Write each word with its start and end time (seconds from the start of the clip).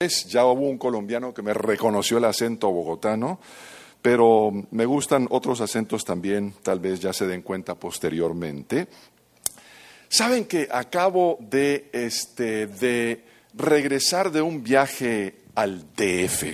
Ya 0.00 0.44
hubo 0.44 0.68
un 0.70 0.78
colombiano 0.78 1.34
que 1.34 1.42
me 1.42 1.52
reconoció 1.52 2.18
el 2.18 2.24
acento 2.26 2.70
bogotano, 2.70 3.40
pero 4.00 4.52
me 4.70 4.86
gustan 4.86 5.26
otros 5.28 5.60
acentos 5.60 6.04
también, 6.04 6.54
tal 6.62 6.78
vez 6.78 7.00
ya 7.00 7.12
se 7.12 7.26
den 7.26 7.42
cuenta 7.42 7.74
posteriormente. 7.74 8.86
Saben 10.08 10.44
que 10.44 10.68
acabo 10.70 11.38
de, 11.40 11.90
este, 11.92 12.68
de 12.68 13.24
regresar 13.54 14.30
de 14.30 14.40
un 14.40 14.62
viaje 14.62 15.40
al 15.56 15.92
DF, 15.96 16.44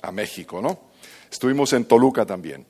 a 0.00 0.10
México, 0.10 0.62
¿no? 0.62 0.80
Estuvimos 1.30 1.74
en 1.74 1.84
Toluca 1.84 2.24
también. 2.24 2.64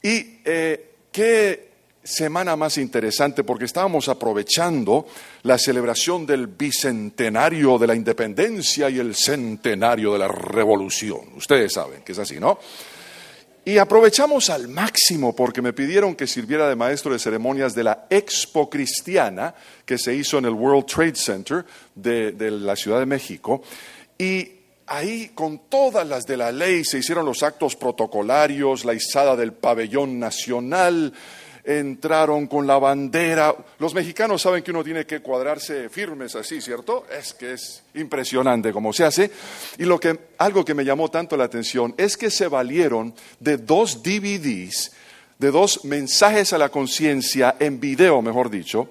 Y 0.00 0.38
eh, 0.44 0.94
qué 1.10 1.67
semana 2.08 2.56
más 2.56 2.78
interesante 2.78 3.44
porque 3.44 3.66
estábamos 3.66 4.08
aprovechando 4.08 5.06
la 5.42 5.58
celebración 5.58 6.24
del 6.24 6.46
bicentenario 6.46 7.78
de 7.78 7.86
la 7.86 7.94
independencia 7.94 8.88
y 8.88 8.98
el 8.98 9.14
centenario 9.14 10.14
de 10.14 10.18
la 10.18 10.28
revolución. 10.28 11.20
Ustedes 11.36 11.74
saben 11.74 12.02
que 12.02 12.12
es 12.12 12.18
así, 12.18 12.40
¿no? 12.40 12.58
Y 13.64 13.76
aprovechamos 13.76 14.48
al 14.48 14.68
máximo 14.68 15.36
porque 15.36 15.60
me 15.60 15.74
pidieron 15.74 16.14
que 16.14 16.26
sirviera 16.26 16.66
de 16.70 16.76
maestro 16.76 17.12
de 17.12 17.18
ceremonias 17.18 17.74
de 17.74 17.84
la 17.84 18.06
Expo 18.08 18.70
Cristiana 18.70 19.54
que 19.84 19.98
se 19.98 20.14
hizo 20.14 20.38
en 20.38 20.46
el 20.46 20.52
World 20.52 20.86
Trade 20.86 21.16
Center 21.16 21.66
de, 21.94 22.32
de 22.32 22.50
la 22.50 22.74
Ciudad 22.74 23.00
de 23.00 23.06
México. 23.06 23.62
Y 24.16 24.52
ahí 24.86 25.32
con 25.34 25.68
todas 25.68 26.08
las 26.08 26.26
de 26.26 26.38
la 26.38 26.50
ley 26.50 26.82
se 26.84 26.98
hicieron 26.98 27.26
los 27.26 27.42
actos 27.42 27.76
protocolarios, 27.76 28.86
la 28.86 28.94
izada 28.94 29.36
del 29.36 29.52
pabellón 29.52 30.18
nacional, 30.18 31.12
entraron 31.68 32.46
con 32.46 32.66
la 32.66 32.78
bandera. 32.78 33.54
Los 33.78 33.92
mexicanos 33.92 34.40
saben 34.40 34.62
que 34.62 34.70
uno 34.70 34.82
tiene 34.82 35.04
que 35.04 35.20
cuadrarse 35.20 35.90
firmes 35.90 36.34
así, 36.34 36.62
¿cierto? 36.62 37.04
Es 37.12 37.34
que 37.34 37.52
es 37.52 37.82
impresionante 37.94 38.72
cómo 38.72 38.90
se 38.94 39.04
hace. 39.04 39.30
Y 39.76 39.84
lo 39.84 40.00
que, 40.00 40.18
algo 40.38 40.64
que 40.64 40.72
me 40.72 40.84
llamó 40.84 41.10
tanto 41.10 41.36
la 41.36 41.44
atención 41.44 41.94
es 41.98 42.16
que 42.16 42.30
se 42.30 42.48
valieron 42.48 43.14
de 43.38 43.58
dos 43.58 44.02
DVDs, 44.02 44.92
de 45.38 45.50
dos 45.50 45.84
mensajes 45.84 46.54
a 46.54 46.58
la 46.58 46.70
conciencia 46.70 47.56
en 47.60 47.78
video, 47.78 48.22
mejor 48.22 48.48
dicho, 48.48 48.88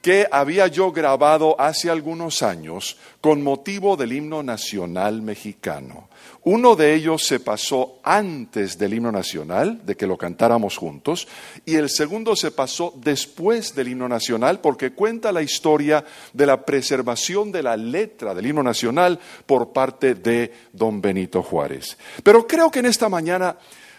que 0.00 0.28
había 0.30 0.68
yo 0.68 0.92
grabado 0.92 1.60
hace 1.60 1.90
algunos 1.90 2.42
años 2.44 2.98
con 3.20 3.42
motivo 3.42 3.96
del 3.96 4.12
himno 4.12 4.44
nacional 4.44 5.22
mexicano. 5.22 6.08
Uno 6.44 6.74
de 6.74 6.94
ellos 6.94 7.24
se 7.24 7.38
pasó 7.38 8.00
antes 8.02 8.76
del 8.76 8.94
himno 8.94 9.12
nacional, 9.12 9.80
de 9.86 9.96
que 9.96 10.08
lo 10.08 10.18
cantáramos 10.18 10.76
juntos, 10.76 11.28
y 11.64 11.76
el 11.76 11.88
segundo 11.88 12.34
se 12.34 12.50
pasó 12.50 12.92
después 12.96 13.76
del 13.76 13.88
himno 13.88 14.08
nacional 14.08 14.58
porque 14.58 14.92
cuenta 14.92 15.30
la 15.30 15.42
historia 15.42 16.04
de 16.32 16.46
la 16.46 16.64
preservación 16.64 17.52
de 17.52 17.62
la 17.62 17.76
letra 17.76 18.34
del 18.34 18.46
himno 18.46 18.64
nacional 18.64 19.20
por 19.46 19.72
parte 19.72 20.16
de 20.16 20.52
don 20.72 21.00
Benito 21.00 21.44
Juárez. 21.44 21.96
Pero 22.24 22.44
creo 22.44 22.72
que 22.72 22.80
en 22.80 22.86
esta 22.86 23.08
mañana 23.08 23.56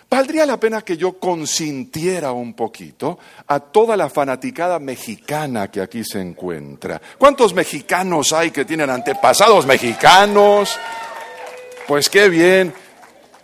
valdría 0.09 0.45
la 0.45 0.59
pena 0.59 0.81
que 0.81 0.97
yo 0.97 1.13
consintiera 1.13 2.33
un 2.33 2.53
poquito 2.55 3.17
a 3.47 3.61
toda 3.61 3.95
la 3.95 4.09
fanaticada 4.09 4.79
mexicana 4.79 5.71
que 5.71 5.79
aquí 5.79 6.03
se 6.03 6.19
encuentra. 6.19 7.01
¿Cuántos 7.17 7.53
mexicanos 7.53 8.33
hay 8.33 8.51
que 8.51 8.65
tienen 8.65 8.89
antepasados 8.89 9.65
mexicanos? 9.65 10.77
Pues 11.87 12.09
qué 12.09 12.29
bien. 12.29 12.73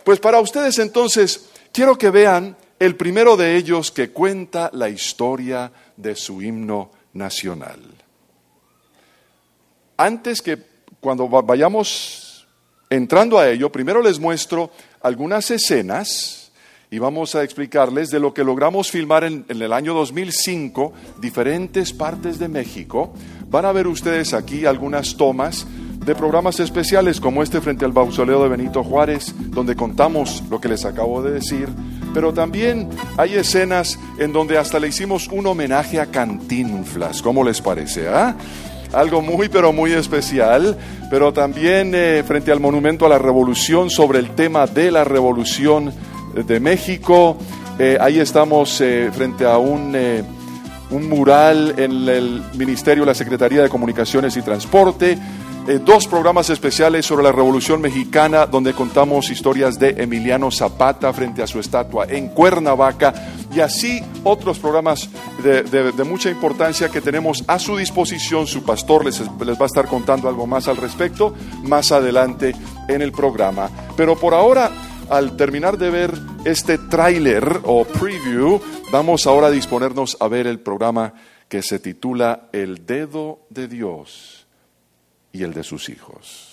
Pues 0.04 0.18
para 0.18 0.40
ustedes 0.40 0.78
entonces, 0.78 1.50
quiero 1.72 1.98
que 1.98 2.10
vean 2.10 2.56
el 2.78 2.96
primero 2.96 3.36
de 3.36 3.56
ellos 3.56 3.90
que 3.90 4.10
cuenta 4.10 4.70
la 4.72 4.88
historia 4.88 5.70
de 5.96 6.16
su 6.16 6.40
himno 6.40 6.90
nacional. 7.12 7.80
Antes 9.98 10.40
que 10.40 10.58
cuando 11.00 11.28
vayamos 11.28 12.46
entrando 12.88 13.38
a 13.38 13.50
ello, 13.50 13.70
primero 13.70 14.02
les 14.02 14.18
muestro 14.18 14.70
algunas 15.02 15.50
escenas 15.50 16.50
y 16.90 16.98
vamos 16.98 17.34
a 17.34 17.44
explicarles 17.44 18.08
de 18.08 18.18
lo 18.18 18.32
que 18.32 18.42
logramos 18.42 18.90
filmar 18.90 19.24
en, 19.24 19.44
en, 19.48 19.60
el 19.60 19.72
año 19.74 19.92
2005, 19.92 20.94
diferentes 21.20 21.92
partes 21.92 22.38
de 22.38 22.48
México. 22.48 23.12
Van 23.48 23.66
a 23.66 23.72
ver 23.72 23.86
ustedes 23.86 24.32
aquí 24.32 24.64
algunas 24.64 25.16
tomas 25.16 25.66
de 26.04 26.14
programas 26.14 26.60
especiales 26.60 27.20
como 27.20 27.42
este 27.42 27.60
frente 27.60 27.84
al 27.84 27.92
mausoleo 27.92 28.42
de 28.42 28.48
Benito 28.48 28.82
Juárez, 28.82 29.34
donde 29.38 29.76
contamos 29.76 30.42
lo 30.50 30.60
que 30.60 30.68
les 30.68 30.84
acabo 30.84 31.22
de 31.22 31.32
decir, 31.32 31.68
pero 32.14 32.32
también 32.32 32.88
hay 33.16 33.34
escenas 33.34 33.98
en 34.18 34.32
donde 34.32 34.58
hasta 34.58 34.78
le 34.78 34.88
hicimos 34.88 35.28
un 35.28 35.46
homenaje 35.46 36.00
a 36.00 36.06
Cantinflas, 36.06 37.22
¿cómo 37.22 37.44
les 37.44 37.60
parece? 37.60 38.08
Ah? 38.08 38.34
Algo 38.92 39.20
muy, 39.20 39.48
pero 39.48 39.72
muy 39.72 39.92
especial, 39.92 40.76
pero 41.10 41.32
también 41.32 41.92
eh, 41.94 42.24
frente 42.26 42.50
al 42.50 42.60
Monumento 42.60 43.06
a 43.06 43.08
la 43.08 43.18
Revolución 43.18 43.90
sobre 43.90 44.18
el 44.18 44.30
tema 44.34 44.66
de 44.66 44.90
la 44.90 45.04
Revolución 45.04 45.92
de 46.34 46.58
México. 46.58 47.36
Eh, 47.78 47.98
ahí 48.00 48.18
estamos 48.18 48.80
eh, 48.80 49.10
frente 49.12 49.44
a 49.44 49.58
un 49.58 49.94
un 50.90 51.08
mural 51.08 51.74
en 51.78 52.08
el 52.08 52.42
Ministerio 52.54 53.04
de 53.04 53.06
la 53.06 53.14
Secretaría 53.14 53.62
de 53.62 53.68
Comunicaciones 53.68 54.36
y 54.36 54.42
Transporte, 54.42 55.16
eh, 55.68 55.78
dos 55.84 56.08
programas 56.08 56.48
especiales 56.50 57.06
sobre 57.06 57.22
la 57.22 57.32
Revolución 57.32 57.80
Mexicana, 57.80 58.46
donde 58.46 58.72
contamos 58.72 59.30
historias 59.30 59.78
de 59.78 59.90
Emiliano 59.98 60.50
Zapata 60.50 61.12
frente 61.12 61.42
a 61.42 61.46
su 61.46 61.60
estatua 61.60 62.06
en 62.08 62.28
Cuernavaca, 62.28 63.12
y 63.54 63.60
así 63.60 64.02
otros 64.24 64.58
programas 64.58 65.08
de, 65.42 66.04
mucha 66.04 66.30
importancia 66.30 66.88
que 66.88 67.00
tenemos 67.00 67.44
a 67.46 67.58
su 67.58 67.76
disposición. 67.76 68.46
Su 68.46 68.64
pastor 68.64 69.04
les, 69.04 69.20
les 69.20 69.58
va 69.58 69.64
a 69.64 69.66
estar 69.66 69.86
contando 69.86 70.28
algo 70.28 70.46
más 70.46 70.66
al 70.66 70.76
respecto 70.76 71.34
más 71.62 71.92
adelante 71.92 72.54
en 72.88 73.02
el 73.02 73.12
programa. 73.12 73.70
Pero 73.96 74.16
por 74.16 74.34
ahora, 74.34 74.70
al 75.10 75.36
terminar 75.36 75.78
de 75.78 75.90
ver 75.90 76.14
este 76.44 76.78
tráiler 76.78 77.60
o 77.64 77.84
preview, 77.84 78.60
vamos 78.90 79.26
ahora 79.26 79.48
a 79.48 79.50
disponernos 79.50 80.16
a 80.20 80.28
ver 80.28 80.46
el 80.46 80.60
programa 80.60 81.12
que 81.48 81.62
se 81.62 81.78
titula 81.78 82.48
El 82.52 82.86
Dedo 82.86 83.40
de 83.50 83.68
Dios 83.68 84.39
y 85.32 85.42
el 85.42 85.52
de 85.52 85.62
sus 85.62 85.88
hijos. 85.88 86.46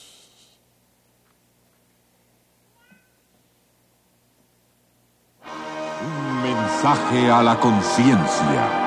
Un 5.43 6.41
mensaje 6.41 7.31
a 7.31 7.41
la 7.41 7.59
conciencia. 7.59 8.83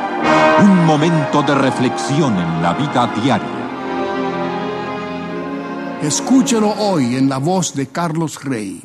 Un 0.60 0.86
momento 0.86 1.42
de 1.42 1.54
reflexión 1.54 2.36
en 2.38 2.62
la 2.62 2.74
vida 2.74 3.06
diaria. 3.22 3.60
Escúchelo 6.02 6.70
hoy 6.70 7.16
en 7.16 7.28
la 7.28 7.38
voz 7.38 7.74
de 7.74 7.88
Carlos 7.88 8.42
Rey. 8.42 8.82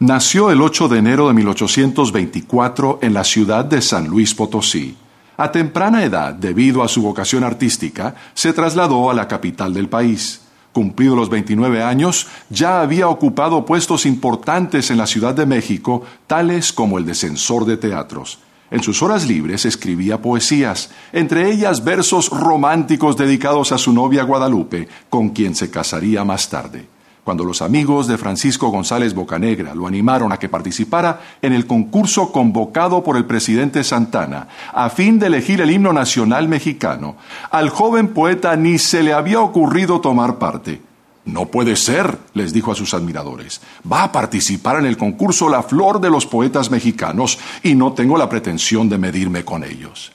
Nació 0.00 0.50
el 0.50 0.62
8 0.62 0.88
de 0.88 0.98
enero 0.98 1.28
de 1.28 1.34
1824 1.34 3.00
en 3.02 3.14
la 3.14 3.24
ciudad 3.24 3.64
de 3.64 3.82
San 3.82 4.06
Luis 4.06 4.34
Potosí. 4.34 4.96
A 5.40 5.50
temprana 5.50 6.04
edad, 6.04 6.34
debido 6.34 6.82
a 6.82 6.88
su 6.88 7.00
vocación 7.00 7.44
artística, 7.44 8.14
se 8.34 8.52
trasladó 8.52 9.10
a 9.10 9.14
la 9.14 9.26
capital 9.26 9.72
del 9.72 9.88
país. 9.88 10.42
Cumplido 10.70 11.16
los 11.16 11.30
29 11.30 11.82
años, 11.82 12.26
ya 12.50 12.82
había 12.82 13.08
ocupado 13.08 13.64
puestos 13.64 14.04
importantes 14.04 14.90
en 14.90 14.98
la 14.98 15.06
Ciudad 15.06 15.32
de 15.32 15.46
México, 15.46 16.02
tales 16.26 16.74
como 16.74 16.98
el 16.98 17.06
de 17.06 17.14
censor 17.14 17.64
de 17.64 17.78
teatros. 17.78 18.40
En 18.70 18.82
sus 18.82 19.02
horas 19.02 19.26
libres 19.26 19.64
escribía 19.64 20.20
poesías, 20.20 20.90
entre 21.10 21.50
ellas 21.50 21.84
versos 21.84 22.28
románticos 22.28 23.16
dedicados 23.16 23.72
a 23.72 23.78
su 23.78 23.94
novia 23.94 24.24
Guadalupe, 24.24 24.88
con 25.08 25.30
quien 25.30 25.54
se 25.54 25.70
casaría 25.70 26.22
más 26.22 26.50
tarde 26.50 26.99
cuando 27.30 27.44
los 27.44 27.62
amigos 27.62 28.08
de 28.08 28.18
Francisco 28.18 28.70
González 28.70 29.14
Bocanegra 29.14 29.72
lo 29.72 29.86
animaron 29.86 30.32
a 30.32 30.36
que 30.36 30.48
participara 30.48 31.20
en 31.40 31.52
el 31.52 31.64
concurso 31.64 32.32
convocado 32.32 33.04
por 33.04 33.16
el 33.16 33.24
presidente 33.24 33.84
Santana 33.84 34.48
a 34.74 34.90
fin 34.90 35.20
de 35.20 35.28
elegir 35.28 35.60
el 35.60 35.70
himno 35.70 35.92
nacional 35.92 36.48
mexicano, 36.48 37.14
al 37.52 37.68
joven 37.68 38.08
poeta 38.08 38.56
ni 38.56 38.80
se 38.80 39.04
le 39.04 39.12
había 39.12 39.40
ocurrido 39.42 40.00
tomar 40.00 40.38
parte. 40.38 40.82
No 41.24 41.46
puede 41.46 41.76
ser, 41.76 42.18
les 42.34 42.52
dijo 42.52 42.72
a 42.72 42.74
sus 42.74 42.94
admiradores. 42.94 43.60
Va 43.90 44.02
a 44.02 44.10
participar 44.10 44.80
en 44.80 44.86
el 44.86 44.96
concurso 44.96 45.48
La 45.48 45.62
Flor 45.62 46.00
de 46.00 46.10
los 46.10 46.26
Poetas 46.26 46.72
Mexicanos 46.72 47.38
y 47.62 47.76
no 47.76 47.92
tengo 47.92 48.18
la 48.18 48.28
pretensión 48.28 48.88
de 48.88 48.98
medirme 48.98 49.44
con 49.44 49.62
ellos. 49.62 50.10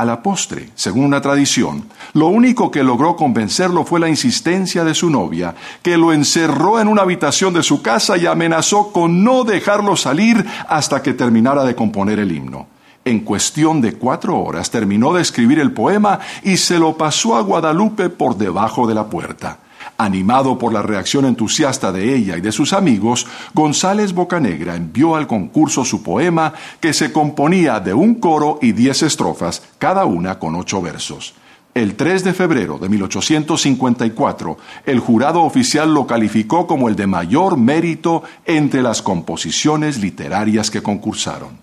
A 0.00 0.04
la 0.06 0.22
postre, 0.22 0.70
según 0.76 1.04
una 1.04 1.20
tradición, 1.20 1.84
lo 2.14 2.28
único 2.28 2.70
que 2.70 2.82
logró 2.82 3.16
convencerlo 3.16 3.84
fue 3.84 4.00
la 4.00 4.08
insistencia 4.08 4.82
de 4.82 4.94
su 4.94 5.10
novia, 5.10 5.54
que 5.82 5.98
lo 5.98 6.14
encerró 6.14 6.80
en 6.80 6.88
una 6.88 7.02
habitación 7.02 7.52
de 7.52 7.62
su 7.62 7.82
casa 7.82 8.16
y 8.16 8.24
amenazó 8.24 8.92
con 8.92 9.22
no 9.22 9.44
dejarlo 9.44 9.96
salir 9.96 10.42
hasta 10.70 11.02
que 11.02 11.12
terminara 11.12 11.64
de 11.64 11.74
componer 11.74 12.18
el 12.18 12.32
himno. 12.32 12.66
En 13.04 13.20
cuestión 13.20 13.82
de 13.82 13.92
cuatro 13.92 14.40
horas 14.40 14.70
terminó 14.70 15.12
de 15.12 15.20
escribir 15.20 15.58
el 15.58 15.72
poema 15.72 16.18
y 16.44 16.56
se 16.56 16.78
lo 16.78 16.96
pasó 16.96 17.36
a 17.36 17.42
Guadalupe 17.42 18.08
por 18.08 18.38
debajo 18.38 18.86
de 18.86 18.94
la 18.94 19.04
puerta. 19.04 19.58
Animado 20.00 20.56
por 20.56 20.72
la 20.72 20.80
reacción 20.80 21.26
entusiasta 21.26 21.92
de 21.92 22.16
ella 22.16 22.38
y 22.38 22.40
de 22.40 22.52
sus 22.52 22.72
amigos, 22.72 23.26
González 23.52 24.14
Bocanegra 24.14 24.74
envió 24.74 25.14
al 25.14 25.26
concurso 25.26 25.84
su 25.84 26.02
poema 26.02 26.54
que 26.80 26.94
se 26.94 27.12
componía 27.12 27.80
de 27.80 27.92
un 27.92 28.14
coro 28.14 28.58
y 28.62 28.72
diez 28.72 29.02
estrofas, 29.02 29.62
cada 29.76 30.06
una 30.06 30.38
con 30.38 30.54
ocho 30.54 30.80
versos. 30.80 31.34
El 31.74 31.96
3 31.96 32.24
de 32.24 32.32
febrero 32.32 32.78
de 32.78 32.88
1854, 32.88 34.56
el 34.86 35.00
jurado 35.00 35.42
oficial 35.42 35.92
lo 35.92 36.06
calificó 36.06 36.66
como 36.66 36.88
el 36.88 36.96
de 36.96 37.06
mayor 37.06 37.58
mérito 37.58 38.22
entre 38.46 38.80
las 38.80 39.02
composiciones 39.02 39.98
literarias 39.98 40.70
que 40.70 40.82
concursaron. 40.82 41.58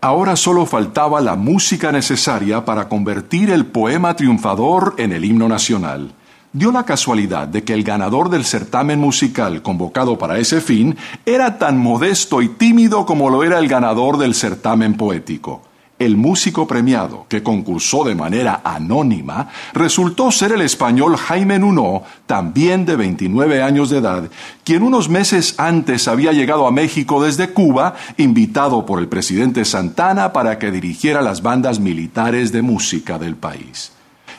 Ahora 0.00 0.36
solo 0.36 0.66
faltaba 0.66 1.20
la 1.20 1.34
música 1.34 1.90
necesaria 1.90 2.64
para 2.64 2.88
convertir 2.88 3.50
el 3.50 3.66
poema 3.66 4.14
triunfador 4.14 4.94
en 4.98 5.10
el 5.10 5.24
himno 5.24 5.48
nacional. 5.48 6.12
Dio 6.56 6.72
la 6.72 6.84
casualidad 6.84 7.48
de 7.48 7.64
que 7.64 7.74
el 7.74 7.84
ganador 7.84 8.30
del 8.30 8.46
certamen 8.46 8.98
musical 8.98 9.60
convocado 9.60 10.16
para 10.16 10.38
ese 10.38 10.62
fin 10.62 10.96
era 11.26 11.58
tan 11.58 11.76
modesto 11.76 12.40
y 12.40 12.48
tímido 12.48 13.04
como 13.04 13.28
lo 13.28 13.44
era 13.44 13.58
el 13.58 13.68
ganador 13.68 14.16
del 14.16 14.34
certamen 14.34 14.96
poético. 14.96 15.60
El 15.98 16.16
músico 16.16 16.66
premiado, 16.66 17.26
que 17.28 17.42
concursó 17.42 18.04
de 18.04 18.14
manera 18.14 18.62
anónima, 18.64 19.50
resultó 19.74 20.30
ser 20.30 20.52
el 20.52 20.62
español 20.62 21.18
Jaime 21.18 21.58
Nuno, 21.58 22.04
también 22.24 22.86
de 22.86 22.96
29 22.96 23.62
años 23.62 23.90
de 23.90 23.98
edad, 23.98 24.30
quien 24.64 24.82
unos 24.82 25.10
meses 25.10 25.56
antes 25.58 26.08
había 26.08 26.32
llegado 26.32 26.66
a 26.66 26.72
México 26.72 27.22
desde 27.22 27.50
Cuba, 27.50 27.96
invitado 28.16 28.86
por 28.86 28.98
el 28.98 29.08
presidente 29.08 29.66
Santana 29.66 30.32
para 30.32 30.58
que 30.58 30.70
dirigiera 30.70 31.20
las 31.20 31.42
bandas 31.42 31.80
militares 31.80 32.50
de 32.50 32.62
música 32.62 33.18
del 33.18 33.36
país. 33.36 33.92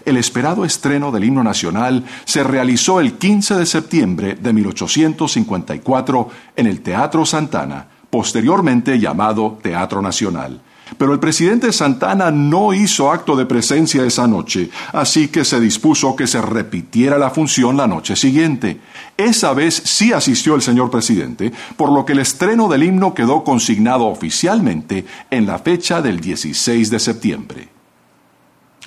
El 0.07 0.15
esperado 0.15 0.63
estreno 0.63 1.11
del 1.11 1.25
himno 1.25 1.43
nacional 1.43 2.05
se 2.23 2.41
realizó 2.41 3.01
el 3.01 3.15
15 3.15 3.55
de 3.55 3.65
septiembre 3.65 4.35
de 4.35 4.53
1854 4.53 6.29
en 6.55 6.65
el 6.65 6.79
Teatro 6.79 7.25
Santana, 7.25 7.87
posteriormente 8.09 8.97
llamado 8.99 9.59
Teatro 9.61 10.01
Nacional. 10.01 10.61
Pero 10.97 11.11
el 11.11 11.19
presidente 11.19 11.73
Santana 11.73 12.31
no 12.31 12.73
hizo 12.73 13.11
acto 13.11 13.35
de 13.35 13.45
presencia 13.45 14.05
esa 14.05 14.27
noche, 14.27 14.69
así 14.93 15.27
que 15.27 15.43
se 15.43 15.59
dispuso 15.59 16.15
que 16.15 16.25
se 16.25 16.41
repitiera 16.41 17.17
la 17.17 17.29
función 17.29 17.75
la 17.75 17.85
noche 17.85 18.15
siguiente. 18.15 18.79
Esa 19.17 19.51
vez 19.51 19.75
sí 19.75 20.13
asistió 20.13 20.55
el 20.55 20.61
señor 20.61 20.89
presidente, 20.89 21.51
por 21.75 21.91
lo 21.91 22.05
que 22.05 22.13
el 22.13 22.19
estreno 22.19 22.69
del 22.69 22.83
himno 22.83 23.13
quedó 23.13 23.43
consignado 23.43 24.05
oficialmente 24.05 25.05
en 25.29 25.45
la 25.45 25.59
fecha 25.59 26.01
del 26.01 26.21
16 26.21 26.89
de 26.91 26.99
septiembre. 26.99 27.76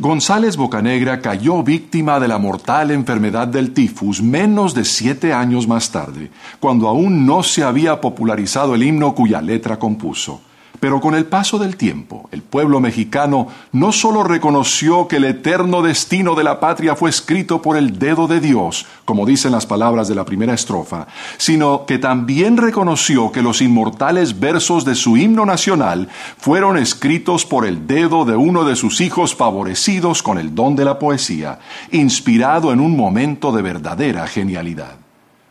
González 0.01 0.57
Bocanegra 0.57 1.21
cayó 1.21 1.63
víctima 1.63 2.19
de 2.19 2.27
la 2.27 2.39
mortal 2.39 2.91
enfermedad 2.91 3.47
del 3.47 3.75
tifus 3.75 4.23
menos 4.23 4.73
de 4.73 4.87
siete 4.87 5.35
años 5.35 5.69
más 5.69 5.93
tarde, 5.93 6.31
cuando 6.59 6.89
aún 6.89 7.27
no 7.27 7.43
se 7.43 7.65
había 7.65 8.01
popularizado 8.01 8.75
el 8.75 8.83
himno 8.83 9.15
cuya 9.15 9.43
letra 9.43 9.79
compuso. 9.79 10.41
Pero 10.81 10.99
con 11.01 11.15
el 11.15 11.27
paso 11.27 11.59
del 11.59 11.77
tiempo, 11.77 12.29
el 12.33 12.41
pueblo 12.43 12.81
mexicano 12.81 13.49
no 13.73 13.93
solo 13.93 14.25
reconoció 14.25 15.09
que 15.09 15.17
el 15.17 15.25
eterno 15.25 15.83
destino 15.83 16.35
de 16.35 16.43
la 16.43 16.59
patria 16.59 16.97
fue 16.97 17.11
escrito 17.11 17.61
por 17.61 17.77
el 17.77 17.99
dedo 17.99 18.27
de 18.27 18.41
Dios, 18.41 18.87
como 19.05 19.27
dicen 19.27 19.53
las 19.53 19.67
palabras 19.67 20.09
de 20.09 20.15
la 20.15 20.25
primera 20.25 20.55
estrofa, 20.55 21.07
sino 21.37 21.85
que 21.85 21.99
también 21.99 22.57
reconoció 22.57 23.31
que 23.31 23.43
los 23.43 23.61
inmortales 23.61 24.41
versos 24.41 24.87
de 24.87 24.95
su 24.95 25.19
himno 25.19 25.45
nacional 25.45 26.09
fueron 26.39 26.79
escritos 26.79 27.45
por 27.45 27.67
el 27.67 27.87
dedo 27.87 28.25
de 28.25 28.37
uno 28.37 28.65
de 28.65 28.75
sus 28.75 29.03
hijos 29.03 29.35
favorecidos 29.35 30.23
con 30.23 30.39
el 30.39 30.55
don 30.55 30.77
de 30.77 30.87
la 30.87 30.99
poesía, 30.99 31.59
inspirado 31.93 32.73
en 32.73 32.81
un 32.81 32.97
momento 32.97 33.53
de 33.53 33.61
verdadera 33.61 34.27
genialidad 34.27 35.10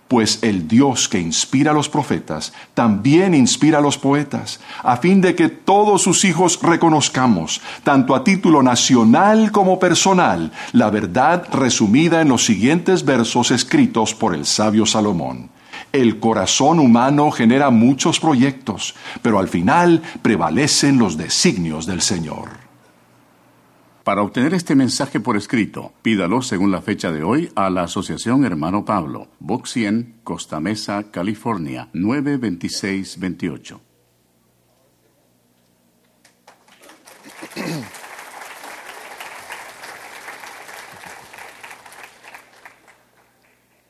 pues 0.09 0.39
el 0.41 0.67
Dios 0.67 1.07
que 1.07 1.19
inspira 1.19 1.69
a 1.71 1.73
los 1.73 1.87
profetas 1.87 2.51
también 2.73 3.35
inspira 3.35 3.77
a 3.77 3.81
los 3.81 3.97
poetas, 3.97 4.59
a 4.83 4.97
fin 4.97 5.21
de 5.21 5.35
que 5.35 5.49
todos 5.49 6.01
sus 6.01 6.25
hijos 6.25 6.59
reconozcamos, 6.61 7.61
tanto 7.83 8.15
a 8.15 8.23
título 8.23 8.63
nacional 8.63 9.51
como 9.51 9.79
personal, 9.79 10.51
la 10.73 10.89
verdad 10.89 11.45
resumida 11.53 12.21
en 12.21 12.29
los 12.29 12.43
siguientes 12.43 13.05
versos 13.05 13.51
escritos 13.51 14.15
por 14.15 14.33
el 14.33 14.47
sabio 14.47 14.87
Salomón. 14.87 15.51
El 15.93 16.19
corazón 16.19 16.79
humano 16.79 17.29
genera 17.29 17.69
muchos 17.69 18.19
proyectos, 18.19 18.95
pero 19.21 19.37
al 19.37 19.47
final 19.47 20.01
prevalecen 20.23 20.97
los 20.97 21.17
designios 21.17 21.85
del 21.85 22.01
Señor. 22.01 22.68
Para 24.09 24.23
obtener 24.23 24.55
este 24.55 24.73
mensaje 24.73 25.19
por 25.19 25.37
escrito, 25.37 25.93
pídalo 26.01 26.41
según 26.41 26.71
la 26.71 26.81
fecha 26.81 27.11
de 27.11 27.21
hoy 27.21 27.51
a 27.53 27.69
la 27.69 27.83
Asociación 27.83 28.43
Hermano 28.43 28.83
Pablo, 28.83 29.27
Box 29.37 29.69
100, 29.73 30.21
Costa 30.23 30.59
Mesa, 30.59 31.11
California, 31.11 31.89
92628. 31.93 33.81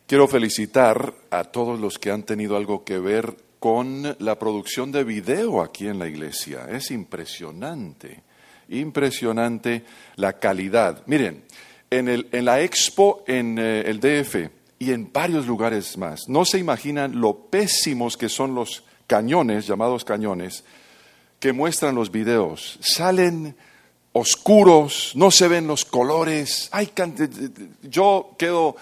Quiero 0.06 0.28
felicitar 0.28 1.14
a 1.32 1.46
todos 1.46 1.80
los 1.80 1.98
que 1.98 2.12
han 2.12 2.24
tenido 2.24 2.58
algo 2.58 2.84
que 2.84 3.00
ver 3.00 3.38
con 3.60 4.18
la 4.20 4.38
producción 4.38 4.92
de 4.92 5.06
video 5.06 5.62
aquí 5.62 5.88
en 5.88 5.98
la 5.98 6.10
iglesia. 6.10 6.68
Es 6.70 6.92
impresionante 6.92 8.28
impresionante 8.70 9.84
la 10.16 10.34
calidad. 10.34 11.04
Miren, 11.06 11.44
en, 11.90 12.08
el, 12.08 12.28
en 12.32 12.46
la 12.46 12.62
expo 12.62 13.24
en 13.28 13.58
eh, 13.60 13.84
el 13.86 14.00
DF 14.00 14.50
y 14.80 14.92
en 14.92 15.12
varios 15.12 15.48
lugares 15.48 15.98
más, 15.98 16.30
no 16.30 16.46
se 16.46 16.60
imaginan 16.60 17.20
lo 17.20 17.36
pésimos 17.36 18.16
que 18.16 18.30
son 18.30 18.56
los 18.56 18.84
cañones, 19.08 19.68
llamados 19.68 20.06
cañones, 20.06 20.64
que 21.40 21.54
muestran 21.54 21.96
los 21.96 22.12
videos. 22.12 22.78
Salen 22.82 23.56
oscuros, 24.14 25.14
no 25.16 25.32
se 25.32 25.48
ven 25.48 25.68
los 25.68 25.86
colores. 25.86 26.70
Ay, 26.72 26.92
yo 27.84 28.36
quedo 28.38 28.76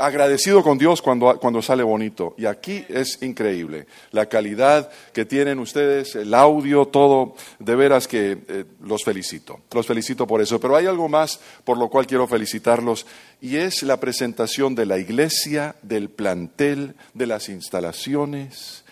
agradecido 0.00 0.62
con 0.62 0.78
Dios 0.78 1.02
cuando, 1.02 1.38
cuando 1.38 1.62
sale 1.62 1.82
bonito. 1.82 2.34
Y 2.38 2.46
aquí 2.46 2.84
es 2.88 3.22
increíble. 3.22 3.86
La 4.10 4.26
calidad 4.26 4.90
que 5.12 5.24
tienen 5.24 5.58
ustedes, 5.58 6.16
el 6.16 6.34
audio, 6.34 6.86
todo, 6.86 7.34
de 7.58 7.76
veras 7.76 8.08
que 8.08 8.38
eh, 8.48 8.64
los 8.82 9.04
felicito. 9.04 9.60
Los 9.72 9.86
felicito 9.86 10.26
por 10.26 10.40
eso. 10.40 10.58
Pero 10.58 10.76
hay 10.76 10.86
algo 10.86 11.08
más 11.08 11.40
por 11.64 11.78
lo 11.78 11.88
cual 11.88 12.06
quiero 12.06 12.26
felicitarlos 12.26 13.06
y 13.40 13.56
es 13.56 13.82
la 13.82 14.00
presentación 14.00 14.74
de 14.74 14.86
la 14.86 14.98
iglesia, 14.98 15.76
del 15.82 16.08
plantel, 16.08 16.94
de 17.14 17.26
las 17.26 17.48
instalaciones, 17.48 18.84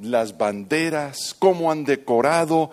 las 0.00 0.36
banderas, 0.36 1.36
cómo 1.38 1.70
han 1.70 1.84
decorado 1.84 2.70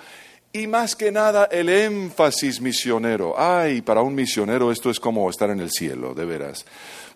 y 0.53 0.67
más 0.67 0.95
que 0.95 1.11
nada 1.11 1.45
el 1.45 1.69
énfasis 1.69 2.59
misionero. 2.59 3.35
Ay, 3.37 3.81
para 3.81 4.01
un 4.01 4.15
misionero 4.15 4.71
esto 4.71 4.89
es 4.89 4.99
como 4.99 5.29
estar 5.29 5.49
en 5.49 5.59
el 5.59 5.71
cielo, 5.71 6.13
de 6.13 6.25
veras 6.25 6.65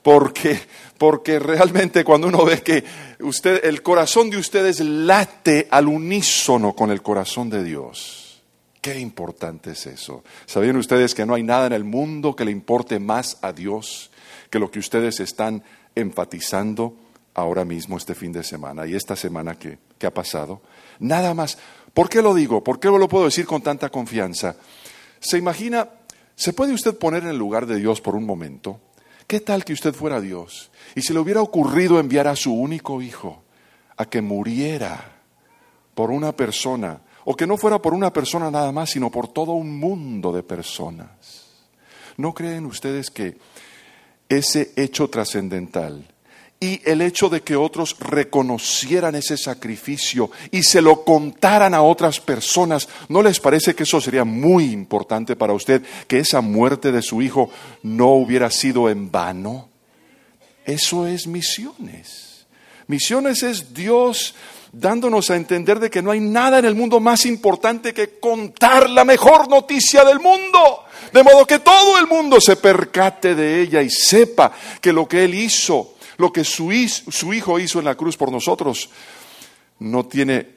porque, 0.05 0.59
porque 0.99 1.39
realmente 1.39 2.03
cuando 2.03 2.27
uno 2.27 2.45
ve 2.45 2.61
que 2.61 2.83
usted, 3.21 3.65
el 3.65 3.81
corazón 3.81 4.29
de 4.29 4.37
ustedes 4.37 4.79
late 4.79 5.67
al 5.71 5.87
unísono 5.87 6.75
con 6.75 6.91
el 6.91 7.01
corazón 7.01 7.49
de 7.49 7.63
Dios. 7.63 8.43
Qué 8.81 8.99
importante 8.99 9.71
es 9.71 9.87
eso. 9.87 10.23
¿Sabían 10.45 10.77
ustedes 10.77 11.15
que 11.15 11.25
no 11.25 11.33
hay 11.33 11.41
nada 11.41 11.65
en 11.65 11.73
el 11.73 11.85
mundo 11.85 12.35
que 12.35 12.45
le 12.45 12.51
importe 12.51 12.99
más 12.99 13.39
a 13.41 13.51
Dios 13.51 14.11
que 14.51 14.59
lo 14.59 14.69
que 14.69 14.77
ustedes 14.77 15.19
están 15.21 15.63
enfatizando 15.95 16.95
ahora 17.33 17.65
mismo 17.65 17.97
este 17.97 18.13
fin 18.13 18.31
de 18.31 18.43
semana 18.43 18.85
y 18.85 18.93
esta 18.93 19.15
semana 19.15 19.57
que, 19.57 19.79
que 19.97 20.05
ha 20.05 20.13
pasado? 20.13 20.61
Nada 20.99 21.33
más. 21.33 21.57
¿Por 21.95 22.09
qué 22.09 22.21
lo 22.21 22.35
digo? 22.35 22.63
¿Por 22.63 22.79
qué 22.79 22.89
lo 22.89 23.09
puedo 23.09 23.25
decir 23.25 23.47
con 23.47 23.63
tanta 23.63 23.89
confianza? 23.89 24.55
¿Se 25.19 25.39
imagina, 25.39 25.89
se 26.35 26.53
puede 26.53 26.73
usted 26.73 26.95
poner 26.95 27.23
en 27.23 27.29
el 27.29 27.39
lugar 27.39 27.65
de 27.65 27.77
Dios 27.77 28.01
por 28.01 28.15
un 28.15 28.27
momento? 28.27 28.79
¿Qué 29.27 29.39
tal 29.39 29.65
que 29.65 29.73
usted 29.73 29.93
fuera 29.93 30.21
Dios 30.21 30.71
y 30.93 31.01
se 31.01 31.13
le 31.13 31.19
hubiera 31.19 31.41
ocurrido 31.41 31.99
enviar 31.99 32.27
a 32.27 32.35
su 32.35 32.53
único 32.53 33.01
hijo 33.01 33.43
a 33.97 34.05
que 34.05 34.21
muriera 34.21 35.13
por 35.95 36.11
una 36.11 36.33
persona, 36.33 37.01
o 37.23 37.35
que 37.35 37.47
no 37.47 37.57
fuera 37.57 37.81
por 37.81 37.93
una 37.93 38.13
persona 38.13 38.51
nada 38.51 38.71
más, 38.71 38.91
sino 38.91 39.09
por 39.09 39.27
todo 39.29 39.53
un 39.53 39.79
mundo 39.79 40.31
de 40.31 40.43
personas? 40.43 41.09
¿No 42.17 42.33
creen 42.33 42.65
ustedes 42.65 43.09
que 43.09 43.37
ese 44.29 44.73
hecho 44.75 45.09
trascendental 45.09 46.14
y 46.59 46.81
el 46.85 47.01
hecho 47.01 47.29
de 47.29 47.41
que 47.41 47.55
otros 47.55 47.97
reconocieran 47.99 49.15
ese 49.15 49.37
sacrificio 49.37 50.31
y 50.51 50.63
se 50.63 50.81
lo 50.81 51.03
contaran 51.03 51.73
a 51.73 51.81
otras 51.81 52.19
personas, 52.19 52.87
¿no 53.09 53.21
les 53.21 53.39
parece 53.39 53.75
que 53.75 53.83
eso 53.83 53.99
sería 53.99 54.23
muy 54.23 54.71
importante 54.71 55.35
para 55.35 55.53
usted, 55.53 55.83
que 56.07 56.19
esa 56.19 56.41
muerte 56.41 56.91
de 56.91 57.01
su 57.01 57.21
hijo 57.21 57.49
no 57.83 58.13
hubiera 58.13 58.49
sido 58.49 58.89
en 58.89 59.11
vano? 59.11 59.69
Eso 60.65 61.05
es 61.05 61.27
misiones. 61.27 62.45
Misiones 62.87 63.43
es 63.43 63.73
Dios 63.73 64.35
dándonos 64.71 65.29
a 65.29 65.35
entender 65.35 65.79
de 65.79 65.89
que 65.89 66.01
no 66.01 66.11
hay 66.11 66.19
nada 66.19 66.59
en 66.59 66.65
el 66.65 66.75
mundo 66.75 66.99
más 66.99 67.25
importante 67.25 67.93
que 67.93 68.19
contar 68.19 68.89
la 68.89 69.05
mejor 69.05 69.49
noticia 69.49 70.03
del 70.03 70.19
mundo. 70.19 70.83
De 71.13 71.23
modo 71.23 71.45
que 71.45 71.59
todo 71.59 71.97
el 71.97 72.07
mundo 72.07 72.41
se 72.41 72.57
percate 72.57 73.35
de 73.35 73.61
ella 73.61 73.81
y 73.81 73.89
sepa 73.89 74.51
que 74.81 74.91
lo 74.91 75.07
que 75.07 75.23
Él 75.23 75.33
hizo 75.33 75.94
lo 76.17 76.31
que 76.31 76.43
su, 76.43 76.71
hijo 76.71 77.59
hizo 77.59 77.79
en 77.79 77.85
la 77.85 77.95
cruz 77.95 78.17
por 78.17 78.31
nosotros 78.31 78.89
no 79.79 80.05
tiene 80.05 80.55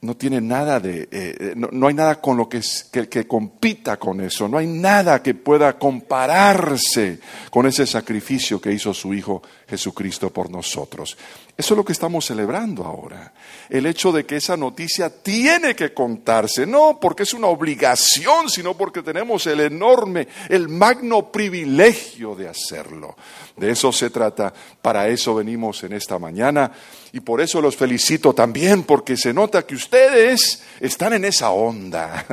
no 0.00 0.18
tiene 0.18 0.38
nada 0.38 0.80
de, 0.80 1.08
eh, 1.10 1.54
no, 1.56 1.68
no, 1.72 1.86
hay 1.86 1.94
nada 1.94 2.20
con 2.20 2.36
lo 2.36 2.46
que, 2.46 2.60
que, 2.92 3.08
que, 3.08 3.26
compita 3.26 3.96
con 3.96 4.20
eso, 4.20 4.46
no 4.46 4.58
hay 4.58 4.66
nada 4.66 5.22
que 5.22 5.32
pueda 5.32 5.78
compararse 5.78 7.20
con 7.50 7.64
ese 7.64 7.86
sacrificio 7.86 8.60
que 8.60 8.70
hizo 8.70 8.92
su 8.92 9.14
Hijo 9.14 9.42
Jesucristo 9.66 10.28
por 10.28 10.50
nosotros. 10.50 11.16
Eso 11.56 11.74
es 11.74 11.78
lo 11.78 11.84
que 11.84 11.92
estamos 11.92 12.26
celebrando 12.26 12.84
ahora. 12.84 13.32
El 13.70 13.86
hecho 13.86 14.10
de 14.10 14.26
que 14.26 14.36
esa 14.36 14.56
noticia 14.56 15.08
tiene 15.08 15.76
que 15.76 15.94
contarse, 15.94 16.66
no 16.66 16.98
porque 17.00 17.22
es 17.22 17.32
una 17.32 17.46
obligación, 17.46 18.50
sino 18.50 18.76
porque 18.76 19.02
tenemos 19.02 19.46
el 19.46 19.60
enorme, 19.60 20.26
el 20.48 20.68
magno 20.68 21.30
privilegio 21.30 22.34
de 22.34 22.48
hacerlo. 22.48 23.16
De 23.56 23.70
eso 23.70 23.92
se 23.92 24.10
trata, 24.10 24.52
para 24.82 25.06
eso 25.06 25.36
venimos 25.36 25.84
en 25.84 25.92
esta 25.92 26.18
mañana 26.18 26.72
y 27.12 27.20
por 27.20 27.40
eso 27.40 27.60
los 27.60 27.76
felicito 27.76 28.34
también, 28.34 28.82
porque 28.82 29.16
se 29.16 29.32
nota 29.32 29.64
que 29.64 29.76
ustedes 29.76 30.64
están 30.80 31.12
en 31.12 31.24
esa 31.24 31.50
onda. 31.50 32.26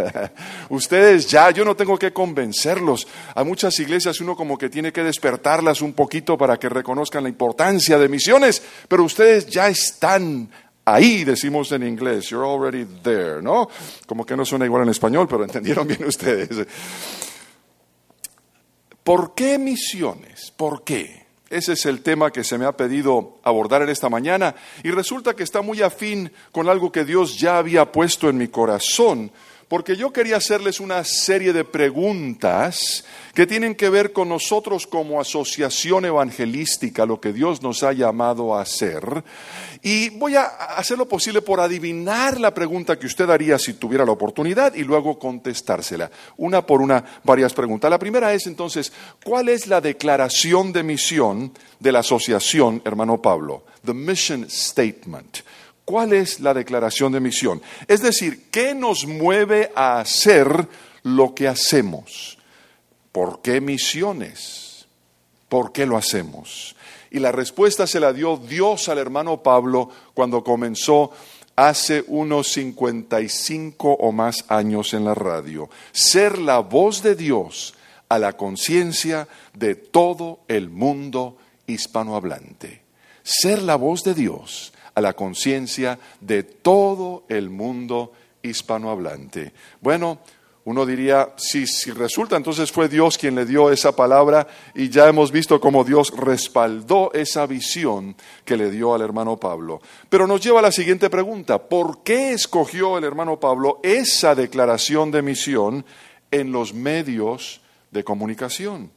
ustedes 0.70 1.30
ya, 1.30 1.52
yo 1.52 1.64
no 1.64 1.76
tengo 1.76 2.00
que 2.00 2.12
convencerlos. 2.12 3.08
A 3.36 3.44
muchas 3.44 3.80
iglesias 3.80 4.20
uno 4.22 4.36
como 4.36 4.58
que 4.58 4.70
tiene 4.70 4.92
que 4.92 5.04
despertarlas 5.04 5.84
un 5.84 5.94
poquito 5.94 6.36
para 6.36 6.58
que 6.58 6.68
reconozcan 6.68 7.22
la 7.22 7.30
importancia 7.30 8.00
de 8.00 8.10
misiones, 8.10 8.64
pero 8.88 9.04
ustedes 9.12 9.48
ya 9.48 9.68
están 9.68 10.50
ahí, 10.86 11.24
decimos 11.24 11.72
en 11.74 11.84
inglés, 11.84 12.30
you're 12.30 12.48
already 12.48 12.86
there, 13.04 13.42
¿no? 13.42 13.70
Como 14.08 14.26
que 14.26 14.36
no 14.36 14.46
suena 14.46 14.66
igual 14.66 14.84
en 14.84 14.90
español, 14.90 15.28
pero 15.28 15.44
entendieron 15.44 15.88
bien 15.88 16.06
ustedes. 16.06 16.66
¿Por 19.04 19.34
qué 19.36 19.58
misiones? 19.58 20.52
¿Por 20.52 20.84
qué? 20.84 21.26
Ese 21.50 21.74
es 21.74 21.86
el 21.86 22.02
tema 22.02 22.32
que 22.32 22.46
se 22.46 22.58
me 22.58 22.66
ha 22.66 22.78
pedido 22.78 23.40
abordar 23.44 23.82
en 23.82 23.90
esta 23.90 24.08
mañana 24.08 24.56
y 24.84 24.92
resulta 24.92 25.36
que 25.36 25.44
está 25.44 25.62
muy 25.62 25.82
afín 25.82 26.32
con 26.54 26.70
algo 26.70 26.94
que 26.94 27.04
Dios 27.04 27.38
ya 27.38 27.58
había 27.58 27.92
puesto 27.92 28.30
en 28.30 28.38
mi 28.38 28.48
corazón 28.48 29.32
porque 29.72 29.96
yo 29.96 30.12
quería 30.12 30.36
hacerles 30.36 30.82
una 30.82 31.02
serie 31.06 31.54
de 31.54 31.64
preguntas 31.64 33.06
que 33.34 33.48
tienen 33.48 33.74
que 33.74 33.90
ver 33.90 34.12
con 34.12 34.28
nosotros 34.28 34.86
como 34.86 35.22
asociación 35.22 36.04
evangelística, 36.04 37.06
lo 37.06 37.22
que 37.22 37.32
Dios 37.32 37.62
nos 37.62 37.82
ha 37.82 37.94
llamado 37.94 38.54
a 38.54 38.64
hacer. 38.64 39.24
Y 39.82 40.10
voy 40.10 40.36
a 40.36 40.44
hacer 40.44 40.98
lo 40.98 41.08
posible 41.08 41.42
por 41.42 41.62
adivinar 41.62 42.38
la 42.38 42.54
pregunta 42.54 43.00
que 43.00 43.08
usted 43.08 43.30
haría 43.30 43.58
si 43.58 43.76
tuviera 43.76 44.04
la 44.06 44.12
oportunidad 44.12 44.74
y 44.74 44.84
luego 44.84 45.18
contestársela. 45.18 46.12
Una 46.36 46.66
por 46.66 46.82
una, 46.82 47.22
varias 47.24 47.54
preguntas. 47.54 47.90
La 47.90 47.98
primera 47.98 48.34
es 48.34 48.48
entonces, 48.48 48.92
¿cuál 49.24 49.48
es 49.48 49.68
la 49.68 49.80
declaración 49.80 50.74
de 50.74 50.84
misión 50.84 51.54
de 51.80 51.94
la 51.94 52.00
asociación, 52.00 52.82
hermano 52.84 53.22
Pablo? 53.22 53.64
The 53.86 53.94
Mission 53.94 54.50
Statement. 54.50 55.38
¿Cuál 55.92 56.14
es 56.14 56.40
la 56.40 56.54
declaración 56.54 57.12
de 57.12 57.20
misión? 57.20 57.62
Es 57.86 58.02
decir, 58.02 58.50
¿qué 58.50 58.74
nos 58.74 59.06
mueve 59.06 59.74
a 59.76 60.00
hacer 60.00 60.70
lo 61.04 61.36
que 61.36 61.50
hacemos? 61.50 62.38
¿Por 63.12 63.42
qué 63.42 63.60
misiones? 63.60 64.86
¿Por 65.50 65.74
qué 65.74 65.86
lo 65.86 65.98
hacemos? 65.98 66.78
Y 67.10 67.20
la 67.20 67.34
respuesta 67.34 67.88
se 67.88 68.00
la 68.00 68.14
dio 68.14 68.38
Dios 68.38 68.88
al 68.88 69.00
hermano 69.00 69.44
Pablo 69.44 69.90
cuando 70.14 70.46
comenzó 70.46 71.12
hace 71.58 72.06
unos 72.08 72.54
55 72.54 73.92
o 73.92 74.14
más 74.14 74.46
años 74.48 74.94
en 74.94 75.04
la 75.04 75.14
radio. 75.14 75.70
Ser 75.92 76.38
la 76.38 76.60
voz 76.60 77.04
de 77.04 77.16
Dios 77.16 77.74
a 78.08 78.18
la 78.18 78.38
conciencia 78.38 79.28
de 79.54 79.76
todo 79.76 80.40
el 80.48 80.70
mundo 80.70 81.38
hispanohablante. 81.68 82.82
Ser 83.24 83.62
la 83.62 83.76
voz 83.76 84.06
de 84.06 84.14
Dios 84.14 84.72
a 84.96 85.02
la 85.02 85.14
conciencia 85.14 86.00
de 86.20 86.44
todo 86.44 87.24
el 87.30 87.50
mundo 87.50 88.12
hispanohablante. 88.44 89.54
Bueno, 89.80 90.20
uno 90.64 90.86
diría, 90.86 91.34
si, 91.38 91.66
si 91.66 91.90
resulta, 91.92 92.38
entonces 92.38 92.72
fue 92.72 92.88
Dios 92.88 93.18
quien 93.18 93.34
le 93.34 93.46
dio 93.46 93.72
esa 93.72 93.96
palabra 93.96 94.48
y 94.76 94.90
ya 94.90 95.08
hemos 95.08 95.32
visto 95.32 95.60
cómo 95.60 95.84
Dios 95.84 96.14
respaldó 96.16 97.12
esa 97.14 97.48
visión 97.48 98.16
que 98.46 98.58
le 98.58 98.70
dio 98.70 98.94
al 98.94 99.02
hermano 99.02 99.38
Pablo. 99.38 99.82
Pero 100.08 100.28
nos 100.28 100.42
lleva 100.42 100.60
a 100.60 100.64
la 100.64 100.72
siguiente 100.72 101.10
pregunta, 101.10 101.58
¿por 101.58 102.04
qué 102.04 102.34
escogió 102.34 103.00
el 103.00 103.06
hermano 103.06 103.40
Pablo 103.40 103.80
esa 103.82 104.36
declaración 104.36 105.10
de 105.10 105.24
misión 105.24 105.84
en 106.30 106.52
los 106.52 106.76
medios 106.76 107.62
de 107.90 108.04
comunicación? 108.04 108.92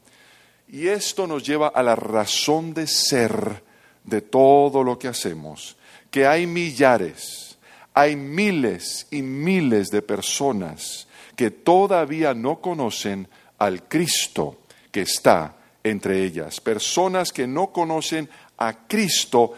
Y 0.69 0.89
esto 0.89 1.27
nos 1.27 1.47
lleva 1.47 1.69
a 1.69 1.83
la 1.83 1.97
razón 1.97 2.75
de 2.75 2.87
ser 2.87 3.63
de 4.05 4.21
todo 4.21 4.83
lo 4.83 4.99
que 4.99 5.09
hacemos 5.09 5.79
que 6.15 6.29
hay 6.29 6.47
millares, 6.47 7.59
hay 7.93 8.15
miles 8.15 9.09
y 9.11 9.21
miles 9.21 9.91
de 9.91 10.01
personas 10.01 11.09
que 11.35 11.51
todavía 11.51 12.35
no 12.35 12.61
conocen 12.61 13.27
al 13.59 13.89
Cristo 13.89 14.61
que 14.93 15.01
está 15.01 15.57
entre 15.83 16.23
ellas. 16.23 16.61
Personas 16.61 17.33
que 17.33 17.49
no 17.49 17.73
conocen 17.73 18.31
a 18.59 18.87
Cristo 18.87 19.55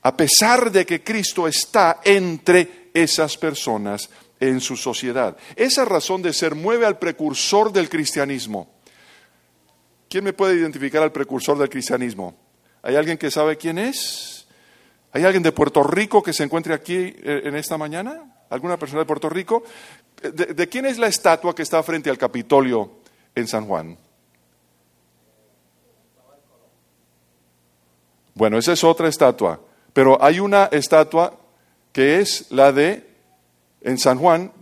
a 0.00 0.16
pesar 0.16 0.72
de 0.72 0.86
que 0.86 1.04
Cristo 1.04 1.46
está 1.46 2.00
entre 2.04 2.88
esas 2.94 3.36
personas 3.36 4.08
en 4.40 4.62
su 4.62 4.78
sociedad. 4.78 5.36
Esa 5.56 5.84
razón 5.84 6.22
de 6.22 6.32
ser 6.32 6.54
mueve 6.54 6.86
al 6.86 6.98
precursor 6.98 7.70
del 7.70 7.90
cristianismo. 7.90 8.66
¿Quién 10.08 10.24
me 10.24 10.32
puede 10.32 10.54
identificar 10.58 11.02
al 11.02 11.12
precursor 11.12 11.58
del 11.58 11.68
cristianismo? 11.68 12.34
¿Hay 12.80 12.96
alguien 12.96 13.18
que 13.18 13.30
sabe 13.30 13.58
quién 13.58 13.76
es? 13.76 14.39
¿Hay 15.12 15.24
alguien 15.24 15.42
de 15.42 15.52
Puerto 15.52 15.82
Rico 15.82 16.22
que 16.22 16.32
se 16.32 16.44
encuentre 16.44 16.72
aquí 16.72 16.94
eh, 16.94 17.42
en 17.44 17.56
esta 17.56 17.76
mañana? 17.76 18.44
¿Alguna 18.48 18.78
persona 18.78 19.00
de 19.00 19.06
Puerto 19.06 19.28
Rico? 19.28 19.64
¿De, 20.22 20.68
quién 20.68 20.86
es 20.86 20.98
la 20.98 21.08
estatua 21.08 21.54
que 21.54 21.62
está 21.62 21.82
frente 21.82 22.10
al 22.10 22.18
Capitolio 22.18 22.90
en 23.34 23.48
San 23.48 23.66
Juan? 23.66 23.96
Bueno, 28.34 28.58
esa 28.58 28.72
es 28.72 28.84
otra 28.84 29.08
estatua, 29.08 29.60
pero 29.92 30.22
hay 30.22 30.40
una 30.40 30.66
estatua 30.66 31.34
que 31.92 32.20
es 32.20 32.46
la 32.50 32.70
de, 32.70 33.06
en 33.80 33.98
San 33.98 34.18
Juan, 34.18 34.52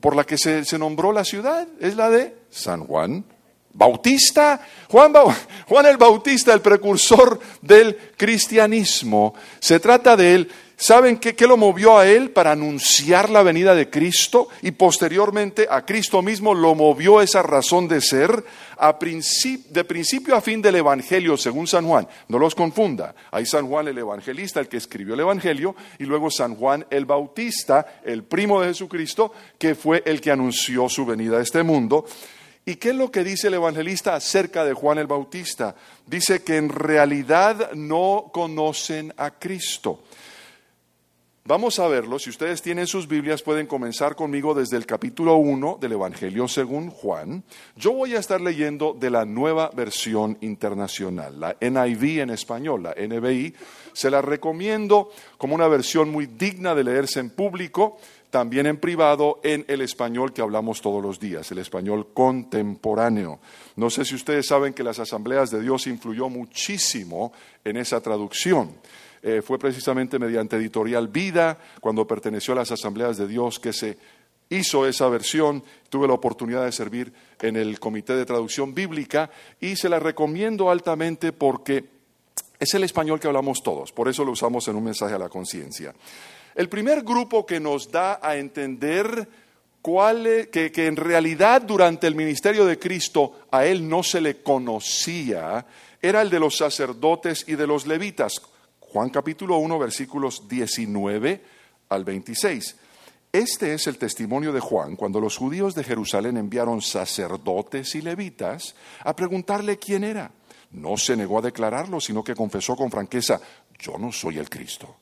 por 0.00 0.16
la 0.16 0.24
que 0.24 0.38
se, 0.38 0.64
se 0.64 0.78
nombró 0.78 1.12
la 1.12 1.24
ciudad, 1.24 1.68
es 1.80 1.96
la 1.96 2.08
de 2.08 2.34
San 2.50 2.86
Juan 2.86 3.24
Bautista, 3.72 4.60
Juan, 4.88 5.86
el 5.86 5.96
Bautista, 5.96 6.54
el 6.54 6.60
precursor 6.60 7.38
del 7.60 7.96
cristianismo. 8.16 9.34
Se 9.60 9.78
trata 9.80 10.16
de 10.16 10.34
él. 10.34 10.50
¿Saben 10.80 11.18
qué, 11.18 11.34
lo 11.48 11.56
movió 11.56 11.98
a 11.98 12.06
él 12.06 12.30
para 12.30 12.52
anunciar 12.52 13.30
la 13.30 13.42
venida 13.42 13.74
de 13.74 13.90
Cristo? 13.90 14.48
Y 14.62 14.70
posteriormente 14.70 15.66
a 15.68 15.84
Cristo 15.84 16.22
mismo 16.22 16.54
lo 16.54 16.76
movió 16.76 17.20
esa 17.20 17.42
razón 17.42 17.88
de 17.88 18.00
ser 18.00 18.44
de 19.70 19.84
principio 19.84 20.36
a 20.36 20.40
fin 20.40 20.62
del 20.62 20.76
Evangelio 20.76 21.36
según 21.36 21.66
San 21.66 21.84
Juan. 21.84 22.06
No 22.28 22.38
los 22.38 22.54
confunda. 22.54 23.12
Hay 23.32 23.44
San 23.44 23.66
Juan 23.66 23.88
el 23.88 23.98
Evangelista, 23.98 24.60
el 24.60 24.68
que 24.68 24.76
escribió 24.76 25.14
el 25.14 25.20
Evangelio, 25.20 25.74
y 25.98 26.04
luego 26.04 26.30
San 26.30 26.54
Juan 26.54 26.86
el 26.90 27.06
Bautista, 27.06 28.00
el 28.04 28.22
primo 28.22 28.60
de 28.60 28.68
Jesucristo, 28.68 29.32
que 29.58 29.74
fue 29.74 30.04
el 30.06 30.20
que 30.20 30.30
anunció 30.30 30.88
su 30.88 31.04
venida 31.04 31.38
a 31.38 31.42
este 31.42 31.64
mundo. 31.64 32.04
¿Y 32.68 32.76
qué 32.76 32.90
es 32.90 32.96
lo 32.96 33.10
que 33.10 33.24
dice 33.24 33.48
el 33.48 33.54
evangelista 33.54 34.14
acerca 34.14 34.62
de 34.62 34.74
Juan 34.74 34.98
el 34.98 35.06
Bautista? 35.06 35.74
Dice 36.06 36.42
que 36.42 36.58
en 36.58 36.68
realidad 36.68 37.72
no 37.72 38.28
conocen 38.30 39.10
a 39.16 39.30
Cristo. 39.30 40.02
Vamos 41.48 41.78
a 41.78 41.88
verlo. 41.88 42.18
Si 42.18 42.28
ustedes 42.28 42.60
tienen 42.60 42.86
sus 42.86 43.08
Biblias, 43.08 43.40
pueden 43.40 43.66
comenzar 43.66 44.14
conmigo 44.14 44.52
desde 44.52 44.76
el 44.76 44.84
capítulo 44.84 45.36
1 45.36 45.78
del 45.80 45.92
Evangelio 45.92 46.46
según 46.46 46.90
Juan. 46.90 47.42
Yo 47.74 47.94
voy 47.94 48.14
a 48.14 48.18
estar 48.18 48.38
leyendo 48.38 48.92
de 48.92 49.08
la 49.08 49.24
nueva 49.24 49.70
versión 49.74 50.36
internacional, 50.42 51.40
la 51.40 51.56
NIV 51.58 52.20
en 52.20 52.28
español, 52.28 52.82
la 52.82 52.94
NBI. 52.94 53.54
Se 53.94 54.10
la 54.10 54.20
recomiendo 54.20 55.10
como 55.38 55.54
una 55.54 55.68
versión 55.68 56.10
muy 56.10 56.26
digna 56.26 56.74
de 56.74 56.84
leerse 56.84 57.18
en 57.18 57.30
público 57.30 57.96
también 58.30 58.66
en 58.66 58.76
privado 58.76 59.40
en 59.42 59.64
el 59.68 59.80
español 59.80 60.32
que 60.32 60.42
hablamos 60.42 60.80
todos 60.80 61.02
los 61.02 61.18
días, 61.18 61.50
el 61.50 61.58
español 61.58 62.08
contemporáneo. 62.12 63.40
No 63.76 63.90
sé 63.90 64.04
si 64.04 64.14
ustedes 64.14 64.46
saben 64.46 64.74
que 64.74 64.82
las 64.82 64.98
asambleas 64.98 65.50
de 65.50 65.60
Dios 65.60 65.86
influyó 65.86 66.28
muchísimo 66.28 67.32
en 67.64 67.76
esa 67.76 68.00
traducción. 68.00 68.72
Eh, 69.22 69.42
fue 69.42 69.58
precisamente 69.58 70.18
mediante 70.18 70.56
Editorial 70.56 71.08
Vida, 71.08 71.58
cuando 71.80 72.06
perteneció 72.06 72.52
a 72.52 72.58
las 72.58 72.70
asambleas 72.70 73.16
de 73.16 73.26
Dios, 73.26 73.58
que 73.58 73.72
se 73.72 73.98
hizo 74.50 74.86
esa 74.86 75.08
versión. 75.08 75.64
Tuve 75.88 76.06
la 76.06 76.14
oportunidad 76.14 76.64
de 76.64 76.72
servir 76.72 77.12
en 77.40 77.56
el 77.56 77.80
Comité 77.80 78.14
de 78.14 78.26
Traducción 78.26 78.74
Bíblica 78.74 79.30
y 79.60 79.76
se 79.76 79.88
la 79.88 79.98
recomiendo 79.98 80.70
altamente 80.70 81.32
porque 81.32 81.98
es 82.58 82.74
el 82.74 82.84
español 82.84 83.20
que 83.20 83.28
hablamos 83.28 83.62
todos, 83.62 83.92
por 83.92 84.08
eso 84.08 84.24
lo 84.24 84.32
usamos 84.32 84.66
en 84.68 84.76
un 84.76 84.84
mensaje 84.84 85.14
a 85.14 85.18
la 85.18 85.28
conciencia. 85.28 85.94
El 86.58 86.68
primer 86.68 87.02
grupo 87.04 87.46
que 87.46 87.60
nos 87.60 87.88
da 87.88 88.18
a 88.20 88.34
entender 88.34 89.28
cuál, 89.80 90.48
que, 90.50 90.72
que 90.72 90.86
en 90.88 90.96
realidad 90.96 91.62
durante 91.62 92.08
el 92.08 92.16
ministerio 92.16 92.66
de 92.66 92.80
Cristo 92.80 93.42
a 93.52 93.64
él 93.64 93.88
no 93.88 94.02
se 94.02 94.20
le 94.20 94.42
conocía 94.42 95.64
era 96.02 96.20
el 96.20 96.30
de 96.30 96.40
los 96.40 96.56
sacerdotes 96.56 97.44
y 97.46 97.54
de 97.54 97.68
los 97.68 97.86
levitas. 97.86 98.42
Juan 98.80 99.10
capítulo 99.10 99.58
1 99.58 99.78
versículos 99.78 100.48
19 100.48 101.44
al 101.90 102.04
26. 102.04 102.74
Este 103.30 103.74
es 103.74 103.86
el 103.86 103.96
testimonio 103.96 104.52
de 104.52 104.58
Juan 104.58 104.96
cuando 104.96 105.20
los 105.20 105.36
judíos 105.36 105.76
de 105.76 105.84
Jerusalén 105.84 106.38
enviaron 106.38 106.82
sacerdotes 106.82 107.94
y 107.94 108.02
levitas 108.02 108.74
a 109.04 109.14
preguntarle 109.14 109.78
quién 109.78 110.02
era. 110.02 110.32
No 110.72 110.96
se 110.96 111.16
negó 111.16 111.38
a 111.38 111.42
declararlo, 111.42 112.00
sino 112.00 112.24
que 112.24 112.34
confesó 112.34 112.74
con 112.74 112.90
franqueza, 112.90 113.40
yo 113.78 113.96
no 113.96 114.10
soy 114.10 114.38
el 114.38 114.50
Cristo. 114.50 114.96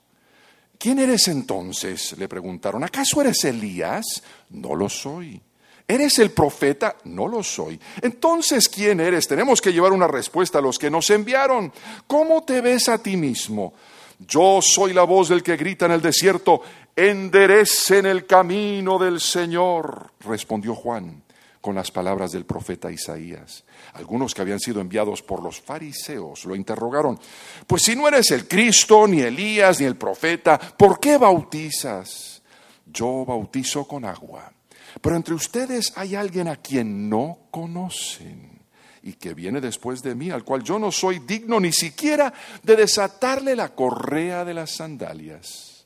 ¿Quién 0.78 0.98
eres 0.98 1.28
entonces? 1.28 2.16
le 2.18 2.28
preguntaron. 2.28 2.84
¿Acaso 2.84 3.20
eres 3.20 3.44
Elías? 3.44 4.22
No 4.50 4.74
lo 4.74 4.88
soy. 4.88 5.40
¿Eres 5.88 6.18
el 6.18 6.30
profeta? 6.30 6.96
No 7.04 7.28
lo 7.28 7.42
soy. 7.42 7.78
Entonces, 8.02 8.68
¿quién 8.68 9.00
eres? 9.00 9.28
Tenemos 9.28 9.60
que 9.60 9.72
llevar 9.72 9.92
una 9.92 10.08
respuesta 10.08 10.58
a 10.58 10.62
los 10.62 10.78
que 10.78 10.90
nos 10.90 11.10
enviaron. 11.10 11.72
¿Cómo 12.06 12.42
te 12.42 12.60
ves 12.60 12.88
a 12.88 12.98
ti 12.98 13.16
mismo? 13.16 13.72
Yo 14.18 14.60
soy 14.62 14.92
la 14.92 15.04
voz 15.04 15.28
del 15.28 15.42
que 15.42 15.56
grita 15.56 15.86
en 15.86 15.92
el 15.92 16.02
desierto, 16.02 16.62
enderecen 16.94 18.06
el 18.06 18.26
camino 18.26 18.98
del 18.98 19.20
Señor, 19.20 20.12
respondió 20.20 20.74
Juan 20.74 21.25
con 21.66 21.74
las 21.74 21.90
palabras 21.90 22.30
del 22.30 22.46
profeta 22.46 22.92
Isaías. 22.92 23.64
Algunos 23.94 24.32
que 24.32 24.40
habían 24.40 24.60
sido 24.60 24.80
enviados 24.80 25.20
por 25.20 25.42
los 25.42 25.60
fariseos 25.60 26.44
lo 26.44 26.54
interrogaron, 26.54 27.18
pues 27.66 27.82
si 27.82 27.96
no 27.96 28.06
eres 28.06 28.30
el 28.30 28.46
Cristo, 28.46 29.08
ni 29.08 29.22
Elías, 29.22 29.80
ni 29.80 29.86
el 29.86 29.96
profeta, 29.96 30.60
¿por 30.60 31.00
qué 31.00 31.18
bautizas? 31.18 32.40
Yo 32.86 33.24
bautizo 33.24 33.84
con 33.84 34.04
agua, 34.04 34.52
pero 35.00 35.16
entre 35.16 35.34
ustedes 35.34 35.92
hay 35.96 36.14
alguien 36.14 36.46
a 36.46 36.54
quien 36.54 37.10
no 37.10 37.48
conocen 37.50 38.62
y 39.02 39.14
que 39.14 39.34
viene 39.34 39.60
después 39.60 40.04
de 40.04 40.14
mí, 40.14 40.30
al 40.30 40.44
cual 40.44 40.62
yo 40.62 40.78
no 40.78 40.92
soy 40.92 41.18
digno 41.18 41.58
ni 41.58 41.72
siquiera 41.72 42.32
de 42.62 42.76
desatarle 42.76 43.56
la 43.56 43.74
correa 43.74 44.44
de 44.44 44.54
las 44.54 44.76
sandalias. 44.76 45.84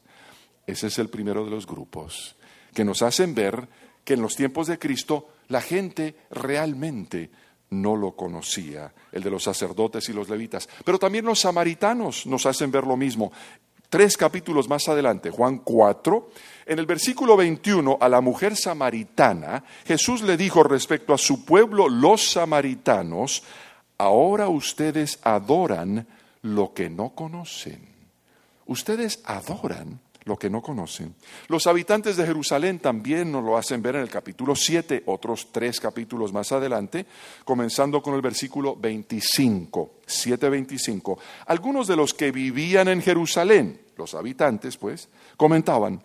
Ese 0.66 0.88
es 0.88 0.98
el 0.98 1.08
primero 1.08 1.42
de 1.42 1.50
los 1.50 1.66
grupos 1.66 2.36
que 2.74 2.84
nos 2.84 3.00
hacen 3.00 3.34
ver 3.34 3.66
que 4.04 4.12
en 4.12 4.20
los 4.20 4.36
tiempos 4.36 4.66
de 4.66 4.78
Cristo 4.78 5.28
la 5.50 5.60
gente 5.60 6.16
realmente 6.30 7.30
no 7.70 7.96
lo 7.96 8.12
conocía, 8.12 8.92
el 9.12 9.22
de 9.22 9.30
los 9.30 9.42
sacerdotes 9.44 10.08
y 10.08 10.12
los 10.12 10.28
levitas. 10.28 10.68
Pero 10.84 10.98
también 10.98 11.24
los 11.24 11.40
samaritanos 11.40 12.26
nos 12.26 12.46
hacen 12.46 12.70
ver 12.70 12.84
lo 12.84 12.96
mismo. 12.96 13.32
Tres 13.88 14.16
capítulos 14.16 14.68
más 14.68 14.88
adelante, 14.88 15.30
Juan 15.30 15.58
4, 15.58 16.30
en 16.66 16.78
el 16.78 16.86
versículo 16.86 17.36
21, 17.36 17.98
a 18.00 18.08
la 18.08 18.20
mujer 18.20 18.56
samaritana, 18.56 19.64
Jesús 19.84 20.22
le 20.22 20.36
dijo 20.36 20.62
respecto 20.62 21.12
a 21.12 21.18
su 21.18 21.44
pueblo, 21.44 21.88
los 21.88 22.30
samaritanos, 22.30 23.42
ahora 23.98 24.48
ustedes 24.48 25.18
adoran 25.22 26.06
lo 26.42 26.72
que 26.72 26.88
no 26.88 27.10
conocen. 27.10 27.88
Ustedes 28.66 29.20
adoran 29.24 30.00
lo 30.24 30.38
que 30.38 30.50
no 30.50 30.62
conocen. 30.62 31.14
Los 31.48 31.66
habitantes 31.66 32.16
de 32.16 32.26
Jerusalén 32.26 32.78
también 32.78 33.32
nos 33.32 33.44
lo 33.44 33.56
hacen 33.56 33.82
ver 33.82 33.96
en 33.96 34.02
el 34.02 34.10
capítulo 34.10 34.54
7, 34.54 35.04
otros 35.06 35.48
tres 35.52 35.80
capítulos 35.80 36.32
más 36.32 36.52
adelante, 36.52 37.06
comenzando 37.44 38.02
con 38.02 38.14
el 38.14 38.20
versículo 38.20 38.76
25, 38.76 40.00
7.25. 40.06 41.18
Algunos 41.46 41.86
de 41.86 41.96
los 41.96 42.14
que 42.14 42.30
vivían 42.30 42.88
en 42.88 43.02
Jerusalén, 43.02 43.80
los 43.96 44.14
habitantes 44.14 44.76
pues, 44.76 45.08
comentaban, 45.36 46.02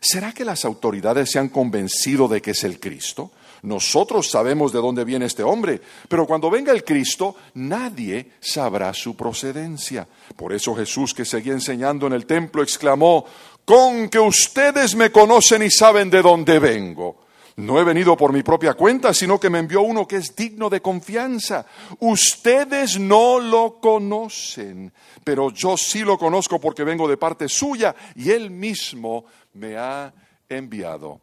¿será 0.00 0.32
que 0.32 0.44
las 0.44 0.64
autoridades 0.64 1.30
se 1.30 1.38
han 1.38 1.48
convencido 1.48 2.28
de 2.28 2.40
que 2.40 2.52
es 2.52 2.64
el 2.64 2.80
Cristo? 2.80 3.30
Nosotros 3.62 4.28
sabemos 4.28 4.72
de 4.72 4.80
dónde 4.80 5.04
viene 5.04 5.26
este 5.26 5.44
hombre, 5.44 5.80
pero 6.08 6.26
cuando 6.26 6.50
venga 6.50 6.72
el 6.72 6.84
Cristo, 6.84 7.36
nadie 7.54 8.32
sabrá 8.40 8.92
su 8.92 9.16
procedencia. 9.16 10.06
Por 10.36 10.52
eso 10.52 10.74
Jesús, 10.74 11.14
que 11.14 11.24
seguía 11.24 11.52
enseñando 11.52 12.08
en 12.08 12.12
el 12.12 12.26
templo, 12.26 12.62
exclamó, 12.62 13.24
con 13.64 14.08
que 14.08 14.18
ustedes 14.18 14.96
me 14.96 15.12
conocen 15.12 15.62
y 15.62 15.70
saben 15.70 16.10
de 16.10 16.22
dónde 16.22 16.58
vengo. 16.58 17.22
No 17.56 17.78
he 17.78 17.84
venido 17.84 18.16
por 18.16 18.32
mi 18.32 18.42
propia 18.42 18.74
cuenta, 18.74 19.14
sino 19.14 19.38
que 19.38 19.50
me 19.50 19.60
envió 19.60 19.82
uno 19.82 20.08
que 20.08 20.16
es 20.16 20.34
digno 20.34 20.68
de 20.68 20.80
confianza. 20.80 21.66
Ustedes 22.00 22.98
no 22.98 23.38
lo 23.38 23.78
conocen, 23.80 24.92
pero 25.22 25.50
yo 25.50 25.76
sí 25.76 26.00
lo 26.00 26.18
conozco 26.18 26.58
porque 26.58 26.82
vengo 26.82 27.06
de 27.06 27.18
parte 27.18 27.48
suya 27.48 27.94
y 28.16 28.30
él 28.30 28.50
mismo 28.50 29.26
me 29.54 29.76
ha 29.76 30.12
enviado. 30.48 31.20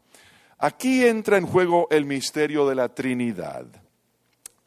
Aquí 0.60 1.06
entra 1.06 1.38
en 1.38 1.48
juego 1.48 1.88
el 1.90 2.04
misterio 2.04 2.68
de 2.68 2.76
la 2.76 2.94
Trinidad. 2.94 3.66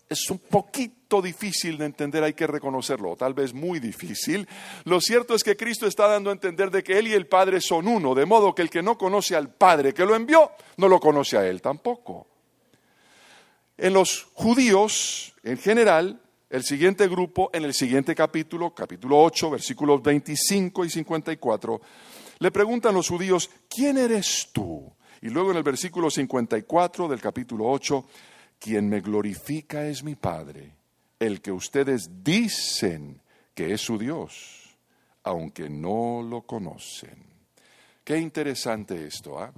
Es 0.08 0.30
un 0.30 0.38
poquito 0.38 1.20
difícil 1.20 1.76
de 1.76 1.84
entender, 1.84 2.24
hay 2.24 2.32
que 2.32 2.46
reconocerlo, 2.46 3.14
tal 3.14 3.34
vez 3.34 3.52
muy 3.52 3.78
difícil. 3.78 4.48
Lo 4.84 5.02
cierto 5.02 5.34
es 5.34 5.44
que 5.44 5.56
Cristo 5.56 5.86
está 5.86 6.08
dando 6.08 6.30
a 6.30 6.32
entender 6.32 6.70
de 6.70 6.82
que 6.82 6.98
Él 6.98 7.08
y 7.08 7.12
el 7.12 7.26
Padre 7.26 7.60
son 7.60 7.88
uno, 7.88 8.14
de 8.14 8.24
modo 8.24 8.54
que 8.54 8.62
el 8.62 8.70
que 8.70 8.82
no 8.82 8.96
conoce 8.96 9.36
al 9.36 9.50
Padre 9.50 9.92
que 9.92 10.06
lo 10.06 10.14
envió, 10.14 10.52
no 10.78 10.88
lo 10.88 10.98
conoce 10.98 11.36
a 11.36 11.46
Él 11.46 11.60
tampoco. 11.60 12.26
En 13.76 13.92
los 13.92 14.28
judíos, 14.32 15.34
en 15.42 15.58
general, 15.58 16.22
el 16.48 16.62
siguiente 16.62 17.06
grupo, 17.06 17.50
en 17.52 17.64
el 17.64 17.74
siguiente 17.74 18.14
capítulo, 18.14 18.74
capítulo 18.74 19.22
8, 19.22 19.50
versículos 19.50 20.02
25 20.02 20.86
y 20.86 20.90
54, 20.90 21.80
le 22.38 22.50
preguntan 22.50 22.94
los 22.94 23.08
judíos, 23.08 23.50
¿quién 23.68 23.98
eres 23.98 24.48
tú? 24.52 24.90
Y 25.22 25.30
luego 25.30 25.52
en 25.52 25.56
el 25.56 25.62
versículo 25.62 26.10
54 26.10 27.06
del 27.06 27.20
capítulo 27.20 27.70
8, 27.70 28.04
quien 28.58 28.88
me 28.88 29.00
glorifica 29.00 29.86
es 29.86 30.02
mi 30.02 30.16
Padre, 30.16 30.74
el 31.18 31.40
que 31.40 31.52
ustedes 31.52 32.24
dicen 32.24 33.20
que 33.54 33.72
es 33.72 33.80
su 33.80 33.96
Dios, 33.98 34.76
aunque 35.22 35.70
no 35.70 36.22
lo 36.28 36.42
conocen. 36.42 37.24
Qué 38.02 38.18
interesante 38.18 39.06
esto, 39.06 39.38
¿ah? 39.38 39.52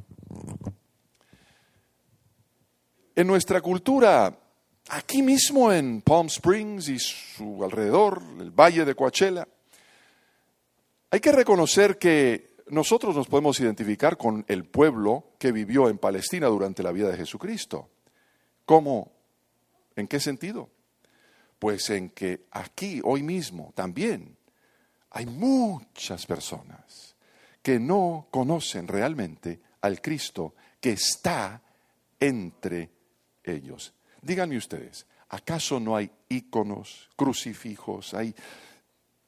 En 3.17 3.27
nuestra 3.27 3.63
cultura, 3.63 4.37
aquí 4.91 5.23
mismo 5.23 5.73
en 5.73 6.03
Palm 6.03 6.27
Springs 6.27 6.89
y 6.89 6.99
su 6.99 7.65
alrededor, 7.65 8.21
el 8.39 8.51
valle 8.51 8.85
de 8.85 8.95
Coachella, 8.95 9.49
hay 11.11 11.21
que 11.21 11.33
reconocer 11.33 11.97
que 11.97 12.54
nosotros 12.69 13.15
nos 13.15 13.29
podemos 13.29 13.61
identificar 13.61 14.17
con 14.17 14.45
el 14.49 14.65
pueblo 14.65 15.33
que 15.39 15.53
vivió 15.53 15.89
en 15.89 15.99
Palestina 15.99 16.47
durante 16.47 16.83
la 16.83 16.93
vida 16.93 17.11
de 17.11 17.17
Jesucristo. 17.17 17.91
¿Cómo? 18.65 19.13
¿En 19.97 20.09
qué 20.09 20.21
sentido? 20.21 20.71
Pues 21.59 21.91
en 21.91 22.11
que 22.11 22.47
aquí, 22.51 23.01
hoy 23.05 23.23
mismo, 23.23 23.73
también 23.75 24.37
hay 25.11 25.27
muchas 25.27 26.27
personas 26.27 27.15
que 27.63 27.79
no 27.79 28.29
conocen 28.31 28.89
realmente 28.89 29.61
al 29.81 30.01
Cristo 30.01 30.55
que 30.81 30.93
está 30.93 31.63
entre 32.19 32.91
ellos. 33.43 33.95
Díganme 34.23 34.57
ustedes, 34.57 35.07
¿acaso 35.29 35.79
no 35.79 35.97
hay 35.97 36.11
íconos, 36.29 37.11
crucifijos, 37.17 38.15
hay 38.15 38.35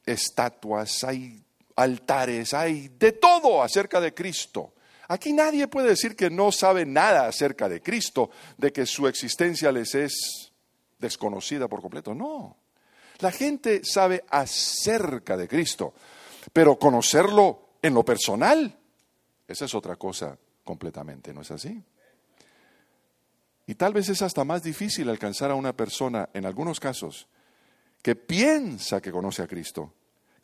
estatuas, 0.05 1.03
hay 1.03 1.43
altares, 1.77 2.53
hay 2.53 2.89
de 2.89 3.13
todo 3.13 3.63
acerca 3.63 4.01
de 4.01 4.13
Cristo. 4.13 4.73
Aquí 5.07 5.31
nadie 5.31 5.67
puede 5.67 5.89
decir 5.89 6.15
que 6.15 6.29
no 6.29 6.51
sabe 6.51 6.85
nada 6.85 7.27
acerca 7.27 7.69
de 7.69 7.81
Cristo, 7.81 8.29
de 8.57 8.73
que 8.73 8.85
su 8.85 9.07
existencia 9.07 9.71
les 9.71 9.95
es 9.95 10.51
desconocida 10.99 11.69
por 11.69 11.81
completo. 11.81 12.13
No. 12.13 12.57
La 13.19 13.31
gente 13.31 13.81
sabe 13.83 14.25
acerca 14.29 15.37
de 15.37 15.47
Cristo, 15.47 15.93
pero 16.51 16.77
conocerlo 16.77 17.69
en 17.81 17.93
lo 17.93 18.03
personal, 18.03 18.77
esa 19.47 19.65
es 19.65 19.73
otra 19.73 19.95
cosa 19.95 20.37
completamente, 20.63 21.33
¿no 21.33 21.41
es 21.41 21.51
así? 21.51 21.81
Y 23.65 23.75
tal 23.75 23.93
vez 23.93 24.09
es 24.09 24.21
hasta 24.21 24.43
más 24.43 24.63
difícil 24.63 25.09
alcanzar 25.09 25.51
a 25.51 25.55
una 25.55 25.73
persona, 25.73 26.29
en 26.33 26.45
algunos 26.45 26.79
casos, 26.79 27.27
que 28.01 28.15
piensa 28.15 29.01
que 29.01 29.11
conoce 29.11 29.41
a 29.41 29.47
Cristo, 29.47 29.93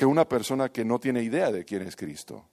que 0.04 0.08
una 0.08 0.28
persona 0.28 0.68
que 0.68 0.84
no 0.84 1.00
tiene 1.00 1.24
idea 1.24 1.50
de 1.50 1.64
quién 1.64 1.84
es 1.84 1.96
Cristo, 1.96 2.46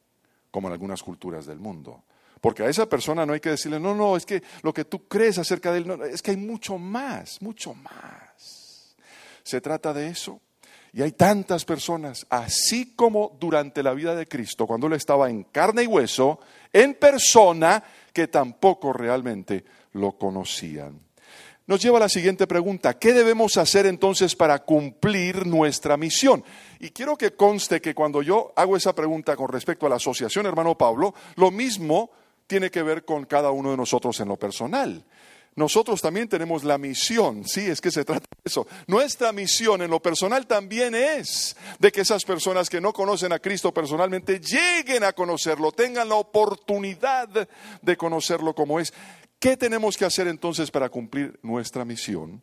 como 0.53 0.69
en 0.69 0.73
algunas 0.73 1.03
culturas 1.03 1.47
del 1.47 1.59
mundo. 1.59 2.05
Porque 2.41 2.63
a 2.63 2.69
esa 2.69 2.89
persona 2.89 3.27
no 3.27 3.33
hay 3.33 3.41
que 3.41 3.51
decirle, 3.51 3.81
no, 3.81 3.93
no, 3.93 4.17
es 4.17 4.25
que 4.25 4.41
lo 4.63 4.73
que 4.73 4.85
tú 4.85 5.09
crees 5.09 5.37
acerca 5.37 5.73
de 5.73 5.79
él, 5.79 5.89
no, 5.89 6.05
es 6.05 6.23
que 6.23 6.31
hay 6.31 6.37
mucho 6.37 6.79
más, 6.79 7.43
mucho 7.43 7.75
más. 7.75 8.95
Se 9.43 9.61
trata 9.61 9.93
de 9.93 10.07
eso. 10.07 10.41
Y 10.93 11.03
hay 11.03 11.11
tantas 11.11 11.65
personas, 11.65 12.25
así 12.31 12.95
como 12.95 13.37
durante 13.41 13.83
la 13.83 13.95
vida 13.95 14.15
de 14.15 14.29
Cristo, 14.29 14.65
cuando 14.65 14.87
Él 14.87 14.93
estaba 14.93 15.29
en 15.29 15.43
carne 15.43 15.83
y 15.83 15.87
hueso, 15.89 16.39
en 16.73 16.95
persona, 16.95 17.83
que 18.13 18.29
tampoco 18.29 18.93
realmente 18.93 19.65
lo 19.95 20.13
conocían 20.13 21.01
nos 21.71 21.81
lleva 21.81 21.99
a 21.99 22.01
la 22.01 22.09
siguiente 22.09 22.49
pregunta. 22.49 22.99
¿Qué 22.99 23.13
debemos 23.13 23.57
hacer 23.57 23.87
entonces 23.87 24.35
para 24.35 24.59
cumplir 24.59 25.47
nuestra 25.47 25.97
misión? 25.97 26.43
Y 26.81 26.91
quiero 26.91 27.17
que 27.17 27.37
conste 27.37 27.81
que 27.81 27.95
cuando 27.95 28.23
yo 28.23 28.53
hago 28.57 28.77
esa 28.77 28.93
pregunta 28.93 29.37
con 29.37 29.49
respecto 29.49 29.87
a 29.87 29.89
la 29.89 29.95
asociación 29.95 30.47
hermano 30.47 30.77
Pablo, 30.77 31.15
lo 31.37 31.53
mismo 31.53 32.11
tiene 32.49 32.73
que 32.73 32.83
ver 32.83 33.05
con 33.05 33.25
cada 33.25 33.53
uno 33.53 33.71
de 33.71 33.77
nosotros 33.77 34.19
en 34.19 34.27
lo 34.27 34.37
personal. 34.37 35.05
nosotros 35.55 36.01
también 36.01 36.29
tenemos 36.29 36.65
la 36.65 36.77
misión, 36.77 37.47
sí, 37.47 37.61
es 37.61 37.81
que 37.81 37.93
se 37.93 38.05
trata 38.05 38.27
de 38.31 38.43
eso. 38.45 38.67
Nuestra 38.89 39.31
misión 39.31 39.83
en 39.83 39.91
lo 39.91 40.01
personal 40.01 40.49
también 40.49 40.97
es 40.97 41.57
de 41.79 41.93
que 41.93 42.01
esas 42.01 42.25
personas 42.25 42.69
que 42.69 42.81
no 42.81 42.93
conocen 42.93 43.33
a 43.33 43.39
Cristo 43.39 43.73
personalmente 43.73 44.41
lleguen 44.41 45.05
a 45.05 45.13
conocerlo, 45.13 45.71
tengan 45.71 46.09
la 46.09 46.17
oportunidad 46.17 47.29
de 47.81 47.97
conocerlo 47.97 48.57
como 48.57 48.81
es. 48.81 48.93
¿Qué 49.41 49.57
tenemos 49.57 49.97
que 49.97 50.05
hacer 50.05 50.29
entonces 50.29 50.71
para 50.71 50.91
cumplir 50.91 51.41
nuestra 51.43 51.87
misión? 51.87 52.43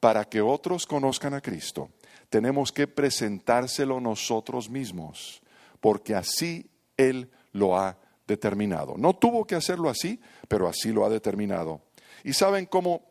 Para 0.00 0.24
que 0.24 0.40
otros 0.40 0.86
conozcan 0.86 1.34
a 1.34 1.42
Cristo, 1.42 1.90
tenemos 2.30 2.72
que 2.72 2.88
presentárselo 2.88 4.00
nosotros 4.00 4.70
mismos, 4.70 5.42
porque 5.78 6.14
así 6.14 6.70
Él 6.96 7.30
lo 7.52 7.76
ha 7.76 7.98
determinado. 8.26 8.94
No 8.96 9.14
tuvo 9.14 9.46
que 9.46 9.56
hacerlo 9.56 9.90
así, 9.90 10.18
pero 10.48 10.66
así 10.66 10.90
lo 10.90 11.04
ha 11.04 11.10
determinado. 11.10 11.82
Y 12.24 12.32
saben 12.32 12.64
cómo 12.64 13.02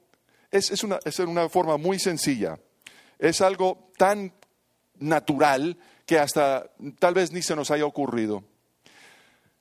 es, 0.50 0.84
una, 0.84 0.98
es 1.06 1.20
una 1.20 1.48
forma 1.48 1.78
muy 1.78 2.00
sencilla. 2.00 2.58
Es 3.20 3.42
algo 3.42 3.92
tan 3.98 4.34
natural 4.98 5.78
que 6.08 6.18
hasta 6.18 6.72
tal 6.98 7.14
vez 7.14 7.32
ni 7.32 7.44
se 7.44 7.56
nos 7.56 7.70
haya 7.70 7.86
ocurrido. 7.86 8.44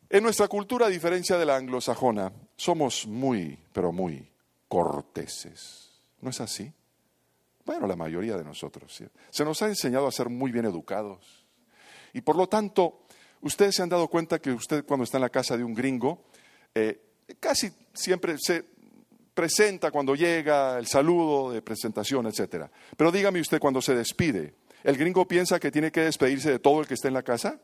En 0.09 0.23
nuestra 0.23 0.49
cultura, 0.49 0.87
a 0.87 0.91
diferencia 0.91 1.37
de 1.37 1.45
la 1.45 1.57
anglosajona, 1.57 2.33
somos 2.61 3.07
muy, 3.07 3.59
pero 3.73 3.91
muy 3.91 4.31
corteses. 4.69 6.03
¿No 6.21 6.29
es 6.29 6.43
así? 6.43 6.71
Bueno, 7.65 7.87
la 7.87 7.97
mayoría 7.97 8.37
de 8.37 8.45
nosotros. 8.45 9.03
Se 9.31 9.45
nos 9.47 9.63
ha 9.63 9.69
enseñado 9.69 10.07
a 10.07 10.13
ser 10.13 10.29
muy 10.29 10.53
bien 10.53 10.67
educados. 10.67 11.47
Y 12.13 12.21
por 12.21 12.37
lo 12.37 12.49
tanto, 12.49 13.05
ustedes 13.41 13.77
se 13.77 13.83
han 13.83 13.89
dado 13.89 14.09
cuenta 14.09 14.41
que 14.41 14.53
usted 14.53 14.85
cuando 14.85 15.05
está 15.05 15.17
en 15.17 15.23
la 15.23 15.31
casa 15.31 15.57
de 15.57 15.65
un 15.65 15.73
gringo, 15.73 16.27
eh, 16.75 17.01
casi 17.41 17.73
siempre 17.95 18.37
se 18.39 18.67
presenta 19.33 19.91
cuando 19.91 20.15
llega, 20.15 20.79
el 20.79 20.87
saludo 20.87 21.51
de 21.53 21.63
presentación, 21.63 22.27
etc. 22.27 22.67
Pero 22.95 23.11
dígame 23.11 23.41
usted 23.41 23.59
cuando 23.59 23.81
se 23.81 23.95
despide, 23.95 24.57
¿el 24.85 24.99
gringo 24.99 25.27
piensa 25.27 25.59
que 25.59 25.71
tiene 25.71 25.91
que 25.91 26.03
despedirse 26.03 26.51
de 26.51 26.59
todo 26.59 26.83
el 26.83 26.87
que 26.87 26.93
está 26.93 27.09
en 27.09 27.15
la 27.15 27.23
casa? 27.23 27.59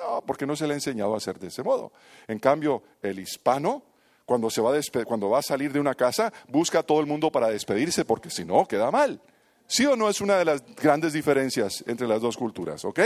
No, 0.00 0.22
porque 0.26 0.44
no 0.44 0.56
se 0.56 0.66
le 0.66 0.72
ha 0.72 0.76
enseñado 0.76 1.14
a 1.14 1.18
hacer 1.18 1.38
de 1.38 1.46
ese 1.46 1.62
modo. 1.62 1.92
En 2.26 2.40
cambio, 2.40 2.82
el 3.00 3.20
hispano, 3.20 3.91
cuando, 4.32 4.48
se 4.48 4.62
va 4.62 4.74
a 4.74 5.04
cuando 5.04 5.28
va 5.28 5.40
a 5.40 5.42
salir 5.42 5.74
de 5.74 5.78
una 5.78 5.94
casa, 5.94 6.32
busca 6.48 6.78
a 6.78 6.82
todo 6.82 7.00
el 7.00 7.06
mundo 7.06 7.30
para 7.30 7.48
despedirse, 7.48 8.06
porque 8.06 8.30
si 8.30 8.46
no, 8.46 8.66
queda 8.66 8.90
mal. 8.90 9.20
¿Sí 9.66 9.84
o 9.84 9.94
no 9.94 10.08
es 10.08 10.22
una 10.22 10.38
de 10.38 10.46
las 10.46 10.64
grandes 10.74 11.12
diferencias 11.12 11.84
entre 11.86 12.08
las 12.08 12.22
dos 12.22 12.38
culturas? 12.38 12.82
¿Ok? 12.86 13.00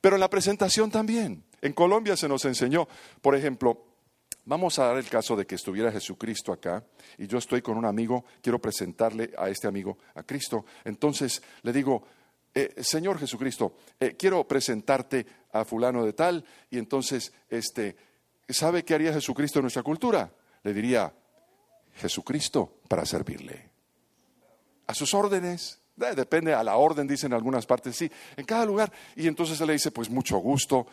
Pero 0.00 0.16
en 0.16 0.20
la 0.20 0.30
presentación 0.30 0.90
también. 0.90 1.44
En 1.60 1.74
Colombia 1.74 2.16
se 2.16 2.28
nos 2.28 2.46
enseñó, 2.46 2.88
por 3.20 3.36
ejemplo, 3.36 3.84
Vamos 4.44 4.76
a 4.80 4.86
dar 4.86 4.96
el 4.96 5.08
caso 5.08 5.36
de 5.36 5.46
que 5.46 5.54
estuviera 5.54 5.92
Jesucristo 5.92 6.52
acá 6.52 6.84
y 7.16 7.28
yo 7.28 7.38
estoy 7.38 7.62
con 7.62 7.76
un 7.76 7.84
amigo, 7.84 8.24
quiero 8.40 8.58
presentarle 8.58 9.30
a 9.38 9.48
este 9.48 9.68
amigo 9.68 9.98
a 10.16 10.24
Cristo. 10.24 10.64
Entonces 10.84 11.40
le 11.62 11.72
digo, 11.72 12.02
eh, 12.52 12.74
Señor 12.82 13.20
Jesucristo, 13.20 13.76
eh, 14.00 14.16
quiero 14.18 14.42
presentarte 14.48 15.24
a 15.52 15.64
fulano 15.64 16.04
de 16.04 16.12
tal 16.12 16.44
y 16.70 16.78
entonces, 16.78 17.32
este, 17.48 17.94
¿sabe 18.48 18.84
qué 18.84 18.94
haría 18.94 19.12
Jesucristo 19.12 19.58
en 19.58 19.64
nuestra 19.64 19.82
cultura? 19.82 20.30
Le 20.62 20.72
diría, 20.72 21.12
Jesucristo 21.96 22.80
para 22.88 23.04
servirle. 23.04 23.70
A 24.86 24.94
sus 24.94 25.14
órdenes. 25.14 25.80
Eh, 26.00 26.14
depende 26.16 26.54
a 26.54 26.64
la 26.64 26.76
orden, 26.76 27.06
dicen 27.06 27.32
en 27.32 27.36
algunas 27.36 27.66
partes, 27.66 27.96
sí, 27.96 28.10
en 28.36 28.44
cada 28.44 28.64
lugar. 28.64 28.92
Y 29.14 29.28
entonces 29.28 29.60
él 29.60 29.66
le 29.68 29.72
dice, 29.74 29.90
pues 29.90 30.10
mucho 30.10 30.38
gusto, 30.38 30.86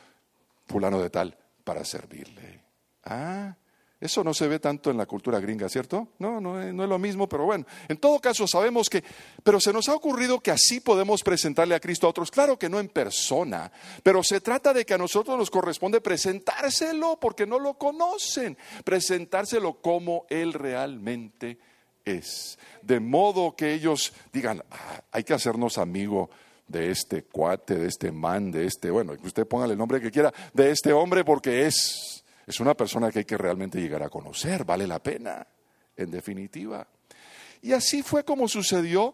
fulano 0.68 1.02
de 1.02 1.10
tal, 1.10 1.38
para 1.64 1.84
servirle. 1.84 2.64
Ah, 3.06 3.56
eso 4.02 4.24
no 4.24 4.34
se 4.34 4.48
ve 4.48 4.60
tanto 4.60 4.90
en 4.90 4.98
la 4.98 5.06
cultura 5.06 5.40
gringa, 5.40 5.68
¿cierto? 5.68 6.10
No, 6.20 6.40
no, 6.40 6.56
no, 6.72 6.84
es 6.84 6.90
lo 6.90 7.00
mismo, 7.00 7.28
pero 7.28 7.46
bueno, 7.46 7.66
en 7.88 7.98
todo 7.98 8.20
caso 8.20 8.48
sabemos 8.48 8.90
que, 8.90 9.04
pero 9.44 9.60
se 9.60 9.74
nos 9.74 9.90
ha 9.90 9.96
ocurrido 9.96 10.40
que 10.40 10.52
así 10.52 10.80
podemos 10.80 11.22
presentarle 11.22 11.76
a 11.76 11.82
Cristo 11.82 12.08
a 12.08 12.12
otros, 12.12 12.32
claro 12.32 12.58
que 12.58 12.70
no 12.70 12.80
en 12.80 12.88
persona, 12.88 13.70
pero 14.02 14.24
se 14.24 14.40
trata 14.40 14.74
de 14.74 14.86
que 14.86 14.94
a 14.94 14.98
nosotros 14.98 15.38
nos 15.38 15.52
corresponde 15.52 16.00
presentárselo 16.00 17.20
porque 17.20 17.46
no 17.46 17.60
lo 17.60 17.74
conocen, 17.74 18.58
presentárselo 18.86 19.82
como 19.82 20.26
Él 20.30 20.54
realmente 20.54 21.58
es, 22.06 22.58
de 22.82 23.02
modo 23.02 23.54
que 23.56 23.74
ellos 23.74 24.14
digan, 24.32 24.64
ah, 24.72 25.04
hay 25.12 25.26
que 25.26 25.34
hacernos 25.34 25.78
amigo 25.78 26.30
de 26.70 26.92
este 26.92 27.24
cuate, 27.24 27.76
de 27.76 27.88
este 27.88 28.14
man, 28.14 28.50
de 28.50 28.66
este, 28.66 28.92
bueno, 28.92 29.14
usted 29.24 29.46
póngale 29.46 29.74
el 29.74 29.80
nombre 29.80 30.00
que 30.00 30.12
quiera, 30.12 30.34
de 30.54 30.72
este 30.72 30.94
hombre 30.94 31.26
porque 31.26 31.66
es 31.66 32.24
es 32.50 32.60
una 32.60 32.74
persona 32.74 33.12
que 33.12 33.20
hay 33.20 33.26
que 33.26 33.38
realmente 33.38 33.80
llegar 33.80 34.02
a 34.02 34.10
conocer, 34.10 34.66
vale 34.66 34.88
la 34.88 34.98
pena, 34.98 35.46
en 35.96 36.10
definitiva. 36.10 36.88
Y 37.62 37.74
así 37.74 38.02
fue 38.02 38.26
como 38.26 38.48
sucedió 38.48 39.14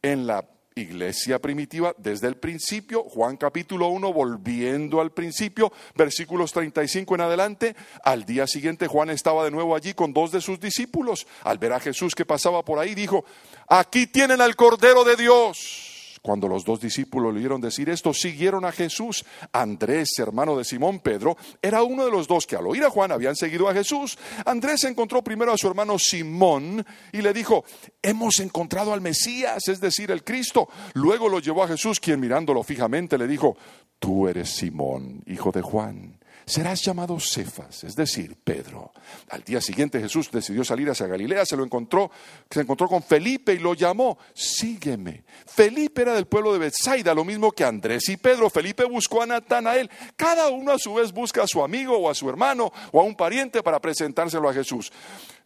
en 0.00 0.28
la 0.28 0.48
iglesia 0.76 1.40
primitiva 1.40 1.92
desde 1.98 2.28
el 2.28 2.36
principio, 2.36 3.02
Juan 3.02 3.36
capítulo 3.36 3.88
1, 3.88 4.12
volviendo 4.12 5.00
al 5.00 5.10
principio, 5.10 5.72
versículos 5.96 6.52
35 6.52 7.16
en 7.16 7.20
adelante, 7.22 7.74
al 8.04 8.24
día 8.24 8.46
siguiente 8.46 8.86
Juan 8.86 9.10
estaba 9.10 9.42
de 9.42 9.50
nuevo 9.50 9.74
allí 9.74 9.92
con 9.92 10.12
dos 10.12 10.30
de 10.30 10.40
sus 10.40 10.60
discípulos. 10.60 11.26
Al 11.42 11.58
ver 11.58 11.72
a 11.72 11.80
Jesús 11.80 12.14
que 12.14 12.24
pasaba 12.24 12.64
por 12.64 12.78
ahí, 12.78 12.94
dijo, 12.94 13.24
aquí 13.66 14.06
tienen 14.06 14.40
al 14.40 14.54
Cordero 14.54 15.02
de 15.02 15.16
Dios. 15.16 15.95
Cuando 16.26 16.48
los 16.48 16.64
dos 16.64 16.80
discípulos 16.80 17.32
le 17.32 17.38
oyeron 17.38 17.60
decir 17.60 17.88
esto, 17.88 18.12
siguieron 18.12 18.64
a 18.64 18.72
Jesús. 18.72 19.24
Andrés, 19.52 20.08
hermano 20.18 20.58
de 20.58 20.64
Simón 20.64 20.98
Pedro, 20.98 21.36
era 21.62 21.84
uno 21.84 22.04
de 22.04 22.10
los 22.10 22.26
dos 22.26 22.48
que 22.48 22.56
al 22.56 22.66
oír 22.66 22.82
a 22.82 22.90
Juan 22.90 23.12
habían 23.12 23.36
seguido 23.36 23.68
a 23.68 23.72
Jesús. 23.72 24.18
Andrés 24.44 24.82
encontró 24.82 25.22
primero 25.22 25.52
a 25.52 25.56
su 25.56 25.68
hermano 25.68 26.00
Simón 26.00 26.84
y 27.12 27.22
le 27.22 27.32
dijo, 27.32 27.64
hemos 28.02 28.40
encontrado 28.40 28.92
al 28.92 29.00
Mesías, 29.00 29.68
es 29.68 29.80
decir, 29.80 30.10
el 30.10 30.24
Cristo. 30.24 30.68
Luego 30.94 31.28
lo 31.28 31.38
llevó 31.38 31.62
a 31.62 31.68
Jesús, 31.68 32.00
quien 32.00 32.18
mirándolo 32.18 32.64
fijamente 32.64 33.16
le 33.16 33.28
dijo, 33.28 33.56
tú 34.00 34.26
eres 34.26 34.50
Simón, 34.50 35.22
hijo 35.28 35.52
de 35.52 35.62
Juan 35.62 36.15
serás 36.46 36.80
llamado 36.80 37.18
Cefas, 37.18 37.82
es 37.82 37.96
decir, 37.96 38.36
Pedro. 38.44 38.92
Al 39.30 39.42
día 39.42 39.60
siguiente 39.60 40.00
Jesús 40.00 40.30
decidió 40.30 40.62
salir 40.62 40.88
hacia 40.88 41.08
Galilea, 41.08 41.44
se 41.44 41.56
lo 41.56 41.64
encontró, 41.64 42.10
se 42.48 42.60
encontró 42.60 42.86
con 42.86 43.02
Felipe 43.02 43.52
y 43.52 43.58
lo 43.58 43.74
llamó, 43.74 44.16
sígueme. 44.32 45.24
Felipe 45.44 46.02
era 46.02 46.14
del 46.14 46.26
pueblo 46.26 46.52
de 46.52 46.60
Bethsaida, 46.60 47.14
lo 47.14 47.24
mismo 47.24 47.50
que 47.50 47.64
Andrés 47.64 48.08
y 48.08 48.16
Pedro. 48.16 48.48
Felipe 48.48 48.84
buscó 48.84 49.22
a 49.22 49.26
Natanael. 49.26 49.90
Cada 50.14 50.48
uno 50.50 50.72
a 50.72 50.78
su 50.78 50.94
vez 50.94 51.12
busca 51.12 51.42
a 51.42 51.48
su 51.48 51.64
amigo 51.64 51.98
o 51.98 52.08
a 52.08 52.14
su 52.14 52.30
hermano 52.30 52.72
o 52.92 53.00
a 53.00 53.02
un 53.02 53.16
pariente 53.16 53.64
para 53.64 53.80
presentárselo 53.80 54.48
a 54.48 54.54
Jesús. 54.54 54.92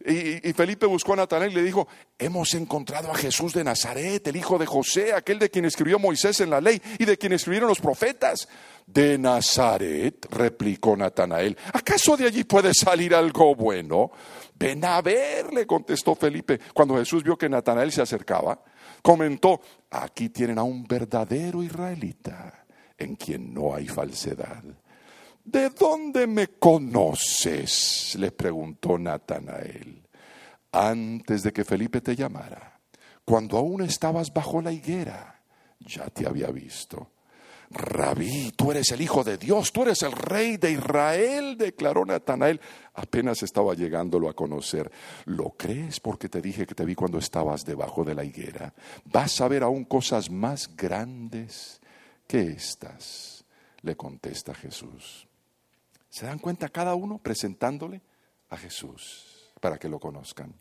Y, 0.05 0.53
Felipe 0.53 0.85
buscó 0.85 1.13
a 1.13 1.17
Natanael 1.17 1.51
y 1.51 1.55
le 1.55 1.63
dijo, 1.63 1.87
hemos 2.17 2.53
encontrado 2.53 3.11
a 3.11 3.15
Jesús 3.15 3.53
de 3.53 3.63
Nazaret, 3.63 4.25
el 4.27 4.35
hijo 4.35 4.57
de 4.57 4.65
José, 4.65 5.13
aquel 5.13 5.39
de 5.39 5.49
quien 5.49 5.65
escribió 5.65 5.99
Moisés 5.99 6.39
en 6.41 6.49
la 6.49 6.61
ley 6.61 6.81
y 6.97 7.05
de 7.05 7.17
quien 7.17 7.33
escribieron 7.33 7.69
los 7.69 7.79
profetas. 7.79 8.47
De 8.85 9.17
Nazaret, 9.17 10.27
replicó 10.31 10.97
Natanael, 10.97 11.57
¿acaso 11.73 12.17
de 12.17 12.27
allí 12.27 12.43
puede 12.43 12.73
salir 12.73 13.15
algo 13.15 13.55
bueno? 13.55 14.11
Ven 14.55 14.83
a 14.85 15.01
ver, 15.01 15.53
le 15.53 15.65
contestó 15.65 16.13
Felipe. 16.15 16.59
Cuando 16.73 16.97
Jesús 16.97 17.23
vio 17.23 17.37
que 17.37 17.49
Natanael 17.49 17.91
se 17.91 18.01
acercaba, 18.01 18.61
comentó, 19.01 19.61
aquí 19.89 20.29
tienen 20.29 20.59
a 20.59 20.63
un 20.63 20.83
verdadero 20.83 21.63
israelita 21.63 22.65
en 22.97 23.15
quien 23.15 23.53
no 23.53 23.73
hay 23.73 23.87
falsedad. 23.87 24.63
¿De 25.43 25.69
dónde 25.69 26.27
me 26.27 26.47
conoces? 26.47 28.15
le 28.19 28.31
preguntó 28.31 28.97
Natanael. 28.97 30.01
Antes 30.71 31.43
de 31.43 31.51
que 31.51 31.65
Felipe 31.65 32.01
te 32.01 32.15
llamara, 32.15 32.79
cuando 33.25 33.57
aún 33.57 33.81
estabas 33.81 34.31
bajo 34.31 34.61
la 34.61 34.71
higuera, 34.71 35.41
ya 35.79 36.05
te 36.09 36.27
había 36.27 36.47
visto. 36.47 37.11
Rabí, 37.73 38.51
tú 38.55 38.71
eres 38.71 38.91
el 38.91 39.01
Hijo 39.01 39.23
de 39.23 39.37
Dios, 39.37 39.71
tú 39.71 39.83
eres 39.83 40.01
el 40.01 40.11
Rey 40.11 40.57
de 40.57 40.71
Israel, 40.71 41.57
declaró 41.57 42.05
Natanael. 42.05 42.59
Apenas 42.93 43.43
estaba 43.43 43.73
llegándolo 43.73 44.29
a 44.29 44.33
conocer. 44.33 44.91
¿Lo 45.25 45.51
crees 45.51 45.99
porque 45.99 46.27
te 46.27 46.41
dije 46.41 46.65
que 46.65 46.75
te 46.75 46.83
vi 46.83 46.95
cuando 46.95 47.17
estabas 47.17 47.63
debajo 47.63 48.03
de 48.03 48.13
la 48.13 48.25
higuera? 48.25 48.73
Vas 49.05 49.39
a 49.39 49.47
ver 49.47 49.63
aún 49.63 49.85
cosas 49.85 50.29
más 50.29 50.75
grandes 50.75 51.79
que 52.27 52.41
estas, 52.51 53.45
le 53.81 53.95
contesta 53.95 54.53
Jesús. 54.53 55.27
¿Se 56.09 56.25
dan 56.25 56.39
cuenta 56.39 56.67
cada 56.67 56.95
uno 56.95 57.19
presentándole 57.19 58.01
a 58.49 58.57
Jesús 58.57 59.49
para 59.61 59.77
que 59.77 59.87
lo 59.87 59.99
conozcan? 59.99 60.53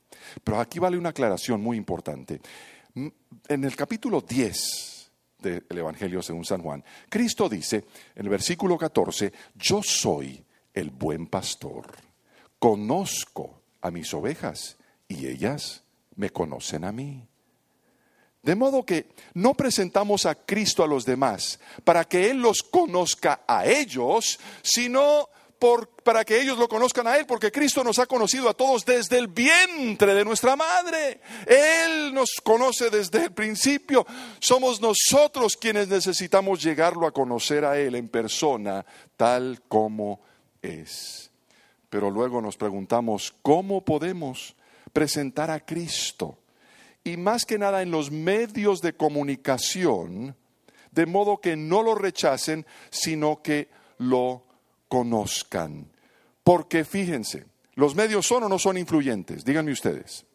Pero 0.44 0.60
aquí 0.60 0.78
vale 0.78 0.96
una 0.96 1.08
aclaración 1.08 1.60
muy 1.60 1.76
importante. 1.76 2.40
En 2.94 3.64
el 3.64 3.74
capítulo 3.74 4.20
10 4.20 4.89
del 5.40 5.64
Evangelio 5.70 6.22
según 6.22 6.44
San 6.44 6.62
Juan, 6.62 6.84
Cristo 7.08 7.48
dice 7.48 7.84
en 8.14 8.22
el 8.24 8.28
versículo 8.28 8.76
14, 8.78 9.32
yo 9.54 9.82
soy 9.82 10.44
el 10.72 10.90
buen 10.90 11.26
pastor, 11.26 11.86
conozco 12.58 13.62
a 13.80 13.90
mis 13.90 14.12
ovejas 14.14 14.76
y 15.08 15.26
ellas 15.26 15.82
me 16.16 16.30
conocen 16.30 16.84
a 16.84 16.92
mí. 16.92 17.26
De 18.42 18.54
modo 18.54 18.84
que 18.84 19.08
no 19.34 19.54
presentamos 19.54 20.24
a 20.24 20.34
Cristo 20.34 20.82
a 20.82 20.86
los 20.86 21.04
demás 21.04 21.60
para 21.84 22.04
que 22.04 22.30
Él 22.30 22.38
los 22.38 22.62
conozca 22.62 23.42
a 23.46 23.66
ellos, 23.66 24.40
sino 24.62 25.28
por, 25.60 25.88
para 25.88 26.24
que 26.24 26.40
ellos 26.40 26.58
lo 26.58 26.68
conozcan 26.68 27.06
a 27.06 27.18
Él, 27.18 27.26
porque 27.26 27.52
Cristo 27.52 27.84
nos 27.84 27.98
ha 27.98 28.06
conocido 28.06 28.48
a 28.48 28.54
todos 28.54 28.84
desde 28.86 29.18
el 29.18 29.28
vientre 29.28 30.14
de 30.14 30.24
nuestra 30.24 30.56
madre. 30.56 31.20
Él 31.46 32.14
nos 32.14 32.30
conoce 32.42 32.88
desde 32.88 33.24
el 33.24 33.32
principio. 33.32 34.06
Somos 34.40 34.80
nosotros 34.80 35.58
quienes 35.58 35.88
necesitamos 35.88 36.62
llegarlo 36.62 37.06
a 37.06 37.12
conocer 37.12 37.66
a 37.66 37.78
Él 37.78 37.94
en 37.94 38.08
persona, 38.08 38.84
tal 39.18 39.60
como 39.68 40.20
es. 40.62 41.30
Pero 41.90 42.10
luego 42.10 42.40
nos 42.40 42.56
preguntamos, 42.56 43.34
¿cómo 43.42 43.84
podemos 43.84 44.56
presentar 44.94 45.50
a 45.50 45.60
Cristo? 45.60 46.38
Y 47.04 47.18
más 47.18 47.44
que 47.44 47.58
nada 47.58 47.82
en 47.82 47.90
los 47.90 48.10
medios 48.10 48.80
de 48.80 48.94
comunicación, 48.94 50.34
de 50.90 51.04
modo 51.04 51.38
que 51.38 51.54
no 51.54 51.82
lo 51.82 51.94
rechacen, 51.94 52.64
sino 52.88 53.42
que 53.42 53.68
lo 53.98 54.49
conozcan. 54.90 55.88
Porque 56.44 56.84
fíjense, 56.84 57.46
los 57.74 57.94
medios 57.94 58.26
son 58.26 58.42
o 58.42 58.48
no 58.48 58.58
son 58.58 58.76
influyentes, 58.76 59.44
díganme 59.44 59.72
ustedes. 59.72 60.26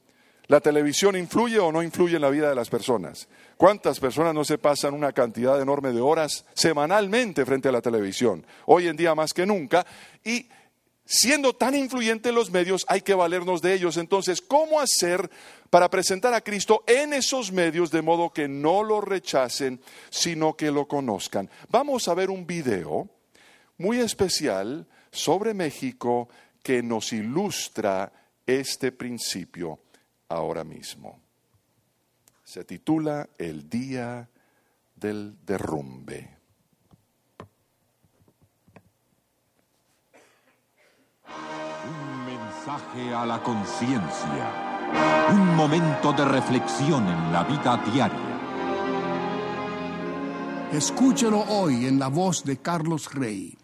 ¿La 0.47 0.61
televisión 0.61 1.15
influye 1.15 1.59
o 1.59 1.71
no 1.71 1.83
influye 1.83 2.15
en 2.15 2.21
la 2.21 2.29
vida 2.29 2.49
de 2.49 2.55
las 2.55 2.69
personas? 2.69 3.27
¿Cuántas 3.57 3.99
personas 3.99 4.33
no 4.33 4.45
se 4.45 4.57
pasan 4.57 4.93
una 4.93 5.11
cantidad 5.11 5.59
enorme 5.59 5.91
de 5.91 6.01
horas 6.01 6.45
semanalmente 6.53 7.45
frente 7.45 7.69
a 7.69 7.71
la 7.71 7.81
televisión? 7.81 8.45
Hoy 8.65 8.87
en 8.87 8.95
día 8.95 9.15
más 9.15 9.33
que 9.33 9.45
nunca. 9.45 9.85
Y 10.23 10.47
siendo 11.03 11.53
tan 11.53 11.73
influyentes 11.75 12.31
los 12.31 12.51
medios, 12.51 12.85
hay 12.87 13.01
que 13.01 13.15
valernos 13.15 13.61
de 13.61 13.73
ellos. 13.73 13.97
Entonces, 13.97 14.39
¿cómo 14.39 14.79
hacer 14.79 15.29
para 15.71 15.89
presentar 15.89 16.33
a 16.35 16.41
Cristo 16.41 16.83
en 16.85 17.13
esos 17.13 17.51
medios 17.51 17.89
de 17.89 18.03
modo 18.03 18.31
que 18.31 18.47
no 18.47 18.83
lo 18.83 19.01
rechacen, 19.01 19.81
sino 20.11 20.53
que 20.53 20.69
lo 20.69 20.87
conozcan? 20.87 21.49
Vamos 21.69 22.07
a 22.07 22.13
ver 22.13 22.29
un 22.29 22.45
video 22.45 23.09
muy 23.77 23.99
especial 23.99 24.87
sobre 25.11 25.53
México 25.53 26.29
que 26.61 26.81
nos 26.81 27.13
ilustra 27.13 28.11
este 28.45 28.91
principio 28.91 29.79
ahora 30.29 30.63
mismo. 30.63 31.19
Se 32.43 32.63
titula 32.63 33.29
El 33.37 33.69
Día 33.69 34.29
del 34.95 35.37
Derrumbe. 35.45 36.37
Un 41.87 42.25
mensaje 42.25 43.13
a 43.13 43.25
la 43.25 43.41
conciencia. 43.41 44.71
Un 45.29 45.55
momento 45.55 46.13
de 46.13 46.25
reflexión 46.25 47.07
en 47.07 47.33
la 47.33 47.43
vida 47.43 47.77
diaria. 47.91 48.35
Escúchelo 50.71 51.41
hoy 51.41 51.85
en 51.85 51.99
la 51.99 52.07
voz 52.07 52.43
de 52.43 52.57
Carlos 52.57 53.13
Rey. 53.13 53.57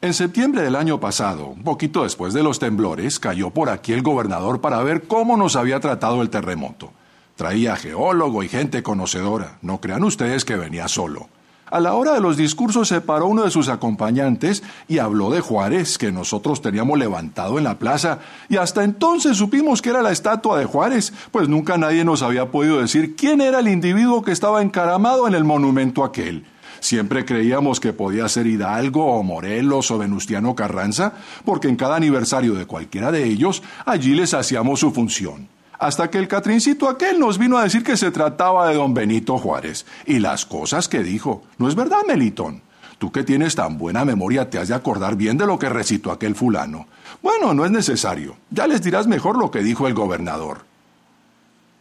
En 0.00 0.14
septiembre 0.14 0.62
del 0.62 0.76
año 0.76 1.00
pasado, 1.00 1.48
un 1.48 1.64
poquito 1.64 2.04
después 2.04 2.32
de 2.32 2.44
los 2.44 2.60
temblores, 2.60 3.18
cayó 3.18 3.50
por 3.50 3.68
aquí 3.68 3.92
el 3.92 4.02
gobernador 4.02 4.60
para 4.60 4.80
ver 4.84 5.08
cómo 5.08 5.36
nos 5.36 5.56
había 5.56 5.80
tratado 5.80 6.22
el 6.22 6.30
terremoto. 6.30 6.92
Traía 7.34 7.74
geólogo 7.74 8.44
y 8.44 8.48
gente 8.48 8.84
conocedora. 8.84 9.58
No 9.60 9.80
crean 9.80 10.04
ustedes 10.04 10.44
que 10.44 10.54
venía 10.54 10.86
solo. 10.86 11.26
A 11.66 11.80
la 11.80 11.94
hora 11.94 12.14
de 12.14 12.20
los 12.20 12.36
discursos 12.36 12.86
se 12.86 13.00
paró 13.00 13.26
uno 13.26 13.42
de 13.42 13.50
sus 13.50 13.68
acompañantes 13.68 14.62
y 14.86 14.98
habló 14.98 15.30
de 15.30 15.40
Juárez, 15.40 15.98
que 15.98 16.12
nosotros 16.12 16.62
teníamos 16.62 16.96
levantado 16.96 17.58
en 17.58 17.64
la 17.64 17.80
plaza, 17.80 18.20
y 18.48 18.56
hasta 18.56 18.84
entonces 18.84 19.36
supimos 19.36 19.82
que 19.82 19.90
era 19.90 20.00
la 20.00 20.12
estatua 20.12 20.60
de 20.60 20.64
Juárez, 20.64 21.12
pues 21.32 21.48
nunca 21.48 21.76
nadie 21.76 22.04
nos 22.04 22.22
había 22.22 22.52
podido 22.52 22.78
decir 22.78 23.16
quién 23.16 23.40
era 23.40 23.58
el 23.58 23.66
individuo 23.66 24.22
que 24.22 24.30
estaba 24.30 24.62
encaramado 24.62 25.26
en 25.26 25.34
el 25.34 25.42
monumento 25.42 26.04
aquel. 26.04 26.46
Siempre 26.80 27.24
creíamos 27.24 27.80
que 27.80 27.92
podía 27.92 28.28
ser 28.28 28.46
Hidalgo 28.46 29.06
o 29.06 29.22
Morelos 29.22 29.90
o 29.90 29.98
Venustiano 29.98 30.54
Carranza, 30.54 31.12
porque 31.44 31.68
en 31.68 31.76
cada 31.76 31.96
aniversario 31.96 32.54
de 32.54 32.66
cualquiera 32.66 33.10
de 33.12 33.24
ellos, 33.24 33.62
allí 33.86 34.14
les 34.14 34.34
hacíamos 34.34 34.80
su 34.80 34.90
función. 34.90 35.48
Hasta 35.78 36.10
que 36.10 36.18
el 36.18 36.26
Catrincito 36.26 36.88
aquel 36.88 37.20
nos 37.20 37.38
vino 37.38 37.56
a 37.56 37.62
decir 37.62 37.84
que 37.84 37.96
se 37.96 38.10
trataba 38.10 38.68
de 38.68 38.74
don 38.74 38.94
Benito 38.94 39.38
Juárez. 39.38 39.86
Y 40.06 40.18
las 40.18 40.44
cosas 40.44 40.88
que 40.88 41.02
dijo. 41.04 41.44
¿No 41.56 41.68
es 41.68 41.76
verdad, 41.76 41.98
Melitón? 42.06 42.62
Tú 42.98 43.12
que 43.12 43.22
tienes 43.22 43.54
tan 43.54 43.78
buena 43.78 44.04
memoria 44.04 44.50
te 44.50 44.58
has 44.58 44.68
de 44.68 44.74
acordar 44.74 45.14
bien 45.14 45.38
de 45.38 45.46
lo 45.46 45.56
que 45.56 45.68
recitó 45.68 46.10
aquel 46.10 46.34
fulano. 46.34 46.88
Bueno, 47.22 47.54
no 47.54 47.64
es 47.64 47.70
necesario. 47.70 48.36
Ya 48.50 48.66
les 48.66 48.82
dirás 48.82 49.06
mejor 49.06 49.38
lo 49.38 49.52
que 49.52 49.62
dijo 49.62 49.86
el 49.86 49.94
gobernador. 49.94 50.64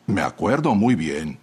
Me 0.06 0.22
acuerdo 0.22 0.76
muy 0.76 0.94
bien. 0.94 1.40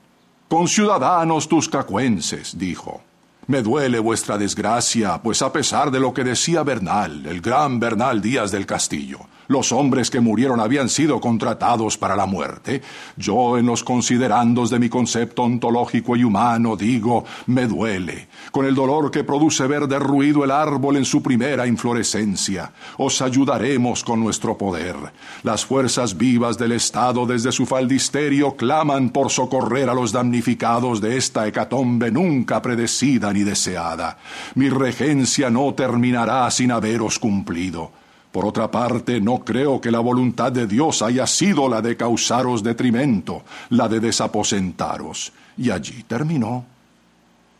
Con 0.48 0.68
ciudadanos 0.68 1.48
tuscacuenses, 1.48 2.56
dijo. 2.56 3.02
Me 3.46 3.60
duele 3.60 3.98
vuestra 3.98 4.38
desgracia, 4.38 5.20
pues 5.22 5.42
a 5.42 5.52
pesar 5.52 5.90
de 5.90 6.00
lo 6.00 6.14
que 6.14 6.24
decía 6.24 6.62
Bernal, 6.62 7.26
el 7.26 7.42
gran 7.42 7.78
Bernal 7.78 8.22
Díaz 8.22 8.50
del 8.50 8.64
Castillo, 8.64 9.18
los 9.48 9.70
hombres 9.70 10.10
que 10.10 10.20
murieron 10.20 10.60
habían 10.60 10.88
sido 10.88 11.20
contratados 11.20 11.98
para 11.98 12.16
la 12.16 12.24
muerte. 12.24 12.80
Yo, 13.18 13.58
en 13.58 13.66
los 13.66 13.84
considerandos 13.84 14.70
de 14.70 14.78
mi 14.78 14.88
concepto 14.88 15.42
ontológico 15.42 16.16
y 16.16 16.24
humano, 16.24 16.74
digo, 16.74 17.26
me 17.46 17.66
duele, 17.66 18.28
con 18.50 18.64
el 18.64 18.74
dolor 18.74 19.10
que 19.10 19.24
produce 19.24 19.66
ver 19.66 19.88
derruido 19.88 20.42
el 20.42 20.50
árbol 20.50 20.96
en 20.96 21.04
su 21.04 21.22
primera 21.22 21.66
inflorescencia. 21.66 22.72
Os 22.96 23.20
ayudaremos 23.20 24.02
con 24.02 24.20
nuestro 24.20 24.56
poder. 24.56 24.96
Las 25.42 25.66
fuerzas 25.66 26.16
vivas 26.16 26.56
del 26.56 26.72
Estado 26.72 27.26
desde 27.26 27.52
su 27.52 27.66
faldisterio 27.66 28.56
claman 28.56 29.10
por 29.10 29.30
socorrer 29.30 29.90
a 29.90 29.94
los 29.94 30.12
damnificados 30.12 31.02
de 31.02 31.18
esta 31.18 31.46
hecatombe 31.46 32.10
nunca 32.10 32.62
predecida 32.62 33.33
ni 33.34 33.42
deseada. 33.42 34.16
Mi 34.54 34.70
regencia 34.70 35.50
no 35.50 35.74
terminará 35.74 36.50
sin 36.50 36.70
haberos 36.70 37.18
cumplido. 37.18 37.92
Por 38.32 38.46
otra 38.46 38.70
parte, 38.70 39.20
no 39.20 39.44
creo 39.44 39.80
que 39.80 39.90
la 39.90 40.00
voluntad 40.00 40.50
de 40.50 40.66
Dios 40.66 41.02
haya 41.02 41.26
sido 41.26 41.68
la 41.68 41.82
de 41.82 41.96
causaros 41.96 42.62
detrimento, 42.62 43.44
la 43.68 43.88
de 43.88 44.00
desaposentaros. 44.00 45.32
Y 45.56 45.70
allí 45.70 46.02
terminó. 46.02 46.64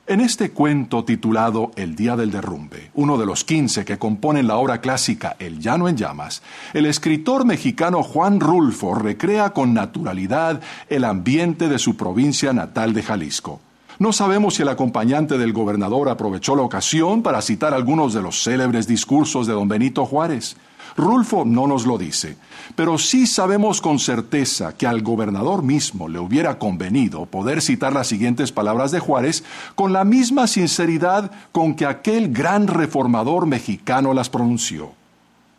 En 0.06 0.20
este 0.20 0.50
cuento 0.50 1.04
titulado 1.04 1.70
El 1.76 1.96
Día 1.96 2.14
del 2.14 2.30
Derrumbe, 2.30 2.90
uno 2.92 3.16
de 3.16 3.24
los 3.24 3.42
quince 3.42 3.86
que 3.86 3.98
componen 3.98 4.46
la 4.46 4.56
obra 4.56 4.82
clásica 4.82 5.34
El 5.38 5.60
Llano 5.60 5.88
en 5.88 5.96
Llamas, 5.96 6.42
el 6.74 6.84
escritor 6.84 7.46
mexicano 7.46 8.02
Juan 8.02 8.38
Rulfo 8.38 8.94
recrea 8.94 9.50
con 9.50 9.72
naturalidad 9.72 10.60
el 10.90 11.04
ambiente 11.04 11.68
de 11.68 11.78
su 11.78 11.96
provincia 11.96 12.52
natal 12.52 12.92
de 12.92 13.02
Jalisco. 13.02 13.60
No 13.98 14.12
sabemos 14.12 14.54
si 14.54 14.62
el 14.62 14.68
acompañante 14.68 15.38
del 15.38 15.52
gobernador 15.52 16.08
aprovechó 16.08 16.56
la 16.56 16.62
ocasión 16.62 17.22
para 17.22 17.42
citar 17.42 17.74
algunos 17.74 18.12
de 18.12 18.22
los 18.22 18.42
célebres 18.42 18.88
discursos 18.88 19.46
de 19.46 19.52
don 19.52 19.68
Benito 19.68 20.04
Juárez. 20.04 20.56
Rulfo 20.96 21.44
no 21.44 21.66
nos 21.66 21.86
lo 21.86 21.98
dice, 21.98 22.36
pero 22.76 22.98
sí 22.98 23.26
sabemos 23.26 23.80
con 23.80 23.98
certeza 23.98 24.76
que 24.76 24.86
al 24.86 25.02
gobernador 25.02 25.62
mismo 25.62 26.08
le 26.08 26.18
hubiera 26.18 26.58
convenido 26.58 27.26
poder 27.26 27.62
citar 27.62 27.92
las 27.92 28.06
siguientes 28.06 28.52
palabras 28.52 28.90
de 28.92 29.00
Juárez 29.00 29.44
con 29.74 29.92
la 29.92 30.04
misma 30.04 30.46
sinceridad 30.46 31.30
con 31.52 31.74
que 31.74 31.86
aquel 31.86 32.32
gran 32.32 32.68
reformador 32.68 33.46
mexicano 33.46 34.14
las 34.14 34.30
pronunció. 34.30 34.92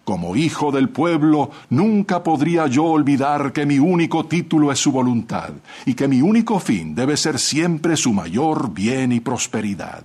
Como 0.06 0.36
hijo 0.36 0.72
del 0.72 0.90
pueblo, 0.90 1.50
nunca 1.72 2.22
podría 2.22 2.68
yo 2.68 2.86
olvidar 2.86 3.52
que 3.52 3.66
mi 3.66 3.80
único 3.80 4.28
título 4.28 4.72
es 4.72 4.78
su 4.78 4.92
voluntad 4.92 5.50
y 5.84 5.96
que 5.96 6.08
mi 6.08 6.22
único 6.22 6.60
fin 6.60 6.94
debe 6.94 7.18
ser 7.18 7.40
siempre 7.40 7.98
su 7.98 8.14
mayor 8.14 8.72
bien 8.72 9.12
y 9.12 9.20
prosperidad. 9.20 10.04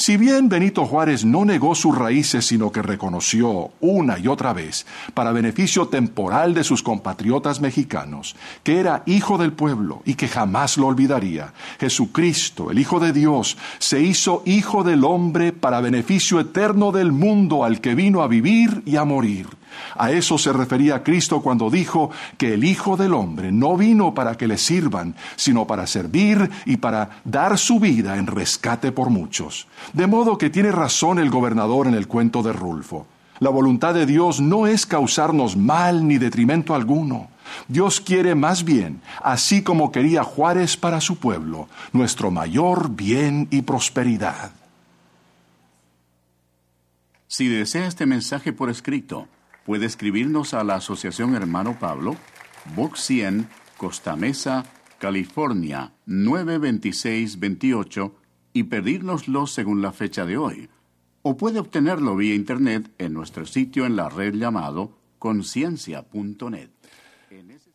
Si 0.00 0.16
bien 0.16 0.48
Benito 0.48 0.86
Juárez 0.86 1.26
no 1.26 1.44
negó 1.44 1.74
sus 1.74 1.94
raíces, 1.94 2.46
sino 2.46 2.72
que 2.72 2.80
reconoció 2.80 3.70
una 3.80 4.18
y 4.18 4.28
otra 4.28 4.54
vez, 4.54 4.86
para 5.12 5.30
beneficio 5.30 5.88
temporal 5.88 6.54
de 6.54 6.64
sus 6.64 6.82
compatriotas 6.82 7.60
mexicanos, 7.60 8.34
que 8.62 8.80
era 8.80 9.02
hijo 9.04 9.36
del 9.36 9.52
pueblo 9.52 10.00
y 10.06 10.14
que 10.14 10.26
jamás 10.26 10.78
lo 10.78 10.86
olvidaría, 10.86 11.52
Jesucristo, 11.78 12.70
el 12.70 12.78
Hijo 12.78 12.98
de 12.98 13.12
Dios, 13.12 13.58
se 13.78 14.00
hizo 14.00 14.42
hijo 14.46 14.84
del 14.84 15.04
hombre 15.04 15.52
para 15.52 15.82
beneficio 15.82 16.40
eterno 16.40 16.92
del 16.92 17.12
mundo 17.12 17.62
al 17.62 17.82
que 17.82 17.94
vino 17.94 18.22
a 18.22 18.26
vivir 18.26 18.82
y 18.86 18.96
a 18.96 19.04
morir. 19.04 19.48
A 19.96 20.10
eso 20.10 20.38
se 20.38 20.52
refería 20.52 21.02
Cristo 21.02 21.40
cuando 21.40 21.70
dijo 21.70 22.10
que 22.38 22.54
el 22.54 22.64
Hijo 22.64 22.96
del 22.96 23.14
Hombre 23.14 23.52
no 23.52 23.76
vino 23.76 24.14
para 24.14 24.36
que 24.36 24.46
le 24.46 24.58
sirvan, 24.58 25.14
sino 25.36 25.66
para 25.66 25.86
servir 25.86 26.50
y 26.64 26.76
para 26.76 27.22
dar 27.24 27.58
su 27.58 27.80
vida 27.80 28.16
en 28.16 28.26
rescate 28.26 28.92
por 28.92 29.10
muchos. 29.10 29.66
De 29.92 30.06
modo 30.06 30.38
que 30.38 30.50
tiene 30.50 30.72
razón 30.72 31.18
el 31.18 31.30
gobernador 31.30 31.86
en 31.86 31.94
el 31.94 32.06
cuento 32.06 32.42
de 32.42 32.52
Rulfo. 32.52 33.06
La 33.40 33.48
voluntad 33.48 33.94
de 33.94 34.04
Dios 34.04 34.40
no 34.40 34.66
es 34.66 34.84
causarnos 34.84 35.56
mal 35.56 36.06
ni 36.06 36.18
detrimento 36.18 36.74
alguno. 36.74 37.28
Dios 37.68 38.00
quiere 38.00 38.34
más 38.34 38.64
bien, 38.64 39.00
así 39.22 39.62
como 39.62 39.90
quería 39.90 40.24
Juárez 40.24 40.76
para 40.76 41.00
su 41.00 41.16
pueblo, 41.16 41.68
nuestro 41.92 42.30
mayor 42.30 42.90
bien 42.90 43.48
y 43.50 43.62
prosperidad. 43.62 44.52
Si 47.28 47.48
desea 47.48 47.86
este 47.86 48.06
mensaje 48.06 48.52
por 48.52 48.70
escrito, 48.70 49.26
puede 49.70 49.86
escribirnos 49.86 50.52
a 50.52 50.64
la 50.64 50.74
Asociación 50.74 51.36
Hermano 51.36 51.78
Pablo, 51.78 52.16
Box 52.74 53.02
100, 53.02 53.48
Costa 53.76 54.16
Mesa, 54.16 54.64
California 54.98 55.92
92628 56.06 58.12
y 58.52 58.64
pedírnoslo 58.64 59.46
según 59.46 59.80
la 59.80 59.92
fecha 59.92 60.26
de 60.26 60.38
hoy. 60.38 60.68
o 61.22 61.36
puede 61.36 61.60
obtenerlo 61.60 62.16
vía 62.16 62.34
Internet 62.34 62.90
en 62.98 63.12
nuestro 63.12 63.46
sitio 63.46 63.86
en 63.86 63.94
la 63.94 64.08
red 64.08 64.34
llamado 64.34 64.98
conciencia.net. 65.20 66.70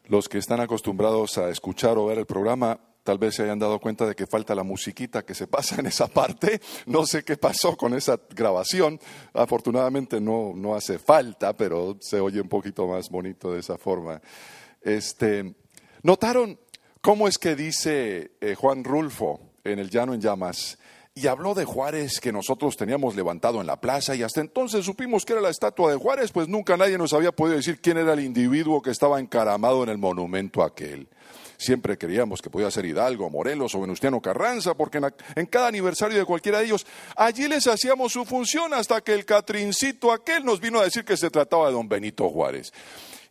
Los 0.09 0.27
que 0.27 0.39
están 0.39 0.59
acostumbrados 0.59 1.37
a 1.37 1.49
escuchar 1.49 1.97
o 1.97 2.07
ver 2.07 2.17
el 2.17 2.25
programa 2.25 2.81
tal 3.05 3.19
vez 3.19 3.35
se 3.35 3.43
hayan 3.43 3.59
dado 3.59 3.79
cuenta 3.79 4.07
de 4.07 4.15
que 4.15 4.25
falta 4.25 4.55
la 4.55 4.63
musiquita 4.63 5.23
que 5.23 5.35
se 5.35 5.45
pasa 5.45 5.75
en 5.79 5.85
esa 5.85 6.07
parte. 6.07 6.59
No 6.87 7.05
sé 7.05 7.23
qué 7.23 7.37
pasó 7.37 7.77
con 7.77 7.93
esa 7.93 8.19
grabación. 8.31 8.99
Afortunadamente 9.33 10.19
no, 10.19 10.53
no 10.55 10.75
hace 10.75 10.97
falta, 10.97 11.55
pero 11.55 11.97
se 12.01 12.19
oye 12.19 12.41
un 12.41 12.49
poquito 12.49 12.87
más 12.87 13.09
bonito 13.09 13.53
de 13.53 13.59
esa 13.59 13.77
forma. 13.77 14.19
Este, 14.81 15.55
¿Notaron 16.01 16.59
cómo 16.99 17.27
es 17.27 17.37
que 17.37 17.55
dice 17.55 18.31
eh, 18.41 18.55
Juan 18.55 18.83
Rulfo 18.83 19.39
en 19.63 19.77
El 19.77 19.89
Llano 19.91 20.15
en 20.15 20.21
Llamas? 20.21 20.79
y 21.17 21.27
habló 21.27 21.53
de 21.53 21.63
Juárez 21.63 22.19
que 22.19 22.33
nosotros 22.33 22.75
teníamos 22.75 23.15
levantado 23.15 23.61
en 23.61 23.67
la 23.67 23.79
plaza 23.79 24.15
y 24.15 24.23
hasta 24.23 24.41
entonces 24.41 24.83
supimos 24.83 25.23
que 25.23 25.31
era 25.31 25.41
la 25.41 25.49
estatua 25.49 25.89
de 25.89 25.95
Juárez, 25.95 26.33
pues 26.33 26.49
nunca 26.49 26.75
nadie 26.75 26.97
nos 26.97 27.13
había 27.13 27.31
podido 27.31 27.55
decir 27.55 27.79
quién 27.79 27.97
era 27.97 28.11
el 28.11 28.19
individuo 28.19 28.81
que 28.81 28.89
estaba 28.89 29.21
encaramado 29.21 29.81
en 29.83 29.89
el 29.91 29.97
monumento 29.97 30.61
aquel. 30.61 31.07
Siempre 31.57 31.97
creíamos 31.97 32.41
que 32.41 32.49
podía 32.49 32.69
ser 32.71 32.85
Hidalgo, 32.85 33.29
Morelos 33.29 33.75
o 33.75 33.81
Venustiano 33.81 34.21
Carranza, 34.21 34.73
porque 34.73 34.99
en, 35.35 35.45
cada 35.45 35.67
aniversario 35.67 36.17
de 36.17 36.25
cualquiera 36.25 36.59
de 36.59 36.65
ellos, 36.65 36.85
allí 37.15 37.47
les 37.47 37.67
hacíamos 37.67 38.11
su 38.11 38.25
función 38.25 38.73
hasta 38.73 39.01
que 39.01 39.13
el 39.13 39.25
Catrincito 39.25 40.11
aquel 40.11 40.43
nos 40.43 40.59
vino 40.59 40.79
a 40.79 40.83
decir 40.83 41.05
que 41.05 41.17
se 41.17 41.29
trataba 41.29 41.67
de 41.67 41.73
don 41.73 41.87
Benito 41.87 42.29
Juárez. 42.29 42.71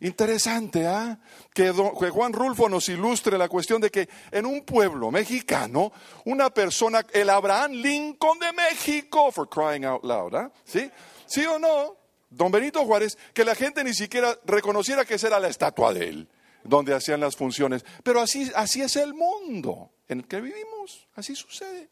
Interesante, 0.01 0.85
¿ah? 0.87 1.17
Que, 1.53 1.71
Juan 1.71 2.33
Rulfo 2.33 2.67
nos 2.67 2.89
ilustre 2.89 3.37
la 3.37 3.47
cuestión 3.47 3.81
de 3.81 3.89
que 3.89 4.09
en 4.31 4.45
un 4.45 4.63
pueblo 4.63 5.09
mexicano, 5.09 5.91
una 6.25 6.49
persona, 6.49 7.05
el 7.13 7.29
Abraham 7.29 7.71
Lincoln 7.73 8.39
de 8.39 8.51
México, 8.51 9.31
for 9.31 9.47
crying 9.47 9.85
out 9.85 10.03
loud, 10.03 10.35
¿ah? 10.35 10.51
¿Sí? 10.65 10.89
¿Sí 11.25 11.45
o 11.45 11.57
no? 11.57 11.95
Don 12.29 12.51
Benito 12.51 12.83
Juárez, 12.83 13.17
que 13.33 13.45
la 13.45 13.55
gente 13.55 13.83
ni 13.83 13.93
siquiera 13.93 14.37
reconociera 14.45 15.05
que 15.05 15.13
esa 15.13 15.27
era 15.27 15.39
la 15.39 15.47
estatua 15.47 15.93
de 15.93 16.09
él, 16.09 16.29
donde 16.65 16.93
hacían 16.93 17.19
las 17.19 17.35
funciones. 17.35 17.85
Pero 18.03 18.21
así, 18.21 18.51
así 18.55 18.81
es 18.81 18.95
el 18.97 19.13
mundo 19.13 19.91
en 20.07 20.19
el 20.19 20.27
que 20.27 20.41
vivimos, 20.41 21.07
así 21.15 21.35
sucede. 21.35 21.89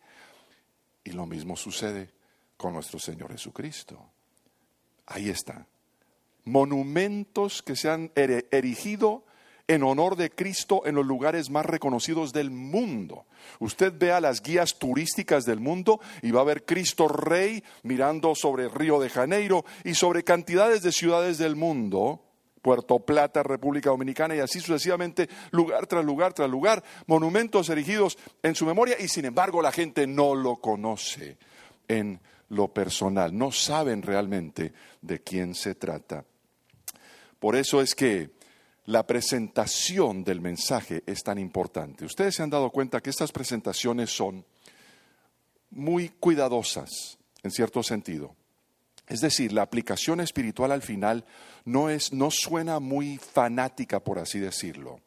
Y 1.03 1.11
lo 1.11 1.25
mismo 1.25 1.55
sucede 1.55 2.11
con 2.57 2.73
nuestro 2.73 2.99
Señor 2.99 3.31
Jesucristo. 3.31 3.99
Ahí 5.05 5.29
está 5.29 5.67
monumentos 6.45 7.61
que 7.61 7.75
se 7.75 7.89
han 7.89 8.11
erigido 8.15 9.23
en 9.67 9.83
honor 9.83 10.17
de 10.17 10.29
Cristo 10.29 10.85
en 10.85 10.95
los 10.95 11.05
lugares 11.05 11.49
más 11.49 11.65
reconocidos 11.65 12.33
del 12.33 12.51
mundo. 12.51 13.25
Usted 13.59 13.93
vea 13.97 14.19
las 14.19 14.41
guías 14.41 14.77
turísticas 14.77 15.45
del 15.45 15.61
mundo 15.61 16.01
y 16.21 16.31
va 16.31 16.41
a 16.41 16.45
ver 16.45 16.65
Cristo 16.65 17.07
Rey 17.07 17.63
mirando 17.83 18.35
sobre 18.35 18.67
Río 18.67 18.99
de 18.99 19.09
Janeiro 19.09 19.63
y 19.85 19.95
sobre 19.95 20.23
cantidades 20.23 20.81
de 20.81 20.91
ciudades 20.91 21.37
del 21.37 21.55
mundo, 21.55 22.21
Puerto 22.63 22.99
Plata, 22.99 23.43
República 23.43 23.89
Dominicana 23.89 24.35
y 24.35 24.39
así 24.39 24.59
sucesivamente, 24.59 25.29
lugar 25.51 25.85
tras 25.85 26.03
lugar 26.03 26.33
tras 26.33 26.49
lugar, 26.49 26.81
monumentos 27.05 27.69
erigidos 27.69 28.17
en 28.41 28.55
su 28.55 28.65
memoria 28.65 28.95
y 28.99 29.09
sin 29.09 29.25
embargo 29.25 29.61
la 29.61 29.71
gente 29.71 30.07
no 30.07 30.33
lo 30.33 30.55
conoce 30.55 31.37
en 31.87 32.19
lo 32.49 32.69
personal, 32.69 33.37
no 33.37 33.51
saben 33.51 34.01
realmente 34.01 34.73
de 35.01 35.19
quién 35.21 35.53
se 35.53 35.75
trata. 35.75 36.23
Por 37.37 37.57
eso 37.57 37.81
es 37.81 37.93
que 37.93 38.31
la 38.85 39.05
presentación 39.05 40.23
del 40.23 40.39
mensaje 40.39 41.03
es 41.05 41.21
tan 41.21 41.37
importante. 41.37 42.05
Ustedes 42.05 42.35
se 42.35 42.43
han 42.43 42.49
dado 42.49 42.69
cuenta 42.69 43.01
que 43.01 43.09
estas 43.09 43.33
presentaciones 43.33 44.09
son 44.09 44.45
muy 45.69 46.09
cuidadosas, 46.09 47.17
en 47.41 47.51
cierto 47.51 47.83
sentido. 47.83 48.35
Es 49.07 49.21
decir, 49.21 49.51
la 49.51 49.63
aplicación 49.63 50.19
espiritual 50.21 50.71
al 50.71 50.81
final 50.81 51.25
no, 51.65 51.89
es, 51.89 52.13
no 52.13 52.31
suena 52.31 52.79
muy 52.79 53.17
fanática, 53.17 53.99
por 53.99 54.19
así 54.19 54.39
decirlo. 54.39 54.99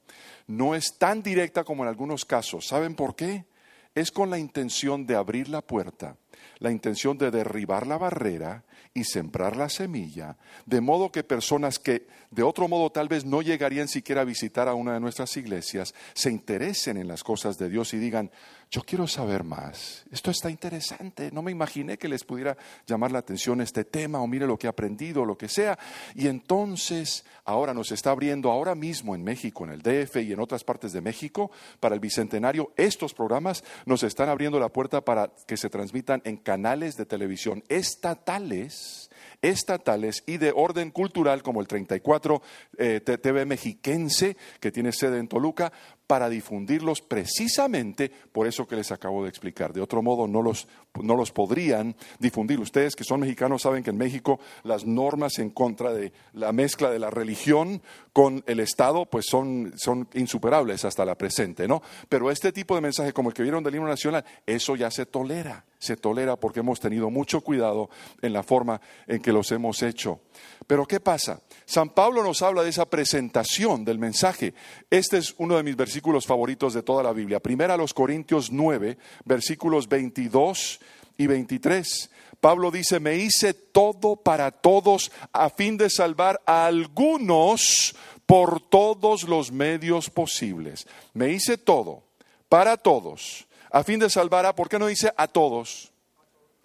No 0.47 0.75
es 0.75 0.99
tan 0.99 1.23
directa 1.23 1.65
como 1.65 1.83
en 1.83 1.89
algunos 1.89 2.25
casos. 2.25 2.67
¿Saben 2.67 2.95
por 2.95 3.17
qué? 3.17 3.47
Es 3.95 4.11
con 4.11 4.29
la 4.29 4.39
intención 4.39 5.07
de 5.07 5.17
abrir 5.17 5.49
la 5.49 5.63
puerta, 5.63 6.17
la 6.59 6.71
intención 6.71 7.17
de 7.17 7.31
derribar 7.31 7.87
la 7.87 7.97
barrera 7.97 8.65
y 8.93 9.05
sembrar 9.05 9.57
la 9.57 9.71
semilla, 9.71 10.37
de 10.67 10.81
modo 10.81 11.11
que 11.11 11.25
personas 11.25 11.79
que 11.79 12.07
de 12.37 12.43
otro 12.43 12.69
modo 12.69 12.91
tal 12.91 13.09
vez 13.09 13.25
no 13.25 13.41
llegarían 13.41 13.89
siquiera 13.89 14.21
a 14.21 14.25
visitar 14.25 14.69
a 14.69 14.75
una 14.75 14.93
de 14.93 15.01
nuestras 15.01 15.35
iglesias, 15.39 15.95
se 16.13 16.31
interesen 16.31 16.99
en 16.99 17.09
las 17.09 17.25
cosas 17.25 17.57
de 17.57 17.71
Dios 17.71 17.95
y 17.95 17.99
digan, 17.99 18.31
yo 18.71 18.83
quiero 18.83 19.07
saber 19.07 19.43
más, 19.43 20.05
esto 20.11 20.31
está 20.31 20.51
interesante, 20.51 21.31
no 21.33 21.41
me 21.41 21.51
imaginé 21.51 21.97
que 21.97 22.11
les 22.11 22.25
pudiera 22.25 22.55
llamar 22.87 23.11
la 23.11 23.21
atención 23.21 23.63
este 23.63 23.85
tema 23.85 24.21
o 24.21 24.27
mire 24.27 24.47
lo 24.47 24.59
que 24.59 24.67
he 24.67 24.69
aprendido, 24.69 25.25
lo 25.25 25.39
que 25.39 25.49
sea. 25.49 25.79
Y 26.15 26.27
entonces 26.27 27.25
ahora 27.47 27.73
nos 27.73 27.91
está 27.91 28.11
abriendo, 28.11 28.51
ahora 28.51 28.75
mismo 28.75 29.15
en 29.15 29.25
México, 29.25 29.65
en 29.65 29.71
el 29.71 29.81
DF 29.81 30.17
y 30.17 30.33
en 30.35 30.41
otras 30.41 30.63
partes 30.63 30.93
de 30.93 31.01
México, 31.01 31.51
para 31.81 31.95
el 31.95 32.03
Bicentenario, 32.03 32.71
estos 32.77 33.15
programas 33.15 33.65
nos 33.87 34.03
están 34.03 34.29
abriendo 34.29 34.61
la 34.61 34.69
puerta 34.69 35.01
para 35.01 35.33
que 35.47 35.57
se 35.57 35.71
transmitan 35.71 36.21
en 36.27 36.37
canales 36.37 36.97
de 36.97 37.07
televisión 37.07 37.65
estatales 37.69 39.11
estatales 39.43 40.23
y 40.27 40.39
de 40.39 40.53
orden 40.55 40.91
cultural 40.91 41.43
como 41.43 41.61
el 41.61 41.69
34 41.69 42.43
eh, 42.79 43.01
TV 43.01 43.45
mexiquense 43.45 44.37
que 44.61 44.73
tiene 44.73 44.93
sede 44.93 45.19
en 45.19 45.29
Toluca 45.29 45.73
para 46.07 46.29
difundirlos 46.29 47.01
precisamente 47.01 48.11
por 48.33 48.47
eso 48.47 48.67
que 48.67 48.77
les 48.77 48.93
acabo 48.93 49.25
de 49.25 49.29
explicar. 49.29 49.73
De 49.73 49.81
otro 49.81 50.03
modo 50.03 50.29
no 50.29 50.43
los, 50.43 50.69
no 51.03 51.17
los 51.17 51.33
podrían 51.33 51.97
difundir. 52.19 52.61
Ustedes 52.61 52.95
que 52.95 53.05
son 53.05 53.21
mexicanos 53.21 53.63
saben 53.63 53.83
que 53.83 53.91
en 53.91 53.99
México 53.99 54.39
las 54.63 54.87
normas 54.87 55.39
en 55.39 55.51
contra 55.51 55.93
de 55.93 56.13
la 56.33 56.53
mezcla 56.53 56.91
de 56.91 56.99
la 56.99 57.11
religión 57.11 57.83
con 58.13 58.45
el 58.47 58.61
Estado 58.61 59.07
pues 59.07 59.27
son, 59.29 59.73
son 59.77 60.09
insuperables 60.15 60.85
hasta 60.85 61.05
la 61.05 61.17
presente, 61.17 61.67
¿no? 61.67 61.83
Pero 62.09 62.31
este 62.31 62.53
tipo 62.53 62.75
de 62.75 62.81
mensaje 62.81 63.13
como 63.13 63.31
el 63.31 63.35
que 63.35 63.43
vieron 63.43 63.65
del 63.65 63.75
himno 63.75 63.89
nacional, 63.89 64.25
eso 64.47 64.77
ya 64.77 64.91
se 64.91 65.07
tolera, 65.07 65.65
se 65.79 65.97
tolera 65.97 66.37
porque 66.37 66.61
hemos 66.61 66.81
tenido 66.81 67.11
mucho 67.11 67.41
cuidado 67.41 67.91
en 68.23 68.33
la 68.33 68.43
forma 68.43 68.81
en 69.07 69.21
que 69.21 69.33
los 69.33 69.51
hemos 69.53 69.83
hecho. 69.83 70.21
Pero 70.67 70.87
¿qué 70.87 71.01
pasa? 71.01 71.41
San 71.65 71.91
Pablo 71.91 72.23
nos 72.23 72.43
habla 72.43 72.63
de 72.63 72.71
esa 72.71 72.87
presentación 72.87 73.85
del 73.85 73.99
mensaje. 73.99 74.55
Este 74.91 75.19
es 75.19 75.35
uno 75.39 75.57
de 75.57 75.63
mis 75.63 75.77
versículos 75.77 75.96
favoritos 76.27 76.75
de 76.75 76.83
toda 76.83 77.03
la 77.03 77.13
Biblia. 77.13 77.41
Primera 77.41 77.75
a 77.75 77.77
los 77.77 77.95
Corintios 77.95 78.51
9, 78.51 78.99
versículos 79.25 79.89
22 79.89 80.81
y 81.19 81.27
23. 81.27 82.11
Pablo 82.41 82.71
dice, 82.71 83.01
me 83.01 83.17
hice 83.17 83.55
todo 83.55 84.17
para 84.17 84.51
todos 84.51 85.11
a 85.33 85.51
fin 85.51 85.77
de 85.77 85.91
salvar 85.91 86.41
a 86.47 86.67
algunos 86.67 87.97
por 88.27 88.61
todos 88.61 89.25
los 89.25 89.53
medios 89.53 90.11
posibles. 90.11 90.87
Me 91.15 91.31
hice 91.31 91.59
todo 91.59 92.03
para 92.49 92.77
todos 92.77 93.47
a 93.71 93.83
fin 93.85 93.99
de 93.99 94.11
salvar 94.11 94.47
a, 94.47 94.55
¿por 94.55 94.69
qué 94.69 94.79
no 94.79 94.87
dice 94.87 95.13
a 95.17 95.27
todos? 95.29 95.93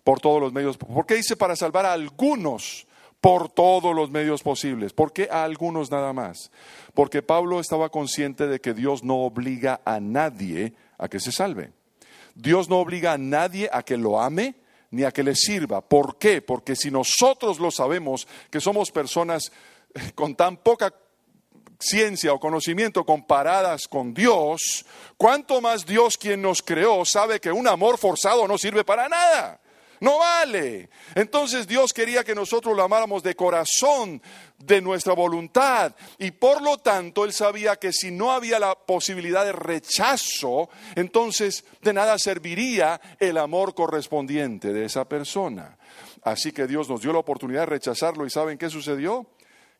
Por 0.03 0.19
todos 0.19 0.41
los 0.41 0.53
medios. 0.53 0.77
¿Por 0.77 1.05
qué 1.05 1.15
dice 1.15 1.35
para 1.35 1.55
salvar 1.55 1.85
a 1.85 1.93
algunos? 1.93 2.87
Por 3.21 3.49
todos 3.49 3.95
los 3.95 4.09
medios 4.09 4.41
posibles. 4.41 4.93
¿Por 4.93 5.13
qué 5.13 5.29
a 5.31 5.43
algunos 5.43 5.91
nada 5.91 6.11
más? 6.11 6.51
Porque 6.95 7.21
Pablo 7.21 7.59
estaba 7.59 7.89
consciente 7.89 8.47
de 8.47 8.59
que 8.59 8.73
Dios 8.73 9.03
no 9.03 9.19
obliga 9.19 9.79
a 9.85 9.99
nadie 9.99 10.73
a 10.97 11.07
que 11.07 11.19
se 11.19 11.31
salve. 11.31 11.71
Dios 12.33 12.67
no 12.67 12.79
obliga 12.79 13.13
a 13.13 13.17
nadie 13.19 13.69
a 13.71 13.83
que 13.83 13.95
lo 13.95 14.19
ame 14.19 14.55
ni 14.89 15.03
a 15.03 15.11
que 15.11 15.23
le 15.23 15.35
sirva. 15.35 15.81
¿Por 15.81 16.17
qué? 16.17 16.41
Porque 16.41 16.75
si 16.75 16.89
nosotros 16.89 17.59
lo 17.59 17.69
sabemos, 17.69 18.27
que 18.49 18.59
somos 18.59 18.91
personas 18.91 19.51
con 20.15 20.35
tan 20.35 20.57
poca 20.57 20.93
ciencia 21.79 22.33
o 22.33 22.39
conocimiento 22.39 23.05
comparadas 23.05 23.87
con 23.87 24.13
Dios, 24.13 24.85
¿cuánto 25.17 25.61
más 25.61 25.85
Dios 25.85 26.17
quien 26.17 26.41
nos 26.41 26.61
creó 26.61 27.05
sabe 27.05 27.39
que 27.39 27.51
un 27.51 27.67
amor 27.67 27.97
forzado 27.97 28.47
no 28.47 28.57
sirve 28.57 28.83
para 28.83 29.07
nada? 29.07 29.59
No 30.01 30.17
vale. 30.17 30.89
Entonces 31.13 31.67
Dios 31.67 31.93
quería 31.93 32.23
que 32.23 32.33
nosotros 32.33 32.75
lo 32.75 32.81
amáramos 32.81 33.21
de 33.21 33.35
corazón, 33.35 34.19
de 34.57 34.81
nuestra 34.81 35.13
voluntad. 35.13 35.95
Y 36.17 36.31
por 36.31 36.63
lo 36.63 36.79
tanto 36.79 37.23
Él 37.23 37.31
sabía 37.31 37.75
que 37.75 37.93
si 37.93 38.09
no 38.09 38.31
había 38.31 38.57
la 38.57 38.73
posibilidad 38.73 39.45
de 39.45 39.51
rechazo, 39.51 40.69
entonces 40.95 41.63
de 41.83 41.93
nada 41.93 42.17
serviría 42.17 42.99
el 43.19 43.37
amor 43.37 43.75
correspondiente 43.75 44.73
de 44.73 44.85
esa 44.85 45.07
persona. 45.07 45.77
Así 46.23 46.51
que 46.51 46.65
Dios 46.65 46.89
nos 46.89 47.01
dio 47.01 47.13
la 47.13 47.19
oportunidad 47.19 47.61
de 47.61 47.67
rechazarlo 47.67 48.25
y 48.25 48.31
¿saben 48.31 48.57
qué 48.57 48.71
sucedió? 48.71 49.27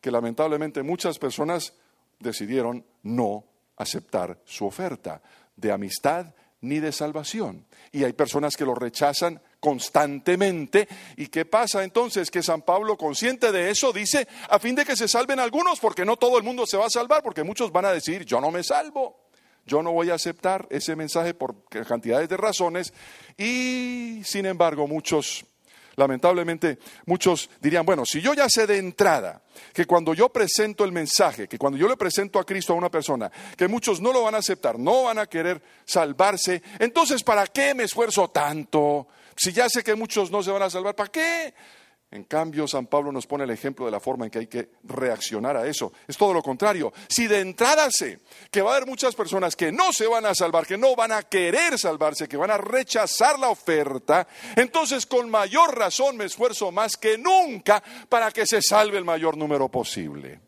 Que 0.00 0.12
lamentablemente 0.12 0.84
muchas 0.84 1.18
personas 1.18 1.74
decidieron 2.20 2.86
no 3.02 3.44
aceptar 3.76 4.38
su 4.44 4.66
oferta 4.66 5.20
de 5.56 5.72
amistad 5.72 6.26
ni 6.60 6.78
de 6.78 6.92
salvación. 6.92 7.66
Y 7.90 8.04
hay 8.04 8.12
personas 8.12 8.56
que 8.56 8.64
lo 8.64 8.76
rechazan 8.76 9.42
constantemente. 9.62 10.88
¿Y 11.16 11.28
qué 11.28 11.44
pasa 11.44 11.84
entonces? 11.84 12.32
Que 12.32 12.42
San 12.42 12.62
Pablo, 12.62 12.96
consciente 12.96 13.52
de 13.52 13.70
eso, 13.70 13.92
dice, 13.92 14.26
a 14.50 14.58
fin 14.58 14.74
de 14.74 14.84
que 14.84 14.96
se 14.96 15.06
salven 15.06 15.38
algunos, 15.38 15.78
porque 15.78 16.04
no 16.04 16.16
todo 16.16 16.36
el 16.36 16.42
mundo 16.42 16.66
se 16.66 16.76
va 16.76 16.86
a 16.86 16.90
salvar, 16.90 17.22
porque 17.22 17.44
muchos 17.44 17.70
van 17.70 17.84
a 17.84 17.92
decir, 17.92 18.24
yo 18.24 18.40
no 18.40 18.50
me 18.50 18.64
salvo, 18.64 19.20
yo 19.64 19.80
no 19.80 19.92
voy 19.92 20.10
a 20.10 20.14
aceptar 20.14 20.66
ese 20.68 20.96
mensaje 20.96 21.32
por 21.32 21.54
cantidades 21.86 22.28
de 22.28 22.36
razones, 22.36 22.92
y 23.38 24.20
sin 24.24 24.46
embargo 24.46 24.88
muchos 24.88 25.44
Lamentablemente, 25.96 26.78
muchos 27.04 27.50
dirían, 27.60 27.84
bueno, 27.84 28.04
si 28.06 28.22
yo 28.22 28.32
ya 28.32 28.48
sé 28.48 28.66
de 28.66 28.78
entrada 28.78 29.42
que 29.74 29.84
cuando 29.84 30.14
yo 30.14 30.30
presento 30.30 30.84
el 30.84 30.92
mensaje, 30.92 31.46
que 31.46 31.58
cuando 31.58 31.78
yo 31.78 31.86
le 31.86 31.98
presento 31.98 32.38
a 32.38 32.44
Cristo 32.44 32.72
a 32.72 32.76
una 32.76 32.90
persona, 32.90 33.30
que 33.58 33.68
muchos 33.68 34.00
no 34.00 34.10
lo 34.10 34.22
van 34.22 34.34
a 34.34 34.38
aceptar, 34.38 34.78
no 34.78 35.02
van 35.04 35.18
a 35.18 35.26
querer 35.26 35.62
salvarse, 35.84 36.62
entonces 36.78 37.22
¿para 37.22 37.46
qué 37.46 37.74
me 37.74 37.84
esfuerzo 37.84 38.28
tanto? 38.28 39.06
Si 39.36 39.52
ya 39.52 39.68
sé 39.68 39.82
que 39.82 39.94
muchos 39.94 40.30
no 40.30 40.42
se 40.42 40.50
van 40.50 40.62
a 40.62 40.70
salvar, 40.70 40.94
¿para 40.94 41.10
qué? 41.10 41.54
En 42.12 42.24
cambio, 42.24 42.68
San 42.68 42.88
Pablo 42.88 43.10
nos 43.10 43.26
pone 43.26 43.44
el 43.44 43.50
ejemplo 43.50 43.86
de 43.86 43.90
la 43.90 43.98
forma 43.98 44.26
en 44.26 44.30
que 44.30 44.40
hay 44.40 44.46
que 44.46 44.72
reaccionar 44.84 45.56
a 45.56 45.66
eso. 45.66 45.94
Es 46.06 46.18
todo 46.18 46.34
lo 46.34 46.42
contrario. 46.42 46.92
Si 47.08 47.26
de 47.26 47.40
entrada 47.40 47.88
sé 47.90 48.20
que 48.50 48.60
va 48.60 48.72
a 48.72 48.76
haber 48.76 48.86
muchas 48.86 49.14
personas 49.14 49.56
que 49.56 49.72
no 49.72 49.94
se 49.94 50.06
van 50.06 50.26
a 50.26 50.34
salvar, 50.34 50.66
que 50.66 50.76
no 50.76 50.94
van 50.94 51.12
a 51.12 51.22
querer 51.22 51.78
salvarse, 51.78 52.28
que 52.28 52.36
van 52.36 52.50
a 52.50 52.58
rechazar 52.58 53.38
la 53.38 53.48
oferta, 53.48 54.28
entonces 54.56 55.06
con 55.06 55.30
mayor 55.30 55.74
razón 55.74 56.18
me 56.18 56.26
esfuerzo 56.26 56.70
más 56.70 56.98
que 56.98 57.16
nunca 57.16 57.82
para 58.10 58.30
que 58.30 58.46
se 58.46 58.60
salve 58.60 58.98
el 58.98 59.06
mayor 59.06 59.38
número 59.38 59.70
posible. 59.70 60.38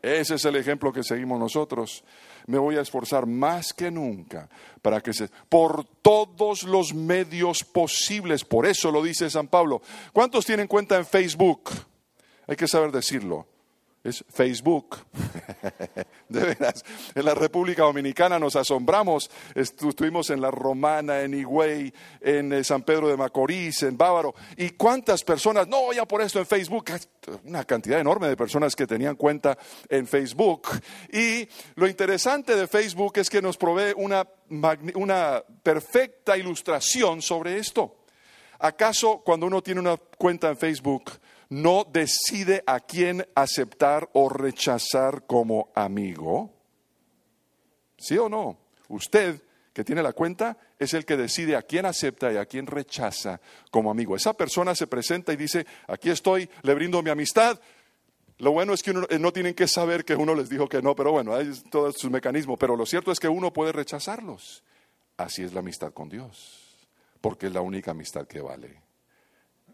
Ese 0.00 0.36
es 0.36 0.44
el 0.44 0.54
ejemplo 0.54 0.92
que 0.92 1.02
seguimos 1.02 1.40
nosotros 1.40 2.04
me 2.46 2.58
voy 2.58 2.76
a 2.76 2.80
esforzar 2.80 3.26
más 3.26 3.72
que 3.72 3.90
nunca 3.90 4.48
para 4.82 5.00
que 5.00 5.12
se, 5.12 5.28
por 5.48 5.84
todos 6.02 6.62
los 6.62 6.94
medios 6.94 7.64
posibles, 7.64 8.44
por 8.44 8.66
eso 8.66 8.90
lo 8.90 9.02
dice 9.02 9.28
San 9.30 9.48
Pablo. 9.48 9.82
¿Cuántos 10.12 10.46
tienen 10.46 10.68
cuenta 10.68 10.96
en 10.96 11.06
Facebook? 11.06 11.70
Hay 12.46 12.56
que 12.56 12.68
saber 12.68 12.92
decirlo 12.92 13.46
es 14.06 14.24
Facebook. 14.32 14.98
de 16.28 16.40
veras, 16.40 16.84
en 17.14 17.24
la 17.24 17.34
República 17.34 17.82
Dominicana 17.82 18.38
nos 18.38 18.56
asombramos. 18.56 19.30
Estuvimos 19.54 20.30
en 20.30 20.40
la 20.40 20.50
Romana, 20.50 21.20
en 21.22 21.34
Higüey, 21.34 21.92
en 22.20 22.52
eh, 22.52 22.64
San 22.64 22.82
Pedro 22.82 23.08
de 23.08 23.16
Macorís, 23.16 23.82
en 23.82 23.96
Bávaro. 23.96 24.34
¿Y 24.56 24.70
cuántas 24.70 25.24
personas? 25.24 25.68
No, 25.68 25.92
ya 25.92 26.06
por 26.06 26.22
esto 26.22 26.38
en 26.38 26.46
Facebook. 26.46 26.86
Una 27.44 27.64
cantidad 27.64 28.00
enorme 28.00 28.28
de 28.28 28.36
personas 28.36 28.74
que 28.76 28.86
tenían 28.86 29.16
cuenta 29.16 29.58
en 29.88 30.06
Facebook. 30.06 30.68
Y 31.12 31.48
lo 31.74 31.88
interesante 31.88 32.56
de 32.56 32.66
Facebook 32.66 33.18
es 33.18 33.28
que 33.28 33.42
nos 33.42 33.56
provee 33.56 33.92
una, 33.96 34.26
una 34.94 35.42
perfecta 35.62 36.36
ilustración 36.36 37.22
sobre 37.22 37.58
esto. 37.58 38.04
¿Acaso 38.58 39.22
cuando 39.24 39.46
uno 39.46 39.62
tiene 39.62 39.80
una 39.80 39.96
cuenta 39.96 40.48
en 40.48 40.56
Facebook, 40.56 41.12
no 41.48 41.84
decide 41.90 42.62
a 42.66 42.80
quién 42.80 43.26
aceptar 43.34 44.08
o 44.12 44.28
rechazar 44.28 45.26
como 45.26 45.70
amigo? 45.74 46.52
¿Sí 47.98 48.18
o 48.18 48.28
no? 48.28 48.58
Usted 48.88 49.42
que 49.72 49.84
tiene 49.84 50.02
la 50.02 50.12
cuenta 50.12 50.56
es 50.78 50.94
el 50.94 51.04
que 51.04 51.16
decide 51.16 51.54
a 51.54 51.62
quién 51.62 51.86
acepta 51.86 52.32
y 52.32 52.36
a 52.36 52.46
quién 52.46 52.66
rechaza 52.66 53.40
como 53.70 53.90
amigo. 53.90 54.16
Esa 54.16 54.32
persona 54.32 54.74
se 54.74 54.86
presenta 54.86 55.32
y 55.32 55.36
dice, 55.36 55.66
aquí 55.86 56.10
estoy, 56.10 56.48
le 56.62 56.74
brindo 56.74 57.02
mi 57.02 57.10
amistad. 57.10 57.60
Lo 58.38 58.52
bueno 58.52 58.72
es 58.72 58.82
que 58.82 58.90
uno, 58.90 59.06
eh, 59.10 59.18
no 59.18 59.32
tienen 59.32 59.54
que 59.54 59.68
saber 59.68 60.04
que 60.04 60.16
uno 60.16 60.34
les 60.34 60.48
dijo 60.48 60.68
que 60.68 60.82
no, 60.82 60.94
pero 60.94 61.12
bueno, 61.12 61.34
hay 61.34 61.52
todos 61.70 61.96
sus 61.98 62.10
mecanismos. 62.10 62.58
Pero 62.58 62.76
lo 62.76 62.86
cierto 62.86 63.12
es 63.12 63.20
que 63.20 63.28
uno 63.28 63.52
puede 63.52 63.72
rechazarlos. 63.72 64.62
Así 65.16 65.42
es 65.42 65.52
la 65.52 65.60
amistad 65.60 65.92
con 65.92 66.08
Dios, 66.08 66.76
porque 67.20 67.46
es 67.46 67.52
la 67.52 67.60
única 67.60 67.90
amistad 67.92 68.26
que 68.26 68.40
vale. 68.40 68.82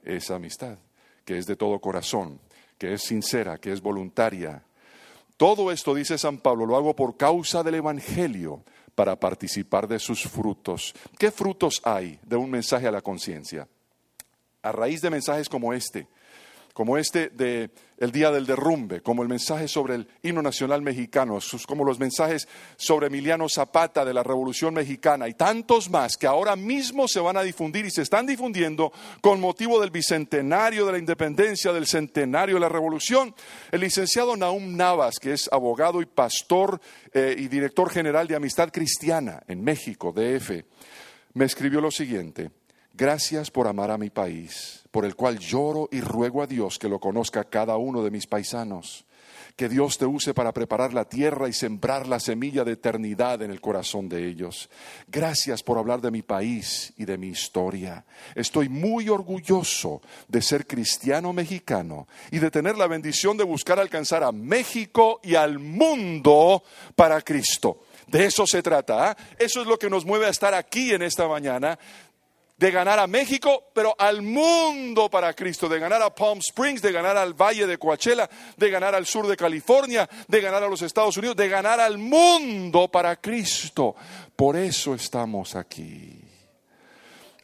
Esa 0.04 0.36
amistad 0.36 0.78
que 1.24 1.38
es 1.38 1.46
de 1.46 1.56
todo 1.56 1.80
corazón, 1.80 2.40
que 2.78 2.94
es 2.94 3.02
sincera, 3.02 3.58
que 3.58 3.72
es 3.72 3.80
voluntaria. 3.80 4.62
Todo 5.36 5.72
esto, 5.72 5.94
dice 5.94 6.18
San 6.18 6.38
Pablo, 6.38 6.66
lo 6.66 6.76
hago 6.76 6.94
por 6.94 7.16
causa 7.16 7.62
del 7.62 7.76
Evangelio, 7.76 8.62
para 8.94 9.16
participar 9.18 9.88
de 9.88 9.98
sus 9.98 10.22
frutos. 10.22 10.94
¿Qué 11.18 11.30
frutos 11.30 11.80
hay 11.84 12.18
de 12.22 12.36
un 12.36 12.50
mensaje 12.50 12.86
a 12.86 12.92
la 12.92 13.00
conciencia? 13.00 13.66
A 14.62 14.72
raíz 14.72 15.00
de 15.00 15.10
mensajes 15.10 15.48
como 15.48 15.72
este, 15.72 16.06
como 16.74 16.96
este 16.98 17.28
de 17.30 17.70
el 18.02 18.10
día 18.10 18.32
del 18.32 18.46
derrumbe, 18.46 19.00
como 19.00 19.22
el 19.22 19.28
mensaje 19.28 19.68
sobre 19.68 19.94
el 19.94 20.08
himno 20.24 20.42
nacional 20.42 20.82
mexicano, 20.82 21.38
como 21.68 21.84
los 21.84 22.00
mensajes 22.00 22.48
sobre 22.76 23.06
Emiliano 23.06 23.48
Zapata 23.48 24.04
de 24.04 24.12
la 24.12 24.24
Revolución 24.24 24.74
Mexicana 24.74 25.28
y 25.28 25.34
tantos 25.34 25.88
más 25.88 26.16
que 26.16 26.26
ahora 26.26 26.56
mismo 26.56 27.06
se 27.06 27.20
van 27.20 27.36
a 27.36 27.44
difundir 27.44 27.86
y 27.86 27.92
se 27.92 28.02
están 28.02 28.26
difundiendo 28.26 28.92
con 29.20 29.38
motivo 29.38 29.80
del 29.80 29.92
bicentenario 29.92 30.84
de 30.84 30.90
la 30.90 30.98
independencia, 30.98 31.72
del 31.72 31.86
centenario 31.86 32.56
de 32.56 32.62
la 32.62 32.68
Revolución. 32.68 33.36
El 33.70 33.82
licenciado 33.82 34.36
Naum 34.36 34.76
Navas, 34.76 35.20
que 35.20 35.34
es 35.34 35.48
abogado 35.52 36.02
y 36.02 36.06
pastor 36.06 36.80
eh, 37.12 37.36
y 37.38 37.46
director 37.46 37.88
general 37.88 38.26
de 38.26 38.34
Amistad 38.34 38.70
Cristiana 38.72 39.44
en 39.46 39.62
México, 39.62 40.12
DF, 40.12 40.64
me 41.34 41.44
escribió 41.44 41.80
lo 41.80 41.92
siguiente. 41.92 42.50
Gracias 42.94 43.50
por 43.50 43.68
amar 43.68 43.90
a 43.90 43.96
mi 43.96 44.10
país, 44.10 44.82
por 44.90 45.06
el 45.06 45.16
cual 45.16 45.38
lloro 45.38 45.88
y 45.90 46.02
ruego 46.02 46.42
a 46.42 46.46
Dios 46.46 46.78
que 46.78 46.88
lo 46.88 47.00
conozca 47.00 47.44
cada 47.44 47.76
uno 47.78 48.02
de 48.04 48.10
mis 48.10 48.26
paisanos. 48.26 49.06
Que 49.56 49.68
Dios 49.68 49.98
te 49.98 50.06
use 50.06 50.34
para 50.34 50.52
preparar 50.52 50.92
la 50.92 51.06
tierra 51.06 51.48
y 51.48 51.52
sembrar 51.52 52.06
la 52.06 52.20
semilla 52.20 52.64
de 52.64 52.72
eternidad 52.72 53.42
en 53.42 53.50
el 53.50 53.60
corazón 53.60 54.08
de 54.08 54.26
ellos. 54.26 54.70
Gracias 55.08 55.62
por 55.62 55.78
hablar 55.78 56.00
de 56.00 56.10
mi 56.10 56.22
país 56.22 56.92
y 56.96 57.04
de 57.04 57.18
mi 57.18 57.28
historia. 57.28 58.04
Estoy 58.34 58.68
muy 58.68 59.08
orgulloso 59.08 60.00
de 60.28 60.42
ser 60.42 60.66
cristiano 60.66 61.32
mexicano 61.32 62.08
y 62.30 62.38
de 62.38 62.50
tener 62.50 62.76
la 62.76 62.86
bendición 62.86 63.36
de 63.36 63.44
buscar 63.44 63.78
alcanzar 63.78 64.22
a 64.22 64.32
México 64.32 65.20
y 65.22 65.34
al 65.34 65.58
mundo 65.58 66.62
para 66.94 67.20
Cristo. 67.20 67.84
De 68.06 68.26
eso 68.26 68.46
se 68.46 68.62
trata. 68.62 69.10
¿ah? 69.10 69.16
Eso 69.38 69.60
es 69.62 69.66
lo 69.66 69.78
que 69.78 69.90
nos 69.90 70.04
mueve 70.04 70.26
a 70.26 70.30
estar 70.30 70.54
aquí 70.54 70.92
en 70.92 71.02
esta 71.02 71.28
mañana, 71.28 71.78
de 72.62 72.70
ganar 72.70 73.00
a 73.00 73.08
México, 73.08 73.70
pero 73.74 73.92
al 73.98 74.22
mundo 74.22 75.10
para 75.10 75.34
Cristo, 75.34 75.68
de 75.68 75.80
ganar 75.80 76.00
a 76.00 76.14
Palm 76.14 76.38
Springs, 76.38 76.80
de 76.80 76.92
ganar 76.92 77.16
al 77.16 77.34
Valle 77.34 77.66
de 77.66 77.76
Coachella, 77.76 78.30
de 78.56 78.70
ganar 78.70 78.94
al 78.94 79.04
sur 79.04 79.26
de 79.26 79.36
California, 79.36 80.08
de 80.28 80.40
ganar 80.40 80.62
a 80.62 80.68
los 80.68 80.80
Estados 80.80 81.16
Unidos, 81.16 81.34
de 81.34 81.48
ganar 81.48 81.80
al 81.80 81.98
mundo 81.98 82.86
para 82.86 83.16
Cristo. 83.16 83.96
Por 84.36 84.56
eso 84.56 84.94
estamos 84.94 85.56
aquí. 85.56 86.20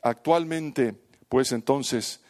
Actualmente, 0.02 0.94
pues 1.28 1.50
entonces, 1.50 2.20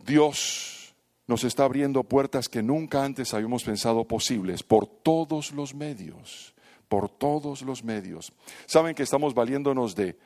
Dios 0.00 0.94
nos 1.26 1.44
está 1.44 1.64
abriendo 1.64 2.04
puertas 2.04 2.50
que 2.50 2.62
nunca 2.62 3.04
antes 3.04 3.32
habíamos 3.32 3.64
pensado 3.64 4.04
posibles 4.04 4.62
por 4.62 4.86
todos 4.86 5.52
los 5.52 5.72
medios, 5.74 6.52
por 6.90 7.08
todos 7.08 7.62
los 7.62 7.84
medios. 7.84 8.34
Saben 8.66 8.94
que 8.94 9.04
estamos 9.04 9.32
valiéndonos 9.32 9.94
de 9.94 10.18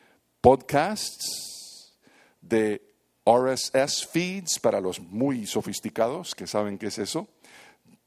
podcasts, 0.47 1.99
de 2.40 2.80
RSS 3.24 4.07
feeds 4.07 4.61
para 4.61 4.80
los 4.80 5.01
muy 5.01 5.44
sofisticados 5.44 6.36
que 6.36 6.47
saben 6.47 6.78
qué 6.78 6.86
es 6.86 6.99
eso. 7.01 7.26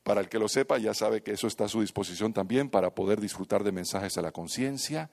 Para 0.03 0.21
el 0.21 0.29
que 0.29 0.39
lo 0.39 0.47
sepa, 0.47 0.77
ya 0.77 0.93
sabe 0.93 1.21
que 1.21 1.33
eso 1.33 1.47
está 1.47 1.65
a 1.65 1.67
su 1.67 1.81
disposición 1.81 2.31
también 2.31 2.69
para 2.69 2.95
poder 2.95 3.19
disfrutar 3.19 3.65
de 3.65 3.73
mensajes 3.73 4.17
a 4.17 4.21
la 4.21 4.31
conciencia. 4.31 5.09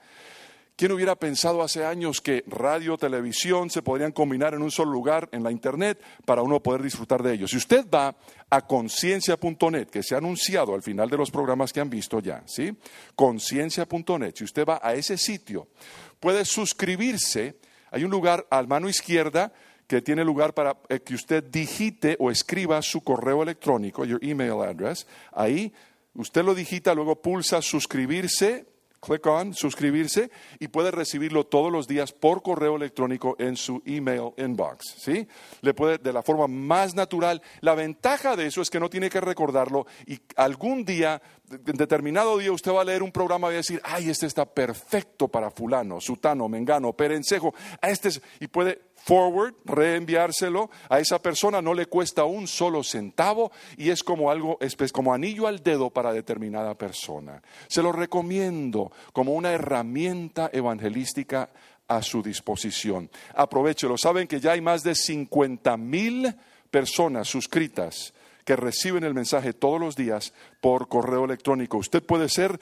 ¿Quién 0.77 0.93
hubiera 0.93 1.17
pensado 1.17 1.63
hace 1.63 1.87
años 1.87 2.21
que 2.21 2.45
radio, 2.47 2.99
televisión 2.99 3.71
se 3.71 3.81
podrían 3.81 4.13
combinar 4.13 4.53
en 4.53 4.61
un 4.61 4.71
solo 4.71 4.93
lugar 4.93 5.27
en 5.33 5.43
la 5.43 5.51
Internet 5.51 5.99
para 6.27 6.43
uno 6.43 6.63
poder 6.63 6.83
disfrutar 6.83 7.23
de 7.23 7.33
ellos? 7.33 7.51
Si 7.53 7.57
usted 7.57 7.87
va 7.89 8.15
a 8.51 8.67
conciencia.net, 8.67 9.87
que 9.87 10.03
se 10.03 10.15
ha 10.15 10.19
anunciado 10.19 10.75
al 10.75 10.83
final 10.83 11.09
de 11.09 11.17
los 11.17 11.31
programas 11.31 11.73
que 11.73 11.81
han 11.81 11.89
visto 11.89 12.21
ya, 12.21 12.43
¿sí? 12.45 12.77
Conciencia.net, 13.15 14.35
si 14.37 14.45
usted 14.45 14.67
va 14.67 14.79
a 14.83 14.93
ese 14.93 15.17
sitio, 15.17 15.69
puede 16.21 16.45
suscribirse. 16.45 17.57
Hay 17.91 18.05
un 18.05 18.11
lugar 18.11 18.47
a 18.51 18.63
mano 18.65 18.87
izquierda 18.87 19.55
que 19.87 20.03
tiene 20.03 20.27
lugar 20.27 20.53
para 20.53 20.77
eh, 20.91 21.01
que 21.01 21.15
usted 21.15 21.43
digite 21.43 22.19
o 22.19 22.31
escriba 22.31 22.83
su 22.83 23.01
correo 23.01 23.43
electrónico, 23.43 24.05
your 24.05 24.23
email 24.23 24.61
address. 24.61 25.07
Ahí 25.33 25.73
usted 26.17 26.45
lo 26.45 26.55
digita, 26.55 26.95
luego 26.95 27.23
pulsa 27.23 27.63
suscribirse 27.63 28.76
click 29.07 29.27
on 29.27 29.55
suscribirse 29.55 30.31
y 30.59 30.69
puede 30.69 30.91
recibirlo 30.91 31.47
todos 31.47 31.71
los 31.71 31.87
días 31.87 32.13
por 32.13 32.43
correo 32.43 32.77
electrónico 32.77 33.37
en 33.39 33.57
su 33.57 33.83
email 33.87 34.33
inbox. 34.37 34.97
¿sí? 34.99 35.27
Le 35.63 35.75
puede 35.75 35.99
de 35.99 36.13
la 36.13 36.23
forma 36.23 36.49
más 36.49 36.95
natural. 36.95 37.41
La 37.61 37.75
ventaja 37.75 38.37
de 38.37 38.47
eso 38.47 38.61
es 38.61 38.71
que 38.71 38.81
no 38.81 38.91
tiene 38.91 39.09
que 39.09 39.21
recordarlo 39.21 39.87
y 40.07 40.21
algún 40.37 40.85
día, 40.85 41.23
en 41.51 41.77
determinado 41.77 42.37
día, 42.39 42.53
usted 42.53 42.73
va 42.73 42.81
a 42.81 42.85
leer 42.85 43.03
un 43.03 43.13
programa 43.13 43.49
y 43.49 43.51
va 43.51 43.55
a 43.55 43.57
decir, 43.59 43.81
ay, 43.85 44.11
este 44.11 44.27
está 44.27 44.45
perfecto 44.45 45.29
para 45.29 45.51
fulano, 45.51 46.01
sutano, 46.01 46.49
mengano, 46.49 46.93
perencejo. 46.93 47.55
Este 47.81 48.11
y 48.41 48.49
puede 48.49 48.81
forward, 49.07 49.55
reenviárselo 49.65 50.69
a 50.89 50.99
esa 50.99 51.23
persona, 51.23 51.63
no 51.63 51.75
le 51.75 51.87
cuesta 51.87 52.25
un 52.25 52.49
solo 52.49 52.83
centavo 52.83 53.53
y 53.77 53.91
es 53.91 54.03
como 54.03 54.33
algo, 54.33 54.59
es 54.61 54.77
como 54.93 55.15
anillo 55.15 55.47
al 55.47 55.63
dedo 55.63 55.91
para 55.91 56.13
determinada 56.13 56.75
persona. 56.75 57.41
Se 57.69 57.83
lo 57.83 57.93
recomiendo 57.93 58.91
como 59.13 59.35
una 59.35 59.53
herramienta 59.53 60.51
evangelística 60.53 61.49
a 61.87 62.03
su 62.03 62.21
disposición. 62.21 63.09
Aprovechelo. 63.37 63.97
Saben 63.97 64.27
que 64.27 64.41
ya 64.41 64.53
hay 64.53 64.61
más 64.61 64.83
de 64.83 64.97
50 64.97 65.77
mil 65.77 66.35
personas 66.73 67.29
suscritas 67.29 68.13
que 68.45 68.57
reciben 68.57 69.05
el 69.05 69.15
mensaje 69.15 69.53
todos 69.53 69.81
los 69.81 69.95
días 69.95 70.33
por 70.61 70.89
correo 70.89 71.25
electrónico. 71.25 71.79
Usted 71.79 72.03
puede 72.03 72.29
ser 72.29 72.59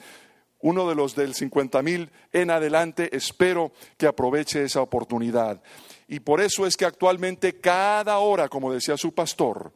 uno 0.61 0.87
de 0.87 0.95
los 0.95 1.15
del 1.15 1.33
50 1.33 1.81
mil 1.81 2.11
en 2.33 2.51
adelante. 2.51 3.15
Espero 3.15 3.71
que 3.97 4.05
aproveche 4.05 4.63
esa 4.63 4.81
oportunidad. 4.81 5.61
Y 6.07 6.19
por 6.19 6.41
eso 6.41 6.67
es 6.67 6.77
que 6.77 6.85
actualmente 6.85 7.59
cada 7.59 8.19
hora, 8.19 8.47
como 8.47 8.71
decía 8.71 8.97
su 8.97 9.13
pastor, 9.13 9.73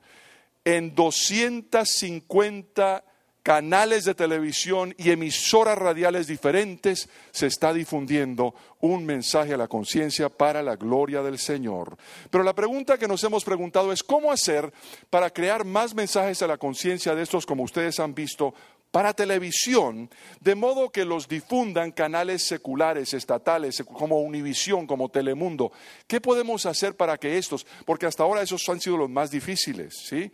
en 0.64 0.94
250 0.94 3.04
canales 3.42 4.06
de 4.06 4.14
televisión 4.14 4.94
y 4.98 5.12
emisoras 5.12 5.78
radiales 5.78 6.28
diferentes 6.28 7.10
se 7.32 7.48
está 7.48 7.74
difundiendo 7.74 8.54
un 8.80 9.06
mensaje 9.06 9.54
a 9.54 9.58
la 9.58 9.68
conciencia 9.68 10.30
para 10.30 10.62
la 10.62 10.76
gloria 10.76 11.24
del 11.24 11.40
Señor. 11.40 11.98
Pero 12.30 12.44
la 12.44 12.54
pregunta 12.54 12.98
que 12.98 13.08
nos 13.08 13.24
hemos 13.24 13.44
preguntado 13.44 13.92
es 13.92 14.04
cómo 14.04 14.32
hacer 14.32 14.72
para 15.10 15.32
crear 15.32 15.66
más 15.66 15.96
mensajes 15.96 16.42
a 16.44 16.48
la 16.48 16.58
conciencia 16.58 17.16
de 17.16 17.24
estos 17.24 17.46
como 17.46 17.64
ustedes 17.64 18.00
han 18.00 18.14
visto 18.14 18.54
para 18.92 19.14
televisión, 19.14 20.10
de 20.40 20.56
modo 20.56 20.92
que 20.92 21.06
los 21.06 21.28
difundan 21.28 21.92
canales 21.92 22.44
seculares, 22.44 23.14
estatales, 23.14 23.84
como 23.86 24.22
Univisión, 24.22 24.88
como 24.88 25.10
Telemundo. 25.10 25.72
¿Qué 26.08 26.20
podemos 26.20 26.66
hacer 26.66 26.96
para 26.96 27.18
que 27.18 27.38
estos, 27.38 27.66
porque 27.86 28.08
hasta 28.08 28.24
ahora 28.24 28.42
esos 28.42 28.68
han 28.68 28.82
sido 28.82 28.98
los 28.98 29.10
más 29.10 29.30
difíciles, 29.30 29.96
¿sí? 30.08 30.32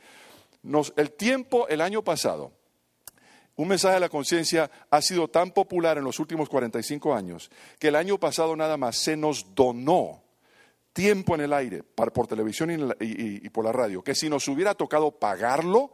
el 0.96 1.12
tiempo, 1.12 1.68
el 1.68 1.82
año 1.82 2.02
pasado, 2.02 2.52
un 3.58 3.68
mensaje 3.68 3.98
a 3.98 4.00
la 4.00 4.10
conciencia 4.10 4.70
ha 4.90 5.02
sido 5.02 5.28
tan 5.28 5.52
popular 5.52 5.98
en 5.98 6.04
los 6.04 6.20
últimos 6.20 6.50
45 6.50 7.14
años 7.14 7.50
que 7.80 7.88
el 7.88 7.96
año 7.96 8.20
pasado 8.20 8.56
nada 8.56 8.76
más 8.76 8.98
se 8.98 9.16
nos 9.16 9.54
donó 9.56 10.24
tiempo 10.92 11.36
en 11.36 11.42
el 11.42 11.54
aire 11.54 11.84
por 11.84 12.28
televisión 12.28 12.96
y, 13.00 13.46
y 13.46 13.50
por 13.50 13.64
la 13.64 13.72
radio, 13.72 14.02
que 14.02 14.16
si 14.16 14.30
nos 14.30 14.48
hubiera 14.48 14.74
tocado 14.74 15.12
pagarlo, 15.12 15.92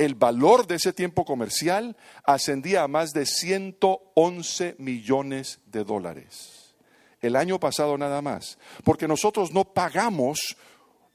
el 0.00 0.14
valor 0.14 0.66
de 0.66 0.76
ese 0.76 0.94
tiempo 0.94 1.26
comercial 1.26 1.94
ascendía 2.24 2.82
a 2.82 2.88
más 2.88 3.10
de 3.10 3.26
111 3.26 4.76
millones 4.78 5.60
de 5.66 5.84
dólares. 5.84 6.74
El 7.20 7.36
año 7.36 7.60
pasado 7.60 7.98
nada 7.98 8.22
más, 8.22 8.56
porque 8.82 9.06
nosotros 9.06 9.52
no 9.52 9.64
pagamos 9.74 10.56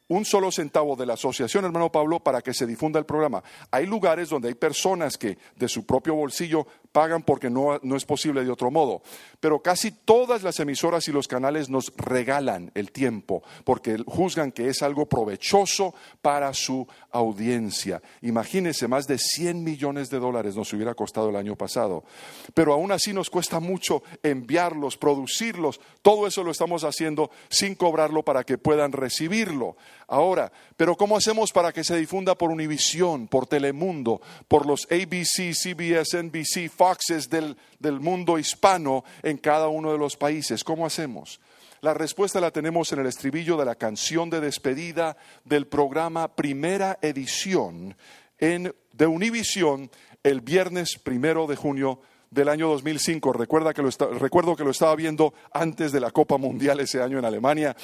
un 0.08 0.24
solo 0.24 0.52
centavo 0.52 0.96
de 0.96 1.06
la 1.06 1.14
asociación, 1.14 1.66
hermano 1.66 1.92
Pablo, 1.92 2.20
para 2.20 2.42
que 2.42 2.54
se 2.54 2.68
difunda 2.68 3.00
el 3.00 3.06
programa. 3.06 3.44
Hay 3.72 3.86
lugares 3.86 4.30
donde 4.30 4.50
hay 4.50 4.54
personas 4.54 5.18
que 5.18 5.38
de 5.56 5.68
su 5.68 5.86
propio 5.86 6.14
bolsillo 6.16 6.68
pagan 6.92 7.24
porque 7.24 7.50
no, 7.50 7.76
es 7.76 8.06
posible 8.06 8.46
de 8.46 8.52
otro 8.52 8.72
modo. 8.72 9.02
Pero 9.40 9.62
casi 9.62 9.92
todas 9.92 10.44
las 10.44 10.60
emisoras 10.60 11.08
y 11.08 11.12
los 11.12 11.28
canales 11.28 11.70
nos 11.70 11.92
regalan 11.98 12.72
el 12.74 12.92
tiempo 12.92 13.44
porque 13.64 13.98
juzgan 14.06 14.52
que 14.52 14.70
es 14.70 14.82
algo 14.82 15.06
provechoso 15.06 15.94
para 16.22 16.54
su 16.54 16.88
audiencia. 17.12 18.02
Imagínense, 18.22 18.88
más 18.88 19.08
de 19.08 19.18
100 19.18 19.64
millones 19.64 20.10
de 20.10 20.20
dólares 20.20 20.56
nos 20.56 20.72
hubiera 20.72 20.94
costado 20.94 21.30
el 21.30 21.36
año 21.36 21.56
pasado. 21.56 22.06
Pero 22.54 22.74
aún 22.74 22.92
así 22.92 23.12
nos 23.12 23.30
cuesta 23.30 23.60
mucho 23.60 24.04
enviarlos, 24.24 24.96
producirlos. 24.98 25.82
Todo 26.02 26.28
eso 26.28 26.44
lo 26.44 26.52
estamos 26.52 26.84
haciendo 26.84 27.30
sin 27.50 27.76
cobrarlo 27.76 28.24
para 28.24 28.44
que 28.44 28.58
puedan 28.58 28.92
recibirlo. 28.92 29.76
Ahora, 30.08 30.52
pero 30.78 30.96
¿cómo 30.96 31.18
hacemos 31.18 31.52
para 31.52 31.72
que 31.72 31.84
se 31.84 31.98
difunda 31.98 32.36
por 32.36 32.52
Univisión, 32.52 33.28
por 33.28 33.48
Telemundo, 33.48 34.22
por 34.48 34.66
los 34.66 34.88
ABC, 34.92 35.54
CBS, 35.54 36.22
NBC, 36.22 36.70
Foxes 36.70 37.30
del, 37.30 37.58
del 37.80 38.00
mundo 38.00 38.38
hispano 38.38 39.04
en 39.24 39.38
cada 39.38 39.68
uno 39.68 39.92
de 39.92 39.98
los 39.98 40.16
países? 40.16 40.64
¿Cómo 40.64 40.86
hacemos? 40.86 41.40
La 41.82 41.94
respuesta 41.94 42.42
la 42.42 42.52
tenemos 42.52 42.92
en 42.94 43.00
el 43.00 43.06
estribillo 43.06 43.58
de 43.58 43.66
la 43.66 43.76
canción 43.76 44.30
de 44.30 44.42
despedida 44.42 45.18
del 45.44 45.68
programa 45.68 46.36
Primera 46.36 46.98
Edición 47.02 47.96
en, 48.40 48.74
de 48.94 49.08
Univisión 49.08 49.92
el 50.24 50.42
viernes 50.42 50.98
primero 50.98 51.46
de 51.46 51.56
junio 51.56 52.00
del 52.32 52.50
año 52.50 52.70
2005. 52.70 53.34
Recuerda 53.34 53.74
que 53.74 53.84
lo 53.84 53.90
recuerdo 54.18 54.56
que 54.56 54.64
lo 54.64 54.72
estaba 54.72 54.96
viendo 54.96 55.34
antes 55.52 55.92
de 55.92 56.00
la 56.00 56.12
Copa 56.12 56.38
Mundial 56.38 56.80
ese 56.80 57.02
año 57.02 57.20
en 57.20 57.26
Alemania 57.26 57.76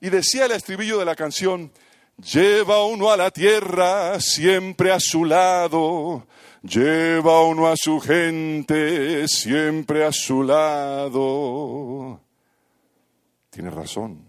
y 0.00 0.10
decía 0.10 0.46
el 0.46 0.52
estribillo 0.52 0.98
de 0.98 1.04
la 1.04 1.14
canción, 1.14 1.70
lleva 2.16 2.84
uno 2.84 3.10
a 3.10 3.16
la 3.16 3.30
tierra 3.30 4.18
siempre 4.20 4.92
a 4.92 5.00
su 5.00 5.24
lado, 5.24 6.26
lleva 6.62 7.44
uno 7.44 7.66
a 7.68 7.74
su 7.76 8.00
gente 8.00 9.28
siempre 9.28 10.04
a 10.04 10.12
su 10.12 10.42
lado. 10.42 12.20
Tiene 13.50 13.70
razón, 13.70 14.26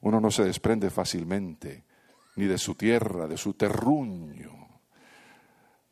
uno 0.00 0.20
no 0.20 0.30
se 0.30 0.44
desprende 0.44 0.90
fácilmente 0.90 1.84
ni 2.36 2.46
de 2.46 2.58
su 2.58 2.74
tierra, 2.74 3.26
de 3.26 3.36
su 3.36 3.54
terruño 3.54 4.53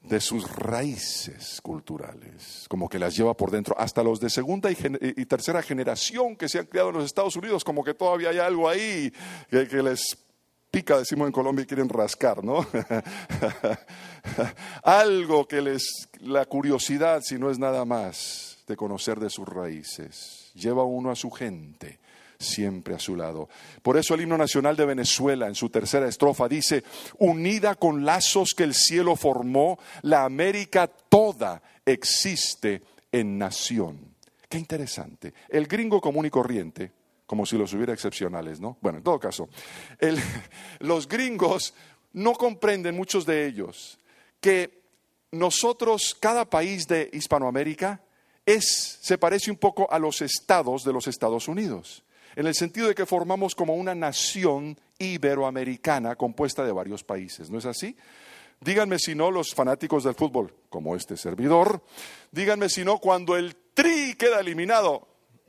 de 0.03 0.21
sus 0.21 0.51
raíces 0.57 1.61
culturales, 1.63 2.67
como 2.69 2.89
que 2.89 2.99
las 2.99 3.17
lleva 3.17 3.35
por 3.35 3.51
dentro, 3.51 3.79
hasta 3.79 4.03
los 4.03 4.21
de 4.21 4.31
segunda 4.31 4.71
y, 4.71 4.75
tercera 5.27 5.63
generación 5.63 6.37
que 6.37 6.49
se 6.49 6.59
han 6.59 6.67
criado 6.67 6.89
en 6.89 6.97
los 6.97 7.05
Estados 7.05 7.37
Unidos, 7.37 7.65
como 7.65 7.85
que 7.85 7.95
todavía 7.95 8.31
hay 8.31 8.39
algo 8.39 8.69
ahí 8.69 9.13
que, 9.49 9.69
que 9.69 9.83
les 9.83 10.19
pica, 10.71 10.99
decimos 10.99 11.27
en 11.27 11.33
Colombia, 11.33 11.63
y 11.63 11.67
quieren 11.67 11.89
rascar, 11.89 12.43
¿no? 12.43 12.67
algo 14.83 15.47
que 15.47 15.61
les, 15.61 16.09
la 16.21 16.47
curiosidad, 16.47 17.21
si 17.23 17.39
no 17.39 17.51
es 17.51 17.59
nada 17.59 17.85
más, 17.85 18.59
de 18.67 18.77
conocer 18.77 19.21
de 19.21 19.31
sus 19.31 19.47
raíces, 19.47 20.51
lleva 20.55 20.83
uno 20.85 21.11
a 21.11 21.17
su 21.17 21.31
gente 21.31 22.02
siempre 22.43 22.95
a 22.95 22.99
su 22.99 23.17
lado. 23.17 23.49
Por 23.83 23.97
eso 23.97 24.15
el 24.15 24.23
himno 24.23 24.37
nacional 24.37 24.77
de 24.77 24.87
Venezuela 24.87 25.47
en 25.47 25.55
su 25.55 25.71
tercera 25.71 26.09
estrofa 26.09 26.49
dice, 26.49 26.85
unida 27.19 27.75
con 27.77 28.05
lazos 28.05 28.55
que 28.55 28.65
el 28.65 28.75
cielo 28.75 29.17
formó, 29.17 29.79
la 30.03 30.25
América 30.25 30.87
toda 30.87 31.63
existe 31.87 32.83
en 33.11 33.39
nación. 33.39 34.13
Qué 34.49 34.59
interesante. 34.59 35.33
El 35.49 35.67
gringo 35.67 36.01
común 36.01 36.27
y 36.27 36.31
corriente, 36.31 36.93
como 37.27 37.47
si 37.47 37.57
los 37.57 37.73
hubiera 37.73 37.95
excepcionales, 37.95 38.61
¿no? 38.61 38.77
Bueno, 38.81 38.99
en 38.99 39.05
todo 39.05 39.19
caso, 39.19 39.49
los 40.81 41.09
gringos 41.09 41.75
no 42.13 42.35
comprenden, 42.35 42.95
muchos 42.95 43.25
de 43.25 43.47
ellos, 43.47 43.99
que 44.41 44.83
nosotros, 45.31 46.15
cada 46.19 46.45
país 46.45 46.87
de 46.87 47.09
Hispanoamérica, 47.13 48.03
es, 48.45 48.99
se 49.01 49.19
parece 49.19 49.51
un 49.51 49.57
poco 49.57 49.91
a 49.91 49.99
los 49.99 50.21
estados 50.21 50.85
de 50.85 50.93
los 50.93 51.07
Estados 51.07 51.49
Unidos 51.49 52.03
en 52.37 52.47
el 52.47 52.55
sentido 52.55 52.89
de 52.89 52.95
que 52.95 53.07
formamos 53.07 53.55
como 53.55 53.75
una 53.75 53.95
nación 53.95 54.79
iberoamericana 54.99 56.17
compuesta 56.17 56.65
de 56.65 56.73
varios 56.73 57.05
países, 57.05 57.51
¿no 57.51 57.59
es 57.59 57.67
así? 57.67 57.97
Díganme 58.61 58.99
si 58.99 59.15
no 59.15 59.31
los 59.31 59.55
fanáticos 59.55 60.05
del 60.05 60.15
fútbol, 60.15 60.55
como 60.69 60.95
este 60.95 61.17
servidor, 61.17 61.83
díganme 62.31 62.69
si 62.69 62.85
no 62.85 62.99
cuando 62.99 63.37
el 63.37 63.57
tri 63.75 64.15
queda 64.15 64.41
eliminado, 64.41 65.09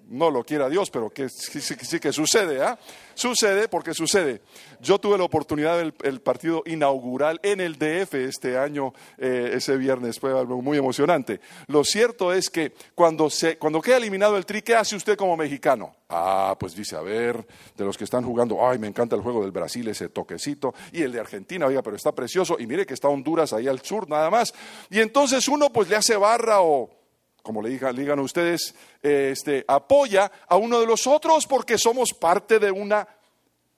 no 0.10 0.30
lo 0.30 0.43
quiera 0.43 0.70
Dios, 0.70 0.89
pero 0.89 1.10
que 1.10 1.30
sí, 1.30 1.99
que 1.99 2.12
sucede, 2.12 2.64
¿ah? 2.64 2.78
Sucede 3.16 3.68
porque 3.68 3.93
sucede. 3.93 4.41
Yo 4.82 4.99
tuve 4.99 5.18
la 5.18 5.24
oportunidad 5.24 5.78
del 5.78 6.22
partido 6.22 6.64
inaugural 6.66 7.39
en 7.43 7.62
el 7.62 7.78
DF 7.78 8.14
este 8.16 8.58
año, 8.58 8.93
eh, 9.18 9.51
ese 9.54 9.78
viernes, 9.78 10.20
fue 10.20 10.38
algo 10.38 10.62
muy 10.62 10.78
emocionante. 10.78 11.39
Lo 11.68 11.84
cierto 11.84 12.34
es 12.34 12.49
que 12.49 12.74
cuando, 12.95 13.30
se, 13.30 13.58
cuando 13.58 13.82
queda 13.82 13.97
eliminado 13.97 14.38
el 14.38 14.45
tri, 14.45 14.62
¿qué 14.62 14.76
hace 14.76 14.95
usted 14.95 15.16
como 15.16 15.38
mexicano? 15.38 15.95
Ah, 16.10 16.56
pues 16.60 16.76
dice, 16.76 16.95
a 16.95 17.01
ver, 17.01 17.45
de 17.76 17.86
los 17.86 17.97
que 17.97 18.04
están 18.04 18.24
jugando, 18.24 18.68
ay, 18.68 18.78
me 18.78 18.88
encanta 18.88 19.16
el 19.16 19.22
juego 19.22 19.41
del 19.41 19.51
Brasil, 19.51 19.88
ese 19.88 20.10
toquecito, 20.10 20.74
y 20.91 21.01
el 21.01 21.12
de 21.12 21.20
Argentina, 21.20 21.66
oiga, 21.66 21.82
pero 21.82 21.95
está 21.95 22.12
precioso, 22.12 22.58
y 22.60 22.68
mire 22.68 22.86
que 22.86 22.93
está 22.93 23.08
Honduras 23.08 23.54
ahí 23.54 23.68
al 23.68 23.82
sur, 23.82 24.10
nada 24.10 24.30
más. 24.30 24.54
Y 24.89 24.99
entonces 24.99 25.47
uno 25.47 25.72
pues 25.72 25.89
le 25.89 25.95
hace 25.95 26.16
barra 26.16 26.62
o 26.62 27.03
como 27.44 27.62
le 27.62 27.70
digan, 27.70 27.96
digan 27.96 28.20
ustedes, 28.20 28.74
este, 29.02 29.66
apoya 29.68 30.32
a 30.48 30.56
uno 30.56 30.80
de 30.80 30.88
los 30.88 31.06
otros 31.06 31.46
porque 31.46 31.78
somos 31.78 32.14
parte 32.14 32.58
de, 32.58 32.72
una, 32.72 33.08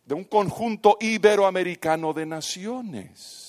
de 0.06 0.14
un 0.14 0.24
conjunto 0.24 0.98
iberoamericano 1.02 2.14
de 2.14 2.28
naciones. 2.28 3.45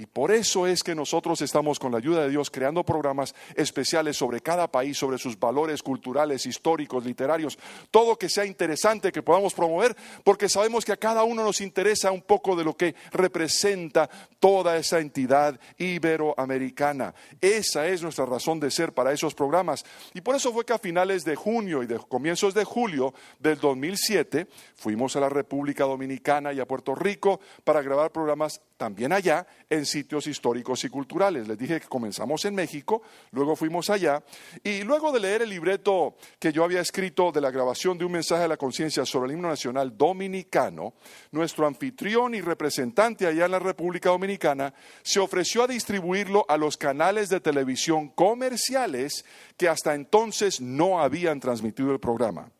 Y 0.00 0.06
por 0.06 0.30
eso 0.30 0.68
es 0.68 0.84
que 0.84 0.94
nosotros 0.94 1.42
estamos 1.42 1.80
con 1.80 1.90
la 1.90 1.98
ayuda 1.98 2.22
de 2.22 2.30
Dios 2.30 2.50
creando 2.52 2.84
programas 2.84 3.34
especiales 3.56 4.16
sobre 4.16 4.40
cada 4.40 4.70
país, 4.70 4.96
sobre 4.96 5.18
sus 5.18 5.36
valores 5.36 5.82
culturales, 5.82 6.46
históricos, 6.46 7.04
literarios, 7.04 7.58
todo 7.90 8.16
que 8.16 8.28
sea 8.28 8.44
interesante 8.44 9.10
que 9.10 9.24
podamos 9.24 9.54
promover, 9.54 9.96
porque 10.22 10.48
sabemos 10.48 10.84
que 10.84 10.92
a 10.92 10.96
cada 10.96 11.24
uno 11.24 11.42
nos 11.42 11.60
interesa 11.60 12.12
un 12.12 12.22
poco 12.22 12.54
de 12.54 12.62
lo 12.62 12.76
que 12.76 12.94
representa 13.10 14.08
toda 14.38 14.76
esa 14.76 15.00
entidad 15.00 15.58
iberoamericana. 15.78 17.12
Esa 17.40 17.88
es 17.88 18.00
nuestra 18.00 18.24
razón 18.24 18.60
de 18.60 18.70
ser 18.70 18.92
para 18.92 19.12
esos 19.12 19.34
programas. 19.34 19.84
Y 20.14 20.20
por 20.20 20.36
eso 20.36 20.52
fue 20.52 20.64
que 20.64 20.74
a 20.74 20.78
finales 20.78 21.24
de 21.24 21.34
junio 21.34 21.82
y 21.82 21.86
de 21.86 21.98
comienzos 21.98 22.54
de 22.54 22.62
julio 22.62 23.14
del 23.40 23.58
2007 23.58 24.46
fuimos 24.76 25.16
a 25.16 25.20
la 25.20 25.28
República 25.28 25.82
Dominicana 25.82 26.52
y 26.52 26.60
a 26.60 26.68
Puerto 26.68 26.94
Rico 26.94 27.40
para 27.64 27.82
grabar 27.82 28.12
programas 28.12 28.60
también 28.76 29.12
allá 29.12 29.44
en 29.68 29.87
sitios 29.90 30.26
históricos 30.26 30.84
y 30.84 30.88
culturales. 30.88 31.48
Les 31.48 31.58
dije 31.58 31.80
que 31.80 31.88
comenzamos 31.88 32.44
en 32.44 32.54
México, 32.54 33.02
luego 33.32 33.56
fuimos 33.56 33.90
allá 33.90 34.22
y 34.62 34.82
luego 34.82 35.12
de 35.12 35.20
leer 35.20 35.42
el 35.42 35.50
libreto 35.50 36.16
que 36.38 36.52
yo 36.52 36.64
había 36.64 36.80
escrito 36.80 37.32
de 37.32 37.40
la 37.40 37.50
grabación 37.50 37.98
de 37.98 38.04
un 38.04 38.12
mensaje 38.12 38.44
a 38.44 38.48
la 38.48 38.56
conciencia 38.56 39.04
sobre 39.04 39.30
el 39.30 39.36
himno 39.36 39.48
nacional 39.48 39.96
dominicano, 39.96 40.94
nuestro 41.32 41.66
anfitrión 41.66 42.34
y 42.34 42.40
representante 42.40 43.26
allá 43.26 43.46
en 43.46 43.50
la 43.52 43.58
República 43.58 44.10
Dominicana 44.10 44.72
se 45.02 45.20
ofreció 45.20 45.62
a 45.62 45.66
distribuirlo 45.66 46.44
a 46.48 46.56
los 46.56 46.76
canales 46.76 47.28
de 47.28 47.40
televisión 47.40 48.08
comerciales 48.10 49.24
que 49.56 49.68
hasta 49.68 49.94
entonces 49.94 50.60
no 50.60 51.00
habían 51.00 51.40
transmitido 51.40 51.92
el 51.92 52.00
programa. 52.00 52.50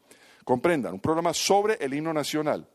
comprendan, 0.45 0.95
un 0.95 1.01
programa 1.01 1.35
sobre 1.35 1.75
el 1.75 1.93
himno 1.93 2.13
nacional. 2.15 2.67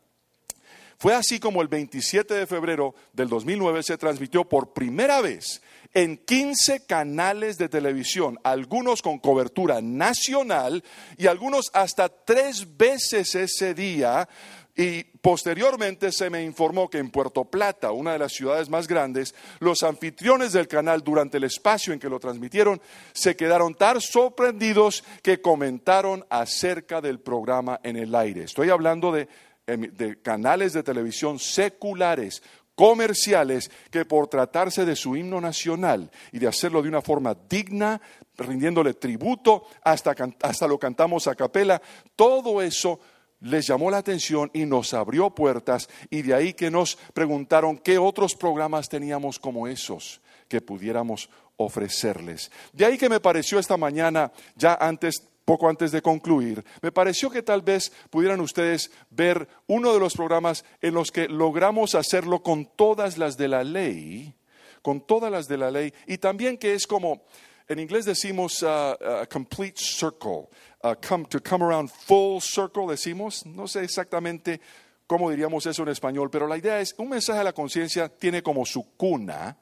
Fue 0.98 1.14
así 1.14 1.38
como 1.38 1.62
el 1.62 1.68
27 1.68 2.34
de 2.34 2.46
febrero 2.46 2.94
del 3.12 3.28
2009 3.28 3.82
se 3.82 3.98
transmitió 3.98 4.44
por 4.44 4.72
primera 4.72 5.20
vez 5.20 5.60
en 5.94 6.16
15 6.16 6.86
canales 6.86 7.56
de 7.56 7.68
televisión, 7.68 8.38
algunos 8.42 9.00
con 9.00 9.18
cobertura 9.18 9.80
nacional 9.80 10.82
y 11.16 11.28
algunos 11.28 11.70
hasta 11.72 12.08
tres 12.08 12.76
veces 12.76 13.34
ese 13.34 13.74
día. 13.74 14.28
Y 14.76 15.04
posteriormente 15.04 16.10
se 16.10 16.30
me 16.30 16.42
informó 16.42 16.90
que 16.90 16.98
en 16.98 17.10
Puerto 17.10 17.44
Plata, 17.44 17.92
una 17.92 18.12
de 18.12 18.18
las 18.18 18.32
ciudades 18.32 18.68
más 18.68 18.88
grandes, 18.88 19.32
los 19.60 19.84
anfitriones 19.84 20.52
del 20.52 20.66
canal 20.66 21.04
durante 21.04 21.36
el 21.36 21.44
espacio 21.44 21.92
en 21.92 22.00
que 22.00 22.08
lo 22.08 22.18
transmitieron 22.18 22.82
se 23.12 23.36
quedaron 23.36 23.76
tan 23.76 24.00
sorprendidos 24.00 25.04
que 25.22 25.40
comentaron 25.40 26.26
acerca 26.28 27.00
del 27.00 27.20
programa 27.20 27.78
en 27.84 27.96
el 27.96 28.16
aire. 28.16 28.42
Estoy 28.42 28.70
hablando 28.70 29.12
de 29.12 29.28
de 29.66 30.20
canales 30.20 30.72
de 30.72 30.82
televisión 30.82 31.38
seculares, 31.38 32.42
comerciales, 32.74 33.70
que 33.90 34.04
por 34.04 34.28
tratarse 34.28 34.84
de 34.84 34.96
su 34.96 35.16
himno 35.16 35.40
nacional 35.40 36.10
y 36.32 36.38
de 36.38 36.48
hacerlo 36.48 36.82
de 36.82 36.88
una 36.88 37.02
forma 37.02 37.36
digna, 37.48 38.00
rindiéndole 38.36 38.94
tributo, 38.94 39.64
hasta, 39.82 40.14
hasta 40.42 40.66
lo 40.66 40.78
cantamos 40.78 41.26
a 41.26 41.34
capela, 41.34 41.80
todo 42.16 42.60
eso 42.60 43.00
les 43.40 43.66
llamó 43.66 43.90
la 43.90 43.98
atención 43.98 44.50
y 44.54 44.64
nos 44.64 44.94
abrió 44.94 45.30
puertas 45.30 45.88
y 46.10 46.22
de 46.22 46.34
ahí 46.34 46.54
que 46.54 46.70
nos 46.70 46.96
preguntaron 47.12 47.78
qué 47.78 47.98
otros 47.98 48.34
programas 48.34 48.88
teníamos 48.88 49.38
como 49.38 49.68
esos 49.68 50.20
que 50.48 50.60
pudiéramos 50.60 51.28
ofrecerles. 51.56 52.50
De 52.72 52.84
ahí 52.84 52.98
que 52.98 53.08
me 53.08 53.20
pareció 53.20 53.58
esta 53.58 53.76
mañana, 53.76 54.32
ya 54.56 54.74
antes 54.74 55.22
poco 55.44 55.68
antes 55.68 55.92
de 55.92 56.02
concluir, 56.02 56.64
me 56.80 56.92
pareció 56.92 57.30
que 57.30 57.42
tal 57.42 57.62
vez 57.62 57.92
pudieran 58.10 58.40
ustedes 58.40 58.90
ver 59.10 59.46
uno 59.66 59.92
de 59.92 60.00
los 60.00 60.14
programas 60.14 60.64
en 60.80 60.94
los 60.94 61.10
que 61.10 61.28
logramos 61.28 61.94
hacerlo 61.94 62.42
con 62.42 62.66
todas 62.76 63.18
las 63.18 63.36
de 63.36 63.48
la 63.48 63.62
ley, 63.62 64.34
con 64.82 65.06
todas 65.06 65.30
las 65.30 65.46
de 65.46 65.58
la 65.58 65.70
ley, 65.70 65.92
y 66.06 66.18
también 66.18 66.56
que 66.56 66.74
es 66.74 66.86
como, 66.86 67.24
en 67.68 67.78
inglés 67.78 68.04
decimos 68.04 68.62
uh, 68.62 68.66
uh, 68.66 69.26
complete 69.30 69.78
circle, 69.78 70.48
uh, 70.82 70.94
come, 71.06 71.26
to 71.26 71.40
come 71.40 71.64
around 71.64 71.90
full 71.90 72.40
circle, 72.40 72.86
decimos, 72.88 73.44
no 73.44 73.68
sé 73.68 73.84
exactamente 73.84 74.60
cómo 75.06 75.30
diríamos 75.30 75.66
eso 75.66 75.82
en 75.82 75.90
español, 75.90 76.30
pero 76.30 76.46
la 76.46 76.56
idea 76.56 76.80
es, 76.80 76.94
un 76.98 77.10
mensaje 77.10 77.40
a 77.40 77.44
la 77.44 77.52
conciencia 77.52 78.08
tiene 78.08 78.42
como 78.42 78.64
su 78.64 78.96
cuna 78.96 79.58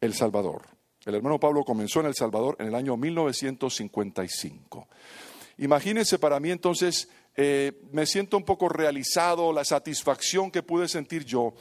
El 0.00 0.14
Salvador. 0.14 0.75
El 1.06 1.14
hermano 1.14 1.40
Pablo 1.40 1.64
comenzó 1.64 2.00
en 2.00 2.06
El 2.06 2.16
Salvador 2.16 2.56
en 2.58 2.66
el 2.66 2.74
año 2.74 2.96
1955. 2.96 4.88
Imagínense 5.58 6.18
para 6.18 6.40
mí 6.40 6.50
entonces, 6.50 7.08
eh, 7.36 7.80
me 7.92 8.06
siento 8.06 8.36
un 8.36 8.42
poco 8.42 8.68
realizado, 8.68 9.52
la 9.52 9.64
satisfacción 9.64 10.50
que 10.50 10.64
pude 10.64 10.88
sentir 10.88 11.24
yo, 11.24 11.54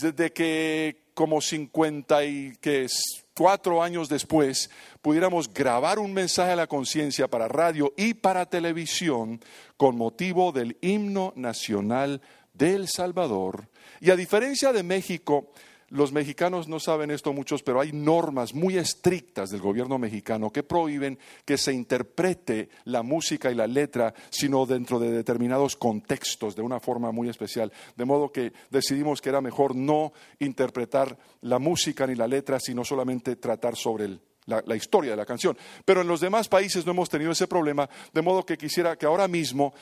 desde 0.00 0.32
que 0.32 1.02
como 1.12 1.42
54 1.42 3.82
años 3.82 4.08
después 4.08 4.70
pudiéramos 5.02 5.52
grabar 5.52 5.98
un 5.98 6.14
mensaje 6.14 6.52
a 6.52 6.56
la 6.56 6.66
conciencia 6.66 7.28
para 7.28 7.48
radio 7.48 7.92
y 7.98 8.14
para 8.14 8.46
televisión 8.46 9.38
con 9.76 9.98
motivo 9.98 10.50
del 10.50 10.78
himno 10.80 11.34
nacional 11.36 12.22
de 12.54 12.74
El 12.74 12.88
Salvador. 12.88 13.68
Y 14.00 14.08
a 14.10 14.16
diferencia 14.16 14.72
de 14.72 14.82
México, 14.82 15.52
los 15.92 16.10
mexicanos 16.10 16.68
no 16.68 16.80
saben 16.80 17.10
esto 17.10 17.34
muchos, 17.34 17.62
pero 17.62 17.78
hay 17.78 17.92
normas 17.92 18.54
muy 18.54 18.78
estrictas 18.78 19.50
del 19.50 19.60
gobierno 19.60 19.98
mexicano 19.98 20.50
que 20.50 20.62
prohíben 20.62 21.18
que 21.44 21.58
se 21.58 21.74
interprete 21.74 22.70
la 22.84 23.02
música 23.02 23.50
y 23.50 23.54
la 23.54 23.66
letra, 23.66 24.14
sino 24.30 24.64
dentro 24.64 24.98
de 24.98 25.10
determinados 25.10 25.76
contextos, 25.76 26.56
de 26.56 26.62
una 26.62 26.80
forma 26.80 27.12
muy 27.12 27.28
especial. 27.28 27.70
De 27.94 28.06
modo 28.06 28.32
que 28.32 28.54
decidimos 28.70 29.20
que 29.20 29.28
era 29.28 29.42
mejor 29.42 29.76
no 29.76 30.14
interpretar 30.38 31.18
la 31.42 31.58
música 31.58 32.06
ni 32.06 32.14
la 32.14 32.26
letra, 32.26 32.58
sino 32.58 32.86
solamente 32.86 33.36
tratar 33.36 33.76
sobre 33.76 34.18
la, 34.46 34.62
la, 34.64 34.74
historia 34.74 35.10
de 35.10 35.18
la 35.18 35.26
canción. 35.26 35.58
Pero 35.84 36.00
en 36.00 36.08
los 36.08 36.22
demás 36.22 36.48
países 36.48 36.86
no 36.86 36.92
hemos 36.92 37.10
tenido 37.10 37.32
ese 37.32 37.46
problema, 37.46 37.86
de 38.14 38.22
modo 38.22 38.46
que 38.46 38.56
quisiera 38.56 38.96
que 38.96 39.04
ahora 39.04 39.28
mismo 39.28 39.74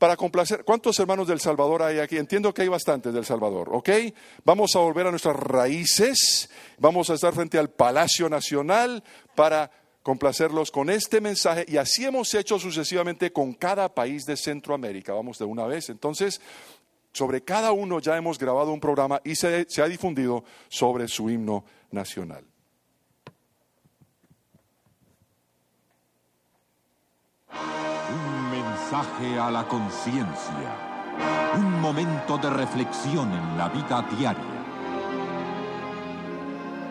para 0.00 0.16
complacer. 0.16 0.64
¿Cuántos 0.64 0.98
hermanos 0.98 1.28
del 1.28 1.40
Salvador 1.40 1.82
hay 1.82 1.98
aquí? 1.98 2.16
Entiendo 2.16 2.54
que 2.54 2.62
hay 2.62 2.68
bastantes 2.68 3.12
del 3.12 3.26
Salvador, 3.26 3.68
¿ok? 3.70 3.90
Vamos 4.44 4.74
a 4.74 4.78
volver 4.78 5.06
a 5.06 5.10
nuestras 5.10 5.36
raíces, 5.36 6.48
vamos 6.78 7.10
a 7.10 7.14
estar 7.14 7.34
frente 7.34 7.58
al 7.58 7.68
Palacio 7.68 8.30
Nacional 8.30 9.04
para 9.34 9.70
complacerlos 10.02 10.70
con 10.70 10.88
este 10.88 11.20
mensaje 11.20 11.66
y 11.68 11.76
así 11.76 12.06
hemos 12.06 12.32
hecho 12.32 12.58
sucesivamente 12.58 13.30
con 13.30 13.52
cada 13.52 13.94
país 13.94 14.24
de 14.24 14.38
Centroamérica. 14.38 15.12
Vamos 15.12 15.38
de 15.38 15.44
una 15.44 15.66
vez. 15.66 15.90
Entonces, 15.90 16.40
sobre 17.12 17.42
cada 17.42 17.72
uno 17.72 18.00
ya 18.00 18.16
hemos 18.16 18.38
grabado 18.38 18.72
un 18.72 18.80
programa 18.80 19.20
y 19.22 19.36
se, 19.36 19.66
se 19.68 19.82
ha 19.82 19.86
difundido 19.86 20.44
sobre 20.70 21.08
su 21.08 21.28
himno 21.28 21.62
nacional. 21.90 22.46
Mensaje 28.90 29.38
a 29.38 29.52
la 29.52 29.68
conciencia. 29.68 31.54
Un 31.56 31.80
momento 31.80 32.38
de 32.38 32.50
reflexión 32.50 33.30
en 33.32 33.56
la 33.56 33.68
vida 33.68 34.04
diaria. 34.18 34.42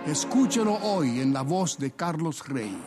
Escúchelo 0.06 0.76
hoy 0.76 1.20
en 1.20 1.34
la 1.34 1.42
voz 1.42 1.78
de 1.78 1.92
Carlos 1.92 2.48
Rey. 2.48 2.78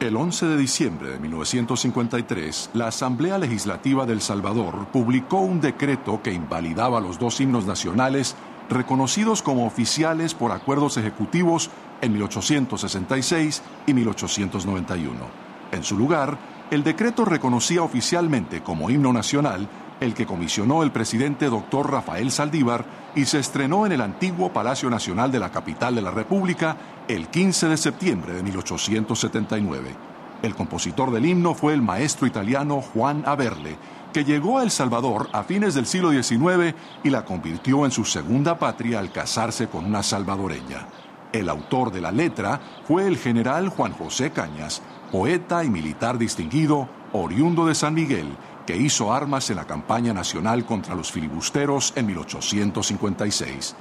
El 0.00 0.16
11 0.16 0.48
de 0.48 0.56
diciembre 0.58 1.10
de 1.12 1.18
1953, 1.18 2.70
la 2.74 2.88
Asamblea 2.88 3.38
Legislativa 3.38 4.04
del 4.04 4.20
Salvador 4.20 4.88
publicó 4.92 5.38
un 5.38 5.62
decreto 5.62 6.20
que 6.22 6.34
invalidaba 6.34 7.00
los 7.00 7.18
dos 7.18 7.40
himnos 7.40 7.64
nacionales 7.64 8.36
reconocidos 8.68 9.40
como 9.40 9.66
oficiales 9.66 10.34
por 10.34 10.52
acuerdos 10.52 10.98
ejecutivos 10.98 11.70
en 12.02 12.12
1866 12.12 13.62
y 13.86 13.94
1891. 13.94 15.46
En 15.72 15.82
su 15.82 15.96
lugar, 15.96 16.38
el 16.70 16.82
decreto 16.82 17.24
reconocía 17.24 17.82
oficialmente 17.82 18.62
como 18.62 18.90
himno 18.90 19.12
nacional 19.12 19.68
el 20.00 20.14
que 20.14 20.26
comisionó 20.26 20.82
el 20.82 20.90
presidente 20.90 21.46
doctor 21.46 21.90
Rafael 21.90 22.30
Saldívar 22.30 22.84
y 23.14 23.24
se 23.24 23.38
estrenó 23.38 23.86
en 23.86 23.92
el 23.92 24.00
antiguo 24.00 24.52
Palacio 24.52 24.90
Nacional 24.90 25.30
de 25.32 25.38
la 25.38 25.50
capital 25.50 25.94
de 25.94 26.02
la 26.02 26.10
República 26.10 26.76
el 27.08 27.28
15 27.28 27.68
de 27.68 27.76
septiembre 27.76 28.34
de 28.34 28.42
1879. 28.42 29.94
El 30.42 30.54
compositor 30.54 31.10
del 31.12 31.24
himno 31.24 31.54
fue 31.54 31.72
el 31.72 31.80
maestro 31.80 32.26
italiano 32.26 32.82
Juan 32.82 33.22
Averle, 33.26 33.78
que 34.12 34.24
llegó 34.24 34.58
a 34.58 34.64
El 34.64 34.70
Salvador 34.70 35.28
a 35.32 35.44
fines 35.44 35.74
del 35.74 35.86
siglo 35.86 36.10
XIX 36.10 36.74
y 37.02 37.10
la 37.10 37.24
convirtió 37.24 37.84
en 37.84 37.90
su 37.90 38.04
segunda 38.04 38.58
patria 38.58 38.98
al 38.98 39.12
casarse 39.12 39.68
con 39.68 39.86
una 39.86 40.02
salvadoreña. 40.02 40.88
El 41.32 41.48
autor 41.48 41.90
de 41.90 42.00
la 42.00 42.12
letra 42.12 42.60
fue 42.84 43.06
el 43.06 43.16
general 43.18 43.68
Juan 43.70 43.92
José 43.92 44.30
Cañas, 44.30 44.82
poeta 45.10 45.64
y 45.64 45.70
militar 45.70 46.18
distinguido, 46.18 46.88
oriundo 47.12 47.66
de 47.66 47.74
San 47.74 47.94
Miguel, 47.94 48.36
que 48.66 48.76
hizo 48.76 49.12
armas 49.12 49.48
en 49.50 49.56
la 49.56 49.64
campaña 49.64 50.12
nacional 50.12 50.64
contra 50.64 50.94
los 50.94 51.10
filibusteros 51.12 51.92
en 51.96 52.06
1856. 52.06 53.76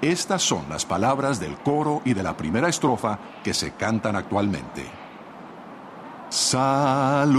Estas 0.00 0.42
son 0.42 0.68
las 0.70 0.86
palabras 0.86 1.38
del 1.40 1.56
coro 1.58 2.00
y 2.04 2.14
de 2.14 2.22
la 2.22 2.36
primera 2.36 2.68
estrofa 2.68 3.18
que 3.44 3.52
se 3.52 3.72
cantan 3.72 4.16
actualmente. 4.16 4.86
Saludemos 6.30 7.30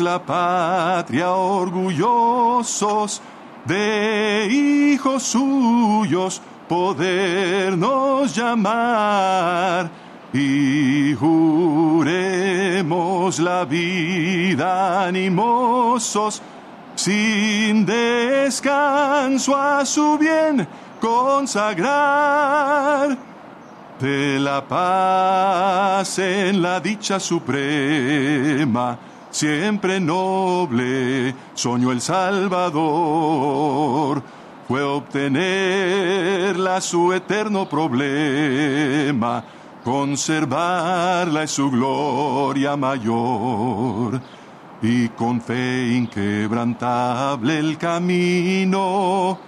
la 0.00 0.24
patria 0.24 1.32
orgullosos 1.32 3.20
de 3.66 4.48
hijos 4.50 5.22
suyos 5.24 6.40
podernos 6.68 8.34
llamar 8.34 10.07
y 10.32 11.14
juremos 11.14 12.18
la 13.38 13.64
vida 13.64 15.06
animosos, 15.06 16.42
sin 16.94 17.86
descanso 17.86 19.56
a 19.56 19.86
su 19.86 20.18
bien 20.18 20.68
consagrar. 21.00 21.96
De 23.98 24.38
la 24.38 24.64
paz 24.68 26.18
en 26.20 26.62
la 26.62 26.78
dicha 26.78 27.18
suprema, 27.18 28.96
siempre 29.30 29.98
noble, 29.98 31.34
soñó 31.54 31.90
el 31.90 32.00
Salvador, 32.00 32.62
fue 34.68 34.82
obtenerla 34.82 36.80
su 36.80 37.12
eterno 37.12 37.68
problema 37.68 39.42
conservarla 39.88 41.44
es 41.44 41.50
su 41.52 41.70
gloria 41.70 42.76
mayor. 42.76 44.20
Y 44.82 45.08
con 45.08 45.40
fe 45.40 45.94
inquebrantable 45.96 47.58
el 47.58 47.78
camino 47.78 49.38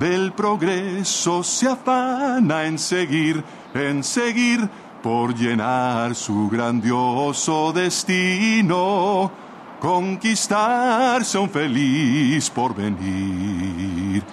del 0.00 0.32
progreso 0.32 1.44
se 1.44 1.68
afana 1.68 2.64
en 2.64 2.76
seguir, 2.76 3.44
en 3.72 4.02
seguir 4.02 4.68
por 5.00 5.32
llenar 5.32 6.16
su 6.16 6.48
grandioso 6.50 7.72
destino 7.72 9.30
conquistarse 9.80 11.38
un 11.38 11.48
feliz 11.48 12.50
porvenir. 12.50 14.24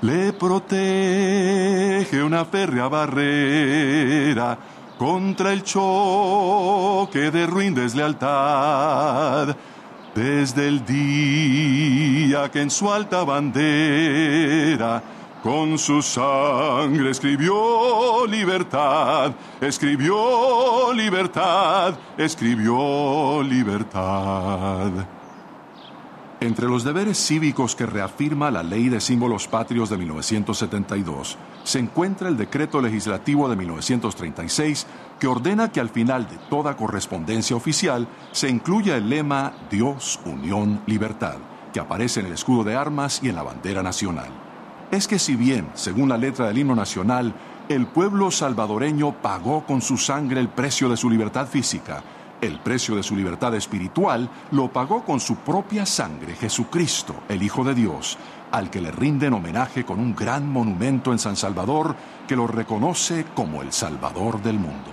Le 0.00 0.32
protege 0.32 2.20
una 2.22 2.44
férrea 2.44 2.88
barrera 2.88 4.58
contra 5.04 5.52
el 5.52 5.62
choque 5.62 7.30
de 7.30 7.46
ruin 7.46 7.74
deslealtad. 7.74 9.54
Desde 10.14 10.66
el 10.66 10.82
día 10.86 12.50
que 12.50 12.62
en 12.62 12.70
su 12.70 12.90
alta 12.90 13.22
bandera 13.22 15.02
con 15.42 15.78
su 15.78 16.00
sangre 16.00 17.10
escribió 17.10 18.26
libertad, 18.26 19.32
escribió 19.60 20.94
libertad, 20.94 21.94
escribió 22.16 23.42
libertad. 23.42 24.90
Entre 26.40 26.66
los 26.66 26.82
deberes 26.82 27.18
cívicos 27.18 27.76
que 27.76 27.84
reafirma 27.84 28.50
la 28.50 28.62
Ley 28.62 28.88
de 28.88 29.02
Símbolos 29.02 29.48
Patrios 29.48 29.90
de 29.90 29.98
1972 29.98 31.36
se 31.64 31.78
encuentra 31.78 32.28
el 32.28 32.36
Decreto 32.36 32.80
Legislativo 32.80 33.48
de 33.48 33.56
1936 33.56 34.86
que 35.18 35.26
ordena 35.26 35.72
que 35.72 35.80
al 35.80 35.88
final 35.88 36.28
de 36.28 36.36
toda 36.48 36.76
correspondencia 36.76 37.56
oficial 37.56 38.06
se 38.32 38.48
incluya 38.48 38.96
el 38.96 39.08
lema 39.08 39.54
Dios, 39.70 40.20
Unión, 40.24 40.82
Libertad, 40.86 41.38
que 41.72 41.80
aparece 41.80 42.20
en 42.20 42.26
el 42.26 42.32
escudo 42.34 42.62
de 42.64 42.76
armas 42.76 43.20
y 43.22 43.30
en 43.30 43.36
la 43.36 43.42
bandera 43.42 43.82
nacional. 43.82 44.28
Es 44.90 45.08
que 45.08 45.18
si 45.18 45.34
bien, 45.34 45.68
según 45.74 46.08
la 46.08 46.18
letra 46.18 46.46
del 46.46 46.58
himno 46.58 46.74
nacional, 46.74 47.34
el 47.68 47.86
pueblo 47.86 48.30
salvadoreño 48.30 49.22
pagó 49.22 49.64
con 49.64 49.80
su 49.80 49.96
sangre 49.96 50.40
el 50.40 50.50
precio 50.50 50.88
de 50.90 50.98
su 50.98 51.08
libertad 51.08 51.48
física, 51.48 52.02
el 52.42 52.60
precio 52.60 52.94
de 52.94 53.02
su 53.02 53.16
libertad 53.16 53.54
espiritual 53.54 54.28
lo 54.50 54.70
pagó 54.70 55.02
con 55.04 55.18
su 55.18 55.36
propia 55.36 55.86
sangre 55.86 56.34
Jesucristo, 56.34 57.14
el 57.28 57.42
Hijo 57.42 57.64
de 57.64 57.74
Dios, 57.74 58.18
al 58.54 58.70
que 58.70 58.80
le 58.80 58.92
rinden 58.92 59.32
homenaje 59.32 59.84
con 59.84 59.98
un 59.98 60.14
gran 60.14 60.48
monumento 60.48 61.10
en 61.10 61.18
San 61.18 61.34
Salvador 61.34 61.96
que 62.28 62.36
lo 62.36 62.46
reconoce 62.46 63.26
como 63.34 63.62
el 63.62 63.72
Salvador 63.72 64.40
del 64.42 64.60
mundo. 64.60 64.92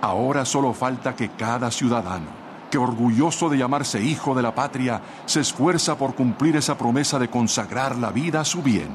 Ahora 0.00 0.44
solo 0.44 0.72
falta 0.74 1.14
que 1.14 1.28
cada 1.30 1.70
ciudadano, 1.70 2.26
que 2.72 2.76
orgulloso 2.76 3.48
de 3.48 3.58
llamarse 3.58 4.02
hijo 4.02 4.34
de 4.34 4.42
la 4.42 4.52
patria, 4.52 5.00
se 5.26 5.40
esfuerza 5.40 5.96
por 5.96 6.16
cumplir 6.16 6.56
esa 6.56 6.76
promesa 6.76 7.20
de 7.20 7.30
consagrar 7.30 7.96
la 7.96 8.10
vida 8.10 8.40
a 8.40 8.44
su 8.44 8.62
bien 8.62 8.88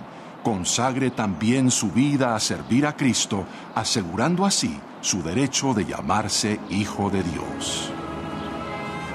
consagre 0.43 1.09
también 1.09 1.71
su 1.71 1.89
vida 1.89 2.35
a 2.35 2.39
servir 2.41 2.85
a 2.85 2.97
Cristo, 2.97 3.45
asegurando 3.75 4.45
así 4.45 4.77
su 4.99 5.23
derecho 5.23 5.73
de 5.73 5.85
llamarse 5.85 6.59
Hijo 6.69 7.09
de 7.09 7.23
Dios. 7.23 7.89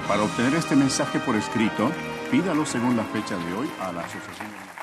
Para 0.07 0.23
obtener 0.23 0.55
este 0.55 0.75
mensaje 0.75 1.19
por 1.19 1.35
escrito, 1.35 1.91
pídalo 2.31 2.65
según 2.65 2.97
la 2.97 3.03
fecha 3.03 3.37
de 3.37 3.53
hoy 3.53 3.69
a 3.79 3.91
la 3.91 4.01
Asociación. 4.01 4.78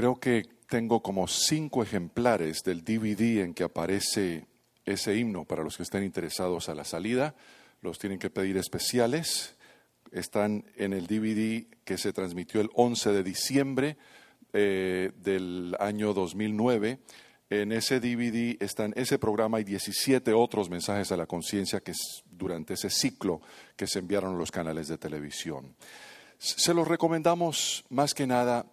Creo 0.00 0.18
que 0.18 0.46
tengo 0.66 1.02
como 1.02 1.28
cinco 1.28 1.82
ejemplares 1.82 2.62
del 2.62 2.82
DVD 2.84 3.42
en 3.42 3.52
que 3.52 3.64
aparece 3.64 4.46
ese 4.86 5.14
himno 5.14 5.44
para 5.44 5.62
los 5.62 5.76
que 5.76 5.82
estén 5.82 6.04
interesados 6.04 6.70
a 6.70 6.74
la 6.74 6.84
salida. 6.84 7.34
Los 7.82 7.98
tienen 7.98 8.18
que 8.18 8.30
pedir 8.30 8.56
especiales 8.56 9.56
están 10.10 10.64
en 10.76 10.94
el 10.94 11.06
DVD 11.06 11.66
que 11.84 11.98
se 11.98 12.14
transmitió 12.14 12.62
el 12.62 12.70
11 12.72 13.12
de 13.12 13.22
diciembre 13.22 13.98
eh, 14.54 15.12
del 15.16 15.76
año 15.78 16.14
2009. 16.14 17.00
En 17.50 17.70
ese 17.70 18.00
DVD 18.00 18.56
están 18.58 18.94
ese 18.96 19.18
programa 19.18 19.60
y 19.60 19.64
17 19.64 20.32
otros 20.32 20.70
mensajes 20.70 21.12
a 21.12 21.18
la 21.18 21.26
conciencia 21.26 21.80
que 21.80 21.92
durante 22.24 22.72
ese 22.72 22.88
ciclo 22.88 23.42
que 23.76 23.86
se 23.86 23.98
enviaron 23.98 24.34
a 24.34 24.38
los 24.38 24.50
canales 24.50 24.88
de 24.88 24.96
televisión. 24.96 25.74
Se 26.38 26.72
los 26.72 26.88
recomendamos 26.88 27.84
más 27.90 28.14
que 28.14 28.26
nada 28.26 28.64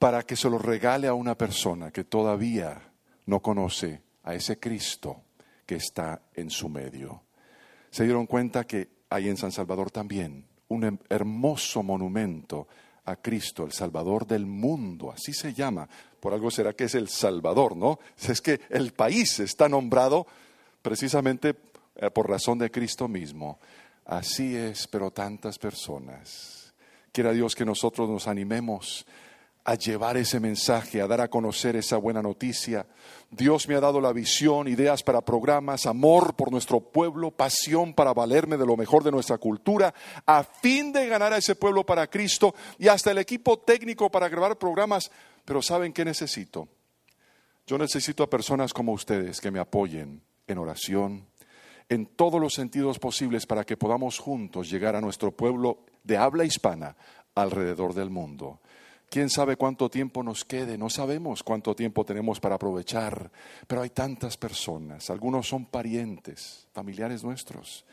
para 0.00 0.22
que 0.22 0.34
se 0.34 0.48
los 0.48 0.62
regale 0.62 1.08
a 1.08 1.12
una 1.12 1.36
persona 1.36 1.90
que 1.90 2.04
todavía 2.04 2.90
no 3.26 3.40
conoce 3.40 4.00
a 4.24 4.34
ese 4.34 4.58
Cristo 4.58 5.24
que 5.66 5.74
está 5.74 6.22
en 6.32 6.48
su 6.48 6.70
medio. 6.70 7.24
Se 7.90 8.04
dieron 8.04 8.24
cuenta 8.24 8.64
que 8.64 8.88
hay 9.10 9.28
en 9.28 9.36
San 9.36 9.52
Salvador 9.52 9.90
también 9.90 10.46
un 10.68 10.98
hermoso 11.10 11.82
monumento 11.82 12.66
a 13.04 13.16
Cristo, 13.16 13.62
el 13.62 13.72
Salvador 13.72 14.26
del 14.26 14.46
mundo, 14.46 15.12
así 15.12 15.34
se 15.34 15.52
llama. 15.52 15.86
Por 16.18 16.32
algo 16.32 16.50
será 16.50 16.72
que 16.72 16.84
es 16.84 16.94
el 16.94 17.10
Salvador, 17.10 17.76
¿no? 17.76 17.98
Es 18.26 18.40
que 18.40 18.62
el 18.70 18.94
país 18.94 19.38
está 19.40 19.68
nombrado 19.68 20.26
precisamente 20.80 21.56
eh, 21.96 22.10
por 22.10 22.26
razón 22.26 22.56
de 22.58 22.70
Cristo 22.70 23.06
mismo. 23.06 23.58
Así 24.06 24.56
es, 24.56 24.88
pero 24.88 25.10
tantas 25.10 25.58
personas. 25.58 26.72
Quiera 27.12 27.32
Dios 27.32 27.54
que 27.54 27.66
nosotros 27.66 28.08
nos 28.08 28.28
animemos 28.28 29.04
a 29.70 29.76
llevar 29.76 30.16
ese 30.16 30.40
mensaje, 30.40 31.00
a 31.00 31.06
dar 31.06 31.20
a 31.20 31.28
conocer 31.28 31.76
esa 31.76 31.96
buena 31.96 32.20
noticia. 32.20 32.88
Dios 33.30 33.68
me 33.68 33.76
ha 33.76 33.80
dado 33.80 34.00
la 34.00 34.12
visión, 34.12 34.66
ideas 34.66 35.04
para 35.04 35.20
programas, 35.20 35.86
amor 35.86 36.34
por 36.34 36.50
nuestro 36.50 36.80
pueblo, 36.80 37.30
pasión 37.30 37.94
para 37.94 38.12
valerme 38.12 38.56
de 38.56 38.66
lo 38.66 38.76
mejor 38.76 39.04
de 39.04 39.12
nuestra 39.12 39.38
cultura, 39.38 39.94
a 40.26 40.42
fin 40.42 40.92
de 40.92 41.06
ganar 41.06 41.32
a 41.32 41.36
ese 41.36 41.54
pueblo 41.54 41.86
para 41.86 42.08
Cristo 42.08 42.52
y 42.80 42.88
hasta 42.88 43.12
el 43.12 43.18
equipo 43.18 43.60
técnico 43.60 44.10
para 44.10 44.28
grabar 44.28 44.58
programas. 44.58 45.08
Pero 45.44 45.62
¿saben 45.62 45.92
qué 45.92 46.04
necesito? 46.04 46.66
Yo 47.64 47.78
necesito 47.78 48.24
a 48.24 48.30
personas 48.30 48.72
como 48.72 48.92
ustedes 48.92 49.40
que 49.40 49.52
me 49.52 49.60
apoyen 49.60 50.20
en 50.48 50.58
oración, 50.58 51.28
en 51.88 52.06
todos 52.06 52.40
los 52.40 52.54
sentidos 52.54 52.98
posibles 52.98 53.46
para 53.46 53.62
que 53.62 53.76
podamos 53.76 54.18
juntos 54.18 54.68
llegar 54.68 54.96
a 54.96 55.00
nuestro 55.00 55.30
pueblo 55.30 55.84
de 56.02 56.16
habla 56.16 56.44
hispana 56.44 56.96
alrededor 57.36 57.94
del 57.94 58.10
mundo. 58.10 58.58
¿Quién 59.10 59.28
sabe 59.28 59.56
cuánto 59.56 59.90
tiempo 59.90 60.22
nos 60.22 60.44
quede? 60.44 60.78
No 60.78 60.88
sabemos 60.88 61.42
cuánto 61.42 61.74
tiempo 61.74 62.04
tenemos 62.04 62.38
para 62.38 62.54
aprovechar, 62.54 63.28
pero 63.66 63.82
hay 63.82 63.90
tantas 63.90 64.36
personas. 64.36 65.10
Algunos 65.10 65.48
son 65.48 65.66
parientes, 65.66 66.68
familiares 66.72 67.24
nuestros. 67.24 67.84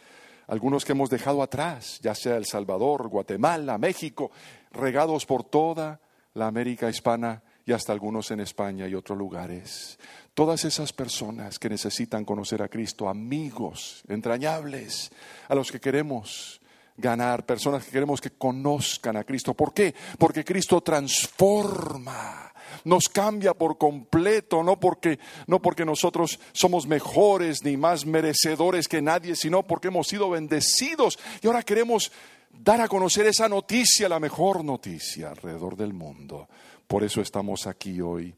Algunos 0.45 0.85
que 0.85 0.91
hemos 0.91 1.09
dejado 1.09 1.41
atrás, 1.41 1.99
ya 2.03 2.13
sea 2.13 2.37
El 2.37 2.45
Salvador, 2.45 3.07
Guatemala, 3.07 3.79
México, 3.79 4.29
regados 4.71 5.25
por 5.25 5.43
toda 5.43 5.99
la 6.35 6.45
América 6.45 6.87
hispana 6.87 7.41
y 7.65 7.71
hasta 7.71 7.93
algunos 7.93 8.29
en 8.29 8.41
España 8.41 8.87
y 8.87 8.93
otros 8.93 9.17
lugares. 9.17 9.97
Todas 10.35 10.65
esas 10.65 10.93
personas 10.93 11.57
que 11.57 11.67
necesitan 11.67 12.25
conocer 12.25 12.61
a 12.61 12.69
Cristo, 12.69 13.09
amigos 13.09 14.03
entrañables, 14.07 15.11
a 15.49 15.55
los 15.55 15.71
que 15.71 15.79
queremos 15.79 16.61
ganar, 16.97 17.45
personas 17.45 17.85
que 17.85 17.91
queremos 17.91 18.19
que 18.19 18.31
conozcan 18.31 19.15
a 19.17 19.23
Cristo. 19.23 19.53
¿Por 19.53 19.73
qué? 19.73 19.93
Porque 20.17 20.43
Cristo 20.43 20.81
transforma, 20.81 22.51
nos 22.83 23.07
cambia 23.07 23.53
por 23.53 23.77
completo, 23.77 24.63
no 24.63 24.79
porque, 24.79 25.19
no 25.45 25.61
porque 25.61 25.85
nosotros 25.85 26.39
somos 26.51 26.87
mejores 26.87 27.63
ni 27.63 27.77
más 27.77 28.05
merecedores 28.05 28.87
que 28.87 29.01
nadie, 29.01 29.35
sino 29.35 29.63
porque 29.63 29.89
hemos 29.89 30.07
sido 30.07 30.29
bendecidos 30.31 31.19
y 31.41 31.47
ahora 31.47 31.61
queremos 31.61 32.11
dar 32.51 32.81
a 32.81 32.87
conocer 32.87 33.27
esa 33.27 33.47
noticia, 33.47 34.09
la 34.09 34.19
mejor 34.19 34.63
noticia 34.63 35.29
alrededor 35.29 35.77
del 35.77 35.93
mundo. 35.93 36.47
Por 36.87 37.03
eso 37.03 37.21
estamos 37.21 37.67
aquí 37.67 38.01
hoy. 38.01 38.33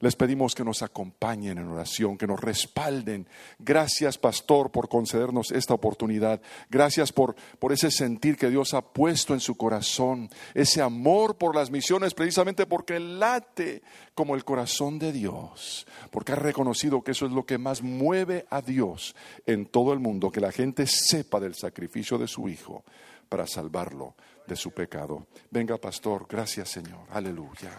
Les 0.00 0.16
pedimos 0.16 0.54
que 0.54 0.64
nos 0.64 0.82
acompañen 0.82 1.58
en 1.58 1.68
oración, 1.68 2.18
que 2.18 2.26
nos 2.26 2.40
respalden. 2.40 3.26
Gracias, 3.58 4.18
pastor, 4.18 4.70
por 4.70 4.88
concedernos 4.88 5.50
esta 5.50 5.74
oportunidad. 5.74 6.40
Gracias 6.68 7.12
por, 7.12 7.34
por, 7.58 7.72
ese 7.72 7.90
sentir 7.90 8.36
que 8.36 8.50
Dios 8.50 8.74
ha 8.74 8.82
puesto 8.82 9.34
en 9.34 9.40
su 9.40 9.56
corazón, 9.56 10.28
ese 10.54 10.82
amor 10.82 11.36
por 11.36 11.54
las 11.54 11.70
misiones, 11.70 12.14
precisamente 12.14 12.66
porque 12.66 13.00
late 13.00 13.82
como 14.14 14.34
el 14.34 14.44
corazón 14.44 14.98
de 14.98 15.12
Dios, 15.12 15.86
porque 16.10 16.32
ha 16.32 16.36
reconocido 16.36 17.02
que 17.02 17.12
eso 17.12 17.26
es 17.26 17.32
lo 17.32 17.46
que 17.46 17.58
más 17.58 17.82
mueve 17.82 18.46
a 18.50 18.62
Dios 18.62 19.14
en 19.46 19.66
todo 19.66 19.92
el 19.92 19.98
mundo, 19.98 20.30
que 20.30 20.40
la 20.40 20.52
gente 20.52 20.86
sepa 20.86 21.40
del 21.40 21.54
sacrificio 21.54 22.18
de 22.18 22.28
su 22.28 22.48
Hijo 22.48 22.84
para 23.28 23.46
salvarlo 23.46 24.14
de 24.46 24.56
su 24.56 24.70
pecado. 24.72 25.26
Venga, 25.50 25.76
pastor, 25.76 26.26
gracias, 26.28 26.70
Señor. 26.70 27.06
Aleluya. 27.10 27.70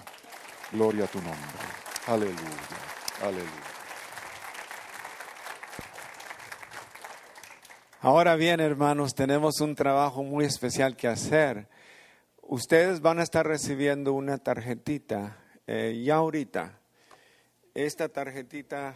Gloria 0.71 1.05
a 1.05 1.07
tu 1.07 1.19
nombre. 1.19 1.86
Aleluya, 2.07 2.35
aleluya. 3.21 3.51
Ahora 7.99 8.37
bien, 8.37 8.61
hermanos, 8.61 9.13
tenemos 9.13 9.59
un 9.59 9.75
trabajo 9.75 10.23
muy 10.23 10.45
especial 10.45 10.95
que 10.95 11.09
hacer. 11.09 11.67
Ustedes 12.41 13.01
van 13.01 13.19
a 13.19 13.23
estar 13.23 13.45
recibiendo 13.45 14.13
una 14.13 14.37
tarjetita 14.37 15.37
eh, 15.67 16.01
ya 16.05 16.15
ahorita. 16.15 16.79
Esta 17.73 18.07
tarjetita 18.07 18.95